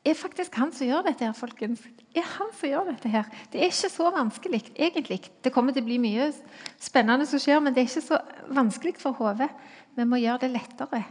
Er 0.09 0.16
faktisk 0.16 0.55
han 0.57 0.71
som 0.73 0.88
gjør 0.88 1.05
dette. 1.05 1.27
her, 1.27 1.35
folkens. 1.37 1.83
Det 1.83 2.23
er 2.23 2.31
han 2.38 2.53
som 2.57 2.71
gjør 2.71 2.87
dette 2.92 3.11
her. 3.12 3.27
Det 3.53 3.61
er 3.61 3.68
ikke 3.68 3.90
så 3.92 4.11
vanskelig, 4.14 4.62
egentlig. 4.77 5.21
Det 5.44 5.53
kommer 5.53 5.75
til 5.77 5.85
å 5.85 5.88
bli 5.88 5.99
mye 6.01 6.31
spennende 6.81 7.27
som 7.29 7.42
skjer, 7.42 7.61
men 7.61 7.75
det 7.75 7.83
er 7.83 7.90
ikke 7.90 8.07
så 8.07 8.21
vanskelig 8.49 8.97
for 9.03 9.18
hodet. 9.18 9.51
Vi 9.99 10.07
må 10.09 10.21
gjøre 10.23 10.47
det 10.47 10.55
lettere. 10.55 11.05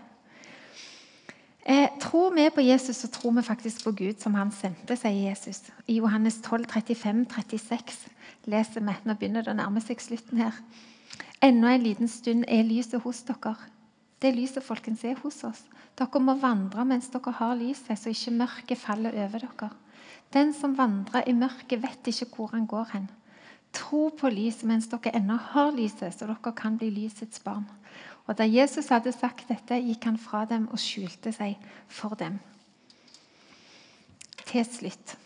Eh, 1.68 1.90
tror 2.00 2.34
vi 2.34 2.50
på 2.50 2.64
Jesus, 2.64 2.98
så 2.98 3.08
tror 3.08 3.32
vi 3.36 3.42
faktisk 3.42 3.84
på 3.84 3.92
Gud 3.92 4.22
som 4.24 4.34
han 4.40 4.52
sendte, 4.52 4.96
sier 4.96 5.30
Jesus. 5.30 5.62
I 5.86 5.98
Johannes 6.00 6.42
12, 6.42 6.66
35-36 6.66 8.08
leser 8.46 8.82
vi. 8.82 8.94
Nå 9.04 9.18
begynner 9.20 9.44
det 9.44 9.52
å 9.52 9.58
nærme 9.60 9.84
seg 9.84 10.00
slutten 10.02 10.40
her. 10.40 10.56
Enda 11.44 11.76
en 11.76 11.84
liten 11.84 12.08
stund 12.08 12.48
er 12.48 12.64
lyset 12.64 13.04
hos 13.04 13.20
dere. 13.28 13.58
Det 14.22 14.34
lyset 14.34 14.66
folkens 14.66 15.04
er 15.06 15.20
hos 15.22 15.44
oss. 15.46 15.62
Dere 15.98 16.22
må 16.22 16.38
vandre 16.42 16.86
mens 16.86 17.10
dere 17.14 17.34
har 17.38 17.58
lyset, 17.58 17.98
så 18.00 18.14
ikke 18.14 18.34
mørket 18.40 18.82
faller 18.82 19.14
over 19.26 19.46
dere. 19.46 19.70
Den 20.34 20.54
som 20.54 20.76
vandrer 20.78 21.28
i 21.30 21.36
mørket, 21.38 21.82
vet 21.82 22.10
ikke 22.10 22.30
hvor 22.36 22.52
han 22.56 22.66
går 22.68 22.90
hen. 22.94 23.08
Tro 23.74 24.08
på 24.10 24.30
lyset 24.34 24.66
mens 24.70 24.90
dere 24.90 25.14
ennå 25.16 25.38
har 25.52 25.72
lyset, 25.76 26.16
så 26.16 26.26
dere 26.26 26.54
kan 26.58 26.80
bli 26.80 26.90
lysets 26.94 27.44
barn. 27.46 27.68
Og 28.28 28.38
Da 28.38 28.44
Jesus 28.44 28.90
hadde 28.90 29.14
sagt 29.16 29.48
dette, 29.48 29.78
gikk 29.80 30.04
han 30.06 30.18
fra 30.18 30.46
dem 30.46 30.68
og 30.72 30.82
skjulte 30.82 31.32
seg 31.32 31.56
for 31.88 32.18
dem. 32.20 32.40
Til 34.48 34.66
slutt 34.66 35.18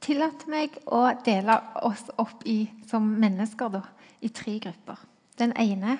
Tillat 0.00 0.46
meg 0.48 0.78
å 0.86 1.02
dele 1.24 1.58
oss 1.84 2.06
opp 2.16 2.46
i, 2.46 2.62
som 2.86 3.04
mennesker 3.20 3.68
da, 3.68 3.82
i 4.24 4.30
tre 4.32 4.54
grupper. 4.62 4.96
Den 5.36 5.52
ene 5.58 5.98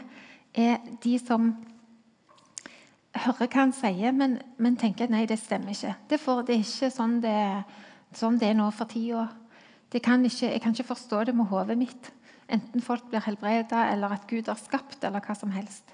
er 0.54 0.78
de 1.02 1.16
som 1.20 1.50
hører 3.18 3.48
hva 3.48 3.64
han 3.64 3.74
sier, 3.74 4.14
men, 4.14 4.38
men 4.58 4.78
tenker 4.78 5.10
nei, 5.10 5.24
det 5.26 5.40
stemmer 5.40 5.74
ikke. 5.74 5.94
Det, 6.10 6.20
får, 6.22 6.44
det 6.46 6.56
er 6.56 6.64
ikke 6.64 6.90
sånn 6.94 7.18
det, 7.24 7.34
sånn 8.16 8.38
det, 8.40 8.52
er 8.52 8.58
nå 8.58 8.70
for 8.74 8.90
tida. 8.90 9.26
Kan 10.04 10.26
jeg 10.28 10.60
kan 10.62 10.74
ikke 10.76 10.92
forstå 10.92 11.24
det 11.28 11.34
med 11.36 11.48
hodet 11.50 11.78
mitt. 11.80 12.10
Enten 12.48 12.84
folk 12.84 13.08
blir 13.10 13.24
helbredet, 13.24 13.72
eller 13.92 14.14
at 14.16 14.26
Gud 14.28 14.48
har 14.48 14.60
skapt, 14.60 15.02
eller 15.04 15.24
hva 15.24 15.36
som 15.36 15.52
helst. 15.52 15.84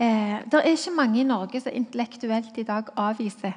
Eh, 0.00 0.40
det 0.48 0.60
er 0.60 0.72
ikke 0.72 0.96
mange 0.96 1.20
i 1.20 1.28
Norge 1.28 1.60
som 1.60 1.74
intellektuelt 1.76 2.56
i 2.60 2.68
dag 2.68 2.88
avviser 2.96 3.56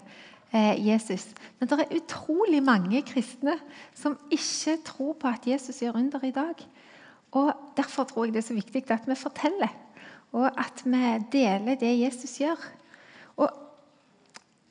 Eh, 0.53 0.87
Jesus. 0.87 1.31
Men 1.57 1.69
det 1.69 1.79
er 1.81 1.95
utrolig 1.97 2.59
mange 2.61 2.99
kristne 3.01 3.55
som 3.97 4.13
ikke 4.29 4.75
tror 4.85 5.15
på 5.17 5.31
at 5.31 5.47
Jesus 5.49 5.79
gjør 5.81 5.97
under 5.97 6.21
i 6.21 6.31
dag. 6.31 6.59
Og 7.31 7.53
Derfor 7.77 8.03
tror 8.03 8.25
jeg 8.25 8.35
det 8.35 8.43
er 8.43 8.47
så 8.51 8.53
viktig 8.53 8.83
at 8.91 9.07
vi 9.09 9.15
forteller, 9.17 9.73
og 10.33 10.49
at 10.59 10.81
vi 10.85 11.11
deler 11.31 11.77
det 11.79 11.91
Jesus 11.99 12.37
gjør. 12.41 12.61
Og 13.37 13.49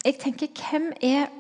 jeg 0.05 0.19
tenker, 0.19 0.51
hvem 0.71 0.91
er, 1.03 1.31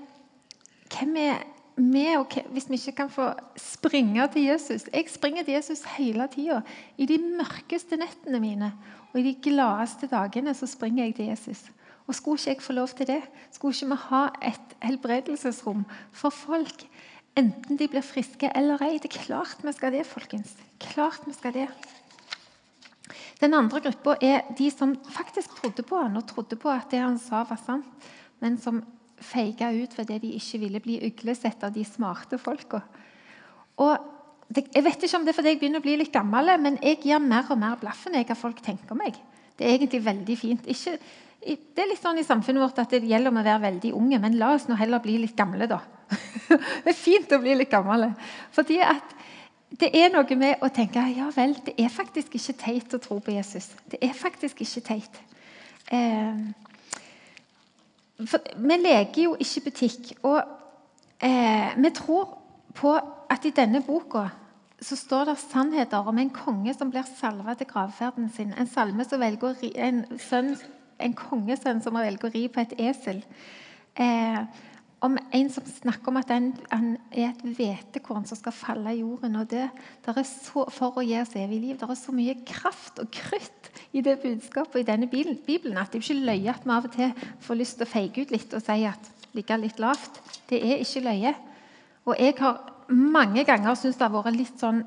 hvem 0.94 1.16
er 1.16 1.42
vi, 1.76 2.06
og 2.16 2.26
hvis 2.52 2.68
vi 2.70 2.78
ikke 2.78 2.96
kan 2.96 3.10
få 3.10 3.30
springe 3.56 4.26
til 4.32 4.42
Jesus 4.44 4.84
Jeg 4.92 5.04
springer 5.08 5.42
til 5.42 5.54
Jesus 5.54 5.82
hele 5.96 6.28
tida. 6.32 6.60
I 6.98 7.06
de 7.06 7.18
mørkeste 7.18 7.96
nettene 7.96 8.40
mine 8.40 8.72
og 9.12 9.20
i 9.20 9.24
de 9.26 9.36
gladeste 9.42 10.08
dagene 10.08 10.54
så 10.54 10.66
springer 10.66 11.04
jeg 11.04 11.14
til 11.14 11.30
Jesus. 11.32 11.64
Og 12.06 12.14
Skulle 12.14 12.38
ikke 12.38 12.50
jeg 12.50 12.62
få 12.62 12.72
lov 12.72 12.88
til 12.88 13.06
det? 13.06 13.22
Skulle 13.50 13.74
ikke 13.74 13.86
vi 13.86 13.98
ha 14.08 14.26
et 14.42 14.76
helbredelsesrom 14.82 15.84
for 16.12 16.30
folk, 16.30 16.86
enten 17.36 17.78
de 17.78 17.88
blir 17.88 18.02
friske 18.04 18.50
eller 18.54 18.82
ei? 18.82 18.98
Det 18.98 19.12
er 19.12 19.24
klart 19.24 19.58
vi 19.62 19.72
skal 19.72 19.92
det, 19.92 20.06
folkens. 20.06 20.56
Klart 20.80 21.20
vi 21.26 21.32
skal 21.32 21.54
det. 21.54 21.68
Den 23.42 23.56
andre 23.58 23.80
gruppa 23.82 24.14
er 24.22 24.44
de 24.58 24.68
som 24.70 24.94
faktisk 25.10 25.56
trodde 25.58 25.82
på 25.86 25.98
han 25.98 26.18
og 26.18 26.28
trodde 26.30 26.58
på 26.60 26.70
at 26.70 26.92
det 26.92 27.00
han 27.02 27.18
sa, 27.18 27.42
var 27.48 27.58
sant, 27.58 28.10
men 28.42 28.58
som 28.62 28.78
feiga 29.22 29.70
ut 29.74 29.94
fordi 29.94 30.18
de 30.22 30.34
ikke 30.38 30.60
ville 30.62 30.82
bli 30.82 31.00
uglesett 31.08 31.62
av 31.66 31.74
de 31.74 31.84
smarte 31.86 32.38
folka. 32.38 32.82
Jeg 33.82 34.84
vet 34.84 35.04
ikke 35.06 35.18
om 35.18 35.26
det 35.26 35.32
er 35.32 35.38
fordi 35.38 35.54
jeg 35.54 35.60
begynner 35.62 35.82
å 35.82 35.86
bli 35.86 35.96
litt 35.98 36.14
gammel, 36.14 36.54
men 36.62 36.78
jeg 36.82 37.00
gir 37.02 37.22
mer 37.22 37.50
og 37.50 37.58
mer 37.58 37.78
blaffen 37.80 38.14
i 38.18 38.24
hva 38.28 38.38
folk 38.38 38.62
tenker 38.62 38.98
meg. 38.98 39.18
Det 39.56 39.66
er 39.66 39.76
egentlig 39.76 40.02
veldig 40.04 40.36
fint. 40.38 40.68
Ikke, 40.70 40.94
det 41.42 41.82
er 41.82 41.90
litt 41.90 42.02
sånn 42.02 42.20
i 42.20 42.26
samfunnet 42.26 42.62
vårt 42.62 42.78
at 42.82 42.94
det 42.94 43.02
gjelder 43.08 43.32
om 43.32 43.40
å 43.40 43.46
være 43.46 43.64
veldig 43.66 43.92
unge, 43.98 44.20
men 44.22 44.38
la 44.38 44.52
oss 44.56 44.68
nå 44.68 44.78
heller 44.78 45.02
bli 45.02 45.18
litt 45.22 45.34
gamle, 45.38 45.66
da. 45.70 45.80
det 46.84 46.92
er 46.92 46.98
fint 46.98 47.34
å 47.34 47.40
bli 47.42 47.56
litt 47.58 47.72
gammel. 47.72 48.10
Fordi 48.54 48.78
at 48.86 49.16
det 49.80 49.90
er 49.96 50.10
noe 50.12 50.36
med 50.36 50.62
å 50.62 50.68
tenke 50.74 51.02
ja 51.14 51.30
vel, 51.34 51.54
det 51.66 51.74
er 51.80 51.92
faktisk 51.92 52.34
ikke 52.36 52.58
teit 52.60 52.94
å 52.94 53.00
tro 53.02 53.18
på 53.24 53.34
Jesus. 53.34 53.70
Det 53.88 54.00
er 54.02 54.12
faktisk 54.16 54.60
ikke 54.64 54.82
teit. 54.86 55.22
Eh, 55.92 56.42
vi 58.18 58.78
leker 58.82 59.22
jo 59.22 59.32
ikke 59.40 59.64
butikk. 59.68 60.12
Og 60.28 60.38
eh, 61.22 61.72
vi 61.76 61.90
tror 61.96 62.38
på 62.76 62.92
at 63.32 63.48
i 63.48 63.54
denne 63.56 63.82
boka 63.86 64.28
så 64.82 64.96
står 64.98 65.30
det 65.30 65.38
sannheter 65.38 66.08
om 66.08 66.18
en 66.18 66.30
konge 66.34 66.74
som 66.74 66.90
blir 66.90 67.06
salva 67.18 67.54
til 67.54 67.68
gravferden 67.70 68.30
sin. 68.34 68.54
En 68.58 68.70
salme 68.70 69.04
som 69.06 69.20
velger 69.22 69.62
en 69.78 70.04
sønn 70.18 70.56
en 71.02 71.14
kongesønn 71.16 71.82
som 71.82 71.96
velger 71.98 72.28
å 72.28 72.32
ri 72.32 72.46
på 72.52 72.62
et 72.62 72.74
esel. 72.90 73.22
Eh, 73.98 74.40
om 75.02 75.16
en 75.18 75.48
som 75.50 75.66
snakker 75.66 76.12
om 76.12 76.18
at 76.20 76.30
han, 76.30 76.52
er 77.10 77.32
et 77.32 77.42
hvetekorn 77.42 78.26
som 78.28 78.38
skal 78.38 78.54
falle 78.54 78.94
i 78.94 79.00
jorden. 79.00 79.36
og 79.36 79.50
dø. 79.50 79.66
så, 80.24 80.66
For 80.70 80.98
å 80.98 81.04
gi 81.04 81.18
oss 81.20 81.34
evig 81.36 81.60
liv. 81.60 81.78
Det 81.78 81.88
er 81.88 81.98
så 81.98 82.14
mye 82.14 82.36
kraft 82.46 82.98
og 83.02 83.10
krutt 83.10 83.70
i 83.92 84.00
det 84.00 84.20
budskapet 84.22 84.80
i 84.80 84.86
denne 84.88 85.08
Bibelen 85.08 85.78
at 85.78 85.92
det 85.92 86.00
er 86.00 86.04
ikke 86.04 86.26
løye 86.26 86.50
at 86.52 86.64
vi 86.64 86.70
av 86.72 86.84
og 86.84 86.92
til 86.92 87.12
får 87.40 87.58
lyst 87.58 87.76
til 87.78 87.86
å 87.86 87.90
feige 87.90 88.22
ut 88.22 88.30
litt 88.30 88.54
og 88.54 88.62
si 88.62 88.84
at 88.88 89.10
ligge 89.36 89.58
litt 89.58 89.80
lavt. 89.80 90.20
Det 90.48 90.60
er 90.60 90.82
ikke 90.84 91.04
løye. 91.04 91.34
Og 92.06 92.16
jeg 92.18 92.36
har 92.38 92.60
mange 92.92 93.44
ganger 93.44 93.74
syntes 93.74 93.98
det 93.98 94.08
har 94.08 94.14
vært 94.14 94.36
litt 94.36 94.60
sånn, 94.60 94.82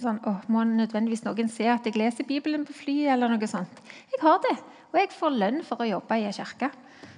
sånn 0.00 0.20
å, 0.26 0.36
Må 0.48 0.64
nødvendigvis 0.64 1.24
noen 1.26 1.50
se 1.50 1.68
at 1.70 1.86
jeg 1.86 1.98
leser 1.98 2.28
Bibelen 2.28 2.64
på 2.66 2.76
flyet? 2.76 3.12
eller 3.14 3.28
noe 3.28 3.50
sånt. 3.50 3.82
Jeg 4.12 4.22
har 4.22 4.40
det. 4.48 4.56
Og 4.92 5.00
jeg 5.00 5.12
får 5.16 5.38
lønn 5.38 5.62
for 5.64 5.82
å 5.82 5.88
jobbe 5.88 6.18
i 6.20 6.26
ei 6.28 6.32
kirke. 6.36 6.70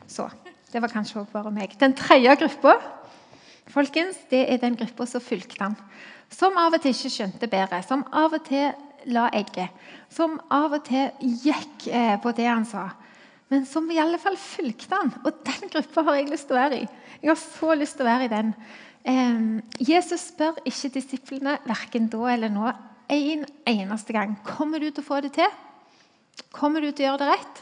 Så 0.06 0.28
det 0.74 0.82
var 0.82 0.90
kanskje 0.90 1.20
òg 1.22 1.30
bare 1.30 1.52
meg. 1.54 1.76
Den 1.78 1.94
tredje 1.94 2.34
gruppa 2.42 2.74
folkens, 3.70 4.18
det 4.30 4.42
er 4.50 4.58
den 4.60 4.76
gruppa 4.76 5.06
som 5.08 5.22
fulgte 5.22 5.60
han. 5.62 5.76
Som 6.34 6.58
av 6.58 6.74
og 6.74 6.82
til 6.82 6.92
ikke 6.94 7.12
skjønte 7.14 7.48
bedre. 7.50 7.80
Som 7.86 8.02
av 8.12 8.34
og 8.34 8.42
til 8.48 8.74
la 9.14 9.28
egget. 9.36 9.70
Som 10.12 10.40
av 10.52 10.74
og 10.74 10.82
til 10.88 11.12
gikk 11.44 11.86
eh, 11.88 12.16
på 12.20 12.32
det 12.36 12.48
han 12.50 12.66
sa. 12.68 12.88
Men 13.52 13.68
som 13.68 13.86
i 13.92 14.00
alle 14.02 14.18
fall 14.18 14.36
fulgte 14.40 14.98
han. 14.98 15.12
Og 15.22 15.44
den 15.46 15.70
gruppa 15.70 16.04
har 16.08 16.18
jeg 16.18 16.32
lyst 16.32 16.50
til 16.50 16.58
å 16.58 16.62
være 16.64 16.82
i. 16.82 16.88
Jeg 17.22 17.30
har 17.30 17.40
så 17.40 17.78
lyst 17.78 17.98
til 17.98 18.06
å 18.06 18.10
være 18.10 18.26
i 18.26 18.32
den. 18.34 18.52
Jesus 19.84 20.30
spør 20.30 20.62
ikke 20.64 20.94
disiplene 20.94 21.58
verken 21.68 22.08
da 22.08 22.24
eller 22.32 22.52
nå 22.52 22.70
en 23.12 23.42
eneste 23.68 24.14
gang 24.16 24.32
kommer 24.46 24.80
du 24.80 24.88
til 24.88 25.02
å 25.02 25.06
få 25.06 25.20
det 25.20 25.34
til. 25.36 25.50
Kommer 26.54 26.80
du 26.80 26.88
til 26.90 27.04
å 27.04 27.10
gjøre 27.10 27.20
det 27.20 27.34
rett? 27.34 27.60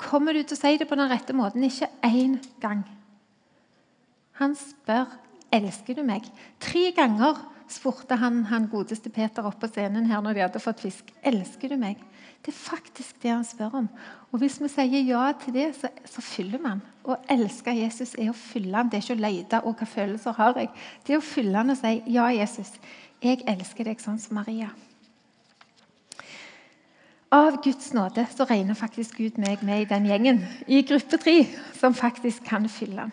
Kommer 0.00 0.36
du 0.36 0.42
til 0.42 0.56
å 0.56 0.60
si 0.60 0.76
det 0.76 0.88
på 0.88 0.98
den 0.98 1.10
rette 1.10 1.36
måten? 1.36 1.64
Ikke 1.64 1.88
én 2.04 2.36
gang. 2.60 2.84
Han 4.40 4.56
spør 4.58 5.08
elsker 5.54 5.96
du 5.96 6.02
meg. 6.04 6.26
Tre 6.60 6.90
ganger 6.96 7.38
spurte 7.72 8.18
han, 8.20 8.44
han 8.50 8.68
godeste 8.70 9.10
Peter 9.10 9.46
opp 9.48 9.58
på 9.62 9.70
scenen 9.72 10.06
her 10.10 10.20
når 10.22 10.36
de 10.36 10.44
hadde 10.44 10.62
fått 10.62 10.84
fisk. 10.84 11.08
Elsker 11.26 11.72
du 11.72 11.80
meg? 11.80 12.02
Det 12.44 12.52
er 12.52 12.58
faktisk 12.58 13.16
det 13.22 13.32
han 13.32 13.46
spør 13.46 13.80
om. 13.80 13.88
Og 14.30 14.38
Hvis 14.38 14.60
vi 14.62 14.68
sier 14.70 15.08
ja 15.08 15.24
til 15.40 15.56
det, 15.56 15.70
så, 15.80 15.90
så 16.06 16.22
fyller 16.22 16.62
man. 16.62 16.82
Å 17.06 17.16
elske 17.32 17.74
Jesus 17.74 18.14
er 18.14 18.30
å 18.30 18.36
fylle 18.36 18.76
han. 18.76 18.90
Det 18.90 19.00
er 19.00 19.06
ikke 19.06 19.16
å 19.16 19.24
lete 19.24 19.62
og 19.64 19.80
hva 19.80 19.88
følelser 19.90 20.36
har 20.36 20.60
jeg. 20.60 20.70
Det 21.06 21.16
er 21.16 21.22
å 21.22 21.26
fylle 21.26 21.58
han 21.58 21.74
og 21.74 21.80
si 21.80 21.94
ja, 22.14 22.28
Jesus, 22.36 22.76
jeg 23.24 23.42
elsker 23.48 23.88
deg 23.88 24.02
sånn 24.02 24.20
som 24.22 24.38
Maria. 24.38 24.70
Av 27.36 27.56
Guds 27.60 27.90
nåde 27.92 28.22
så 28.32 28.46
regner 28.48 28.76
faktisk 28.78 29.18
Gud 29.20 29.36
meg 29.42 29.60
med 29.66 29.82
i 29.82 29.88
den 29.90 30.06
gjengen 30.08 30.38
i 30.72 30.78
gruppe 30.86 31.18
tre 31.20 31.42
som 31.76 31.92
faktisk 31.96 32.46
kan 32.48 32.64
fylle 32.70 33.02
den. 33.02 33.10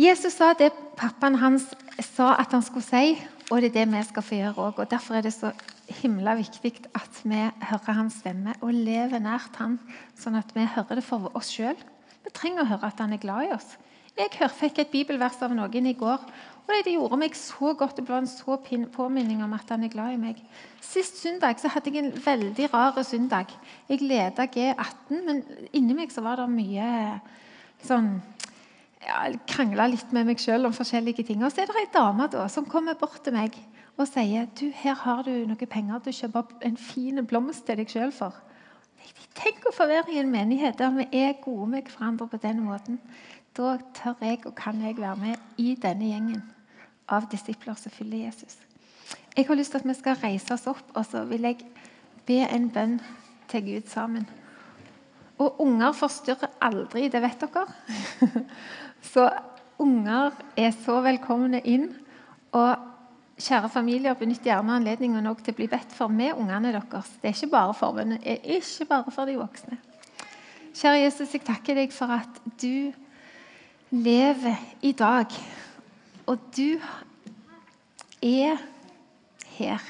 Jesus 0.00 0.36
sa 0.36 0.50
det 0.58 0.72
pappaen 0.98 1.38
hans 1.40 1.70
sa 2.04 2.34
at 2.40 2.52
han 2.52 2.64
skulle 2.64 2.84
si, 2.84 3.14
og 3.48 3.62
det 3.62 3.70
er 3.70 3.78
det 3.78 3.86
vi 3.94 4.02
skal 4.08 4.26
få 4.26 4.40
gjøre 4.42 4.66
òg. 4.66 4.82
Derfor 4.90 5.16
er 5.16 5.24
det 5.24 5.32
så 5.36 5.54
himla 6.02 6.34
viktig 6.36 6.74
at 6.92 7.22
vi 7.24 7.40
hører 7.70 7.96
hans 7.96 8.20
stemme 8.20 8.52
og 8.60 8.74
lever 8.76 9.22
nært 9.24 9.56
han, 9.60 9.78
sånn 10.20 10.36
at 10.40 10.52
vi 10.56 10.68
hører 10.74 11.00
det 11.00 11.06
for 11.06 11.32
oss 11.38 11.54
sjøl. 11.54 11.78
Vi 12.26 12.34
trenger 12.36 12.66
å 12.66 12.72
høre 12.74 12.92
at 12.92 13.00
han 13.00 13.16
er 13.16 13.22
glad 13.24 13.48
i 13.48 13.54
oss. 13.56 13.76
Jeg 14.20 14.50
fikk 14.52 14.82
et 14.82 14.92
bibelvers 14.92 15.40
av 15.40 15.54
noen 15.56 15.86
i 15.88 15.96
går, 15.96 16.20
og 16.78 16.86
det 16.86 16.94
gjorde 16.94 17.18
meg 17.20 17.36
så 17.36 17.72
godt. 17.76 17.98
Det 17.98 18.04
ble 18.06 18.20
en 18.20 18.28
så 18.30 18.56
påminning 18.94 19.42
om 19.44 19.52
at 19.56 19.70
han 19.72 19.84
er 19.84 19.92
glad 19.92 20.14
i 20.14 20.20
meg. 20.20 20.42
Sist 20.84 21.20
søndag 21.22 21.60
så 21.60 21.70
hadde 21.72 21.92
jeg 21.92 22.04
en 22.04 22.12
veldig 22.24 22.68
rar 22.72 23.00
søndag. 23.02 23.52
Jeg 23.88 24.02
leda 24.02 24.46
G18, 24.46 25.24
men 25.26 25.42
inni 25.72 25.96
meg 25.96 26.12
så 26.12 26.24
var 26.24 26.40
det 26.40 26.48
mye 26.52 26.90
sånn 27.86 28.12
ja, 29.00 29.24
Krangla 29.48 29.88
litt 29.88 30.12
med 30.12 30.28
meg 30.28 30.40
sjøl 30.40 30.68
om 30.68 30.76
forskjellige 30.76 31.24
ting. 31.28 31.42
Og 31.44 31.52
så 31.52 31.64
er 31.64 31.70
det 31.70 31.80
ei 31.80 31.90
dame 31.94 32.28
da, 32.32 32.46
som 32.52 32.68
kommer 32.68 32.98
bort 33.00 33.22
til 33.24 33.36
meg 33.36 33.56
og 34.00 34.06
sier 34.08 34.46
du, 34.56 34.70
her 34.80 34.94
har 35.02 35.26
du 35.26 35.32
noen 35.44 35.68
penger 35.68 35.98
til 36.00 36.12
å 36.12 36.18
kjøpe 36.22 36.44
en 36.64 36.78
fin 36.80 37.20
blomst 37.28 37.66
til 37.68 37.76
deg 37.82 37.90
sjøl 37.92 38.14
for. 38.16 38.36
Tenk 39.36 39.66
å 39.68 39.74
få 39.74 39.84
være 39.90 40.14
i 40.14 40.22
en 40.22 40.30
menighet 40.32 40.78
der 40.78 40.94
vi 40.94 41.04
er 41.20 41.36
gode 41.44 41.68
med 41.74 41.90
hverandre 41.92 42.28
på 42.30 42.40
denne 42.40 42.64
måten. 42.64 42.96
Da 43.56 43.74
tør 43.96 44.16
jeg 44.24 44.40
og 44.46 44.54
kan 44.56 44.80
jeg 44.80 44.96
være 44.96 45.20
med 45.20 45.60
i 45.60 45.74
denne 45.82 46.08
gjengen 46.08 46.40
av 47.10 47.28
disipler 47.30 47.78
som 47.78 47.92
følger 47.92 48.26
Jesus. 48.26 48.58
Jeg 49.36 49.46
har 49.46 49.58
lyst 49.58 49.74
til 49.74 49.82
at 49.82 49.88
vi 49.88 49.94
skal 49.98 50.18
reise 50.22 50.54
oss 50.54 50.68
opp, 50.70 50.84
og 50.94 51.06
så 51.06 51.24
vil 51.30 51.46
jeg 51.46 51.64
be 52.26 52.42
en 52.46 52.68
bønn 52.70 52.98
til 53.50 53.66
Gud 53.66 53.88
sammen. 53.90 54.26
Og 55.40 55.60
unger 55.64 55.94
forstyrrer 55.96 56.52
aldri, 56.60 57.08
det 57.08 57.22
vet 57.22 57.40
dere. 57.40 57.66
Så 59.12 59.30
unger 59.80 60.34
er 60.60 60.74
så 60.76 60.98
velkomne 61.00 61.62
inn. 61.64 61.86
Og 62.52 62.82
kjære 63.40 63.70
familier, 63.72 64.18
benytt 64.18 64.44
gjerne 64.44 64.76
anledningen 64.76 65.24
til 65.40 65.54
å 65.54 65.56
bli 65.56 65.68
bedt 65.72 65.94
for 65.96 66.12
med 66.12 66.36
ungene 66.36 66.74
deres. 66.74 67.14
Det 67.22 67.30
er 67.30 67.38
ikke 67.38 67.54
bare 67.54 67.76
for, 67.78 67.96
men 67.96 68.18
det 68.18 68.34
er 68.34 68.58
ikke 68.58 68.88
bare 68.90 69.14
for 69.14 69.30
de 69.30 69.38
voksne. 69.40 69.78
Kjære 70.76 71.00
Jesus, 71.06 71.32
jeg 71.32 71.46
takker 71.46 71.80
deg 71.80 71.94
for 71.94 72.12
at 72.12 72.42
du 72.60 72.92
lever 73.90 74.60
i 74.86 74.92
dag. 74.92 75.32
Og 76.30 76.38
du 76.54 76.78
er 78.22 78.60
her. 79.56 79.82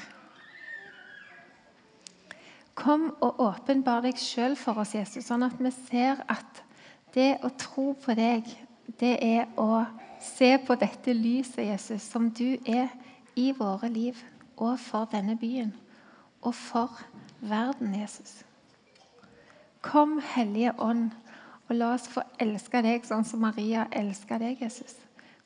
Kom 2.73 3.11
og 3.21 3.41
åpenbar 3.45 4.01
deg 4.01 4.17
sjøl 4.17 4.55
for 4.57 4.81
oss, 4.81 4.95
Jesus, 4.95 5.27
sånn 5.27 5.45
at 5.45 5.59
vi 5.61 5.69
ser 5.75 6.23
at 6.31 6.63
det 7.13 7.35
å 7.45 7.51
tro 7.61 7.91
på 7.93 8.15
deg, 8.17 8.47
det 8.97 9.17
er 9.21 9.51
å 9.59 9.83
se 10.21 10.55
på 10.65 10.77
dette 10.81 11.13
lyset, 11.13 11.61
Jesus, 11.67 12.07
som 12.09 12.31
du 12.33 12.55
er 12.65 12.89
i 13.37 13.51
våre 13.57 13.91
liv 13.91 14.17
og 14.57 14.79
for 14.81 15.09
denne 15.11 15.37
byen 15.37 15.75
og 16.41 16.55
for 16.57 16.97
verden, 17.41 17.93
Jesus. 17.99 18.41
Kom, 19.85 20.17
Hellige 20.33 20.73
Ånd, 20.81 21.11
og 21.69 21.77
la 21.77 21.93
oss 21.95 22.09
få 22.09 22.25
elske 22.41 22.81
deg 22.81 23.05
sånn 23.05 23.25
som 23.25 23.45
Maria 23.45 23.85
elska 23.93 24.41
deg, 24.41 24.57
Jesus. 24.61 24.97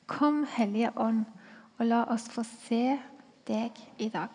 Kom, 0.05 0.43
Hellige 0.55 0.91
Ånd, 1.01 1.25
og 1.79 1.87
la 1.89 2.03
oss 2.13 2.27
få 2.31 2.43
se 2.45 2.97
deg 3.47 3.79
i 4.01 4.09
dag. 4.13 4.33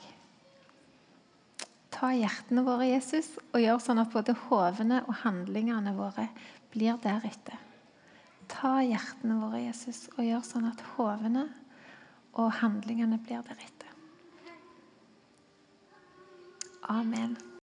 Ta 1.95 2.12
hjertene 2.16 2.64
våre, 2.66 2.89
Jesus, 2.89 3.35
og 3.53 3.61
gjør 3.62 3.83
sånn 3.83 4.01
at 4.03 4.12
både 4.14 4.35
hovene 4.47 5.03
og 5.07 5.21
handlingene 5.23 5.93
våre 5.99 6.29
blir 6.73 6.99
deretter. 7.03 7.59
Ta 8.51 8.79
hjertene 8.83 9.39
våre, 9.43 9.61
Jesus, 9.66 10.09
og 10.16 10.25
gjør 10.27 10.43
sånn 10.47 10.71
at 10.71 10.83
hovene 10.97 11.47
og 12.39 12.51
handlingene 12.62 13.21
blir 13.23 13.45
deretter. 13.47 13.95
Amen. 16.91 17.37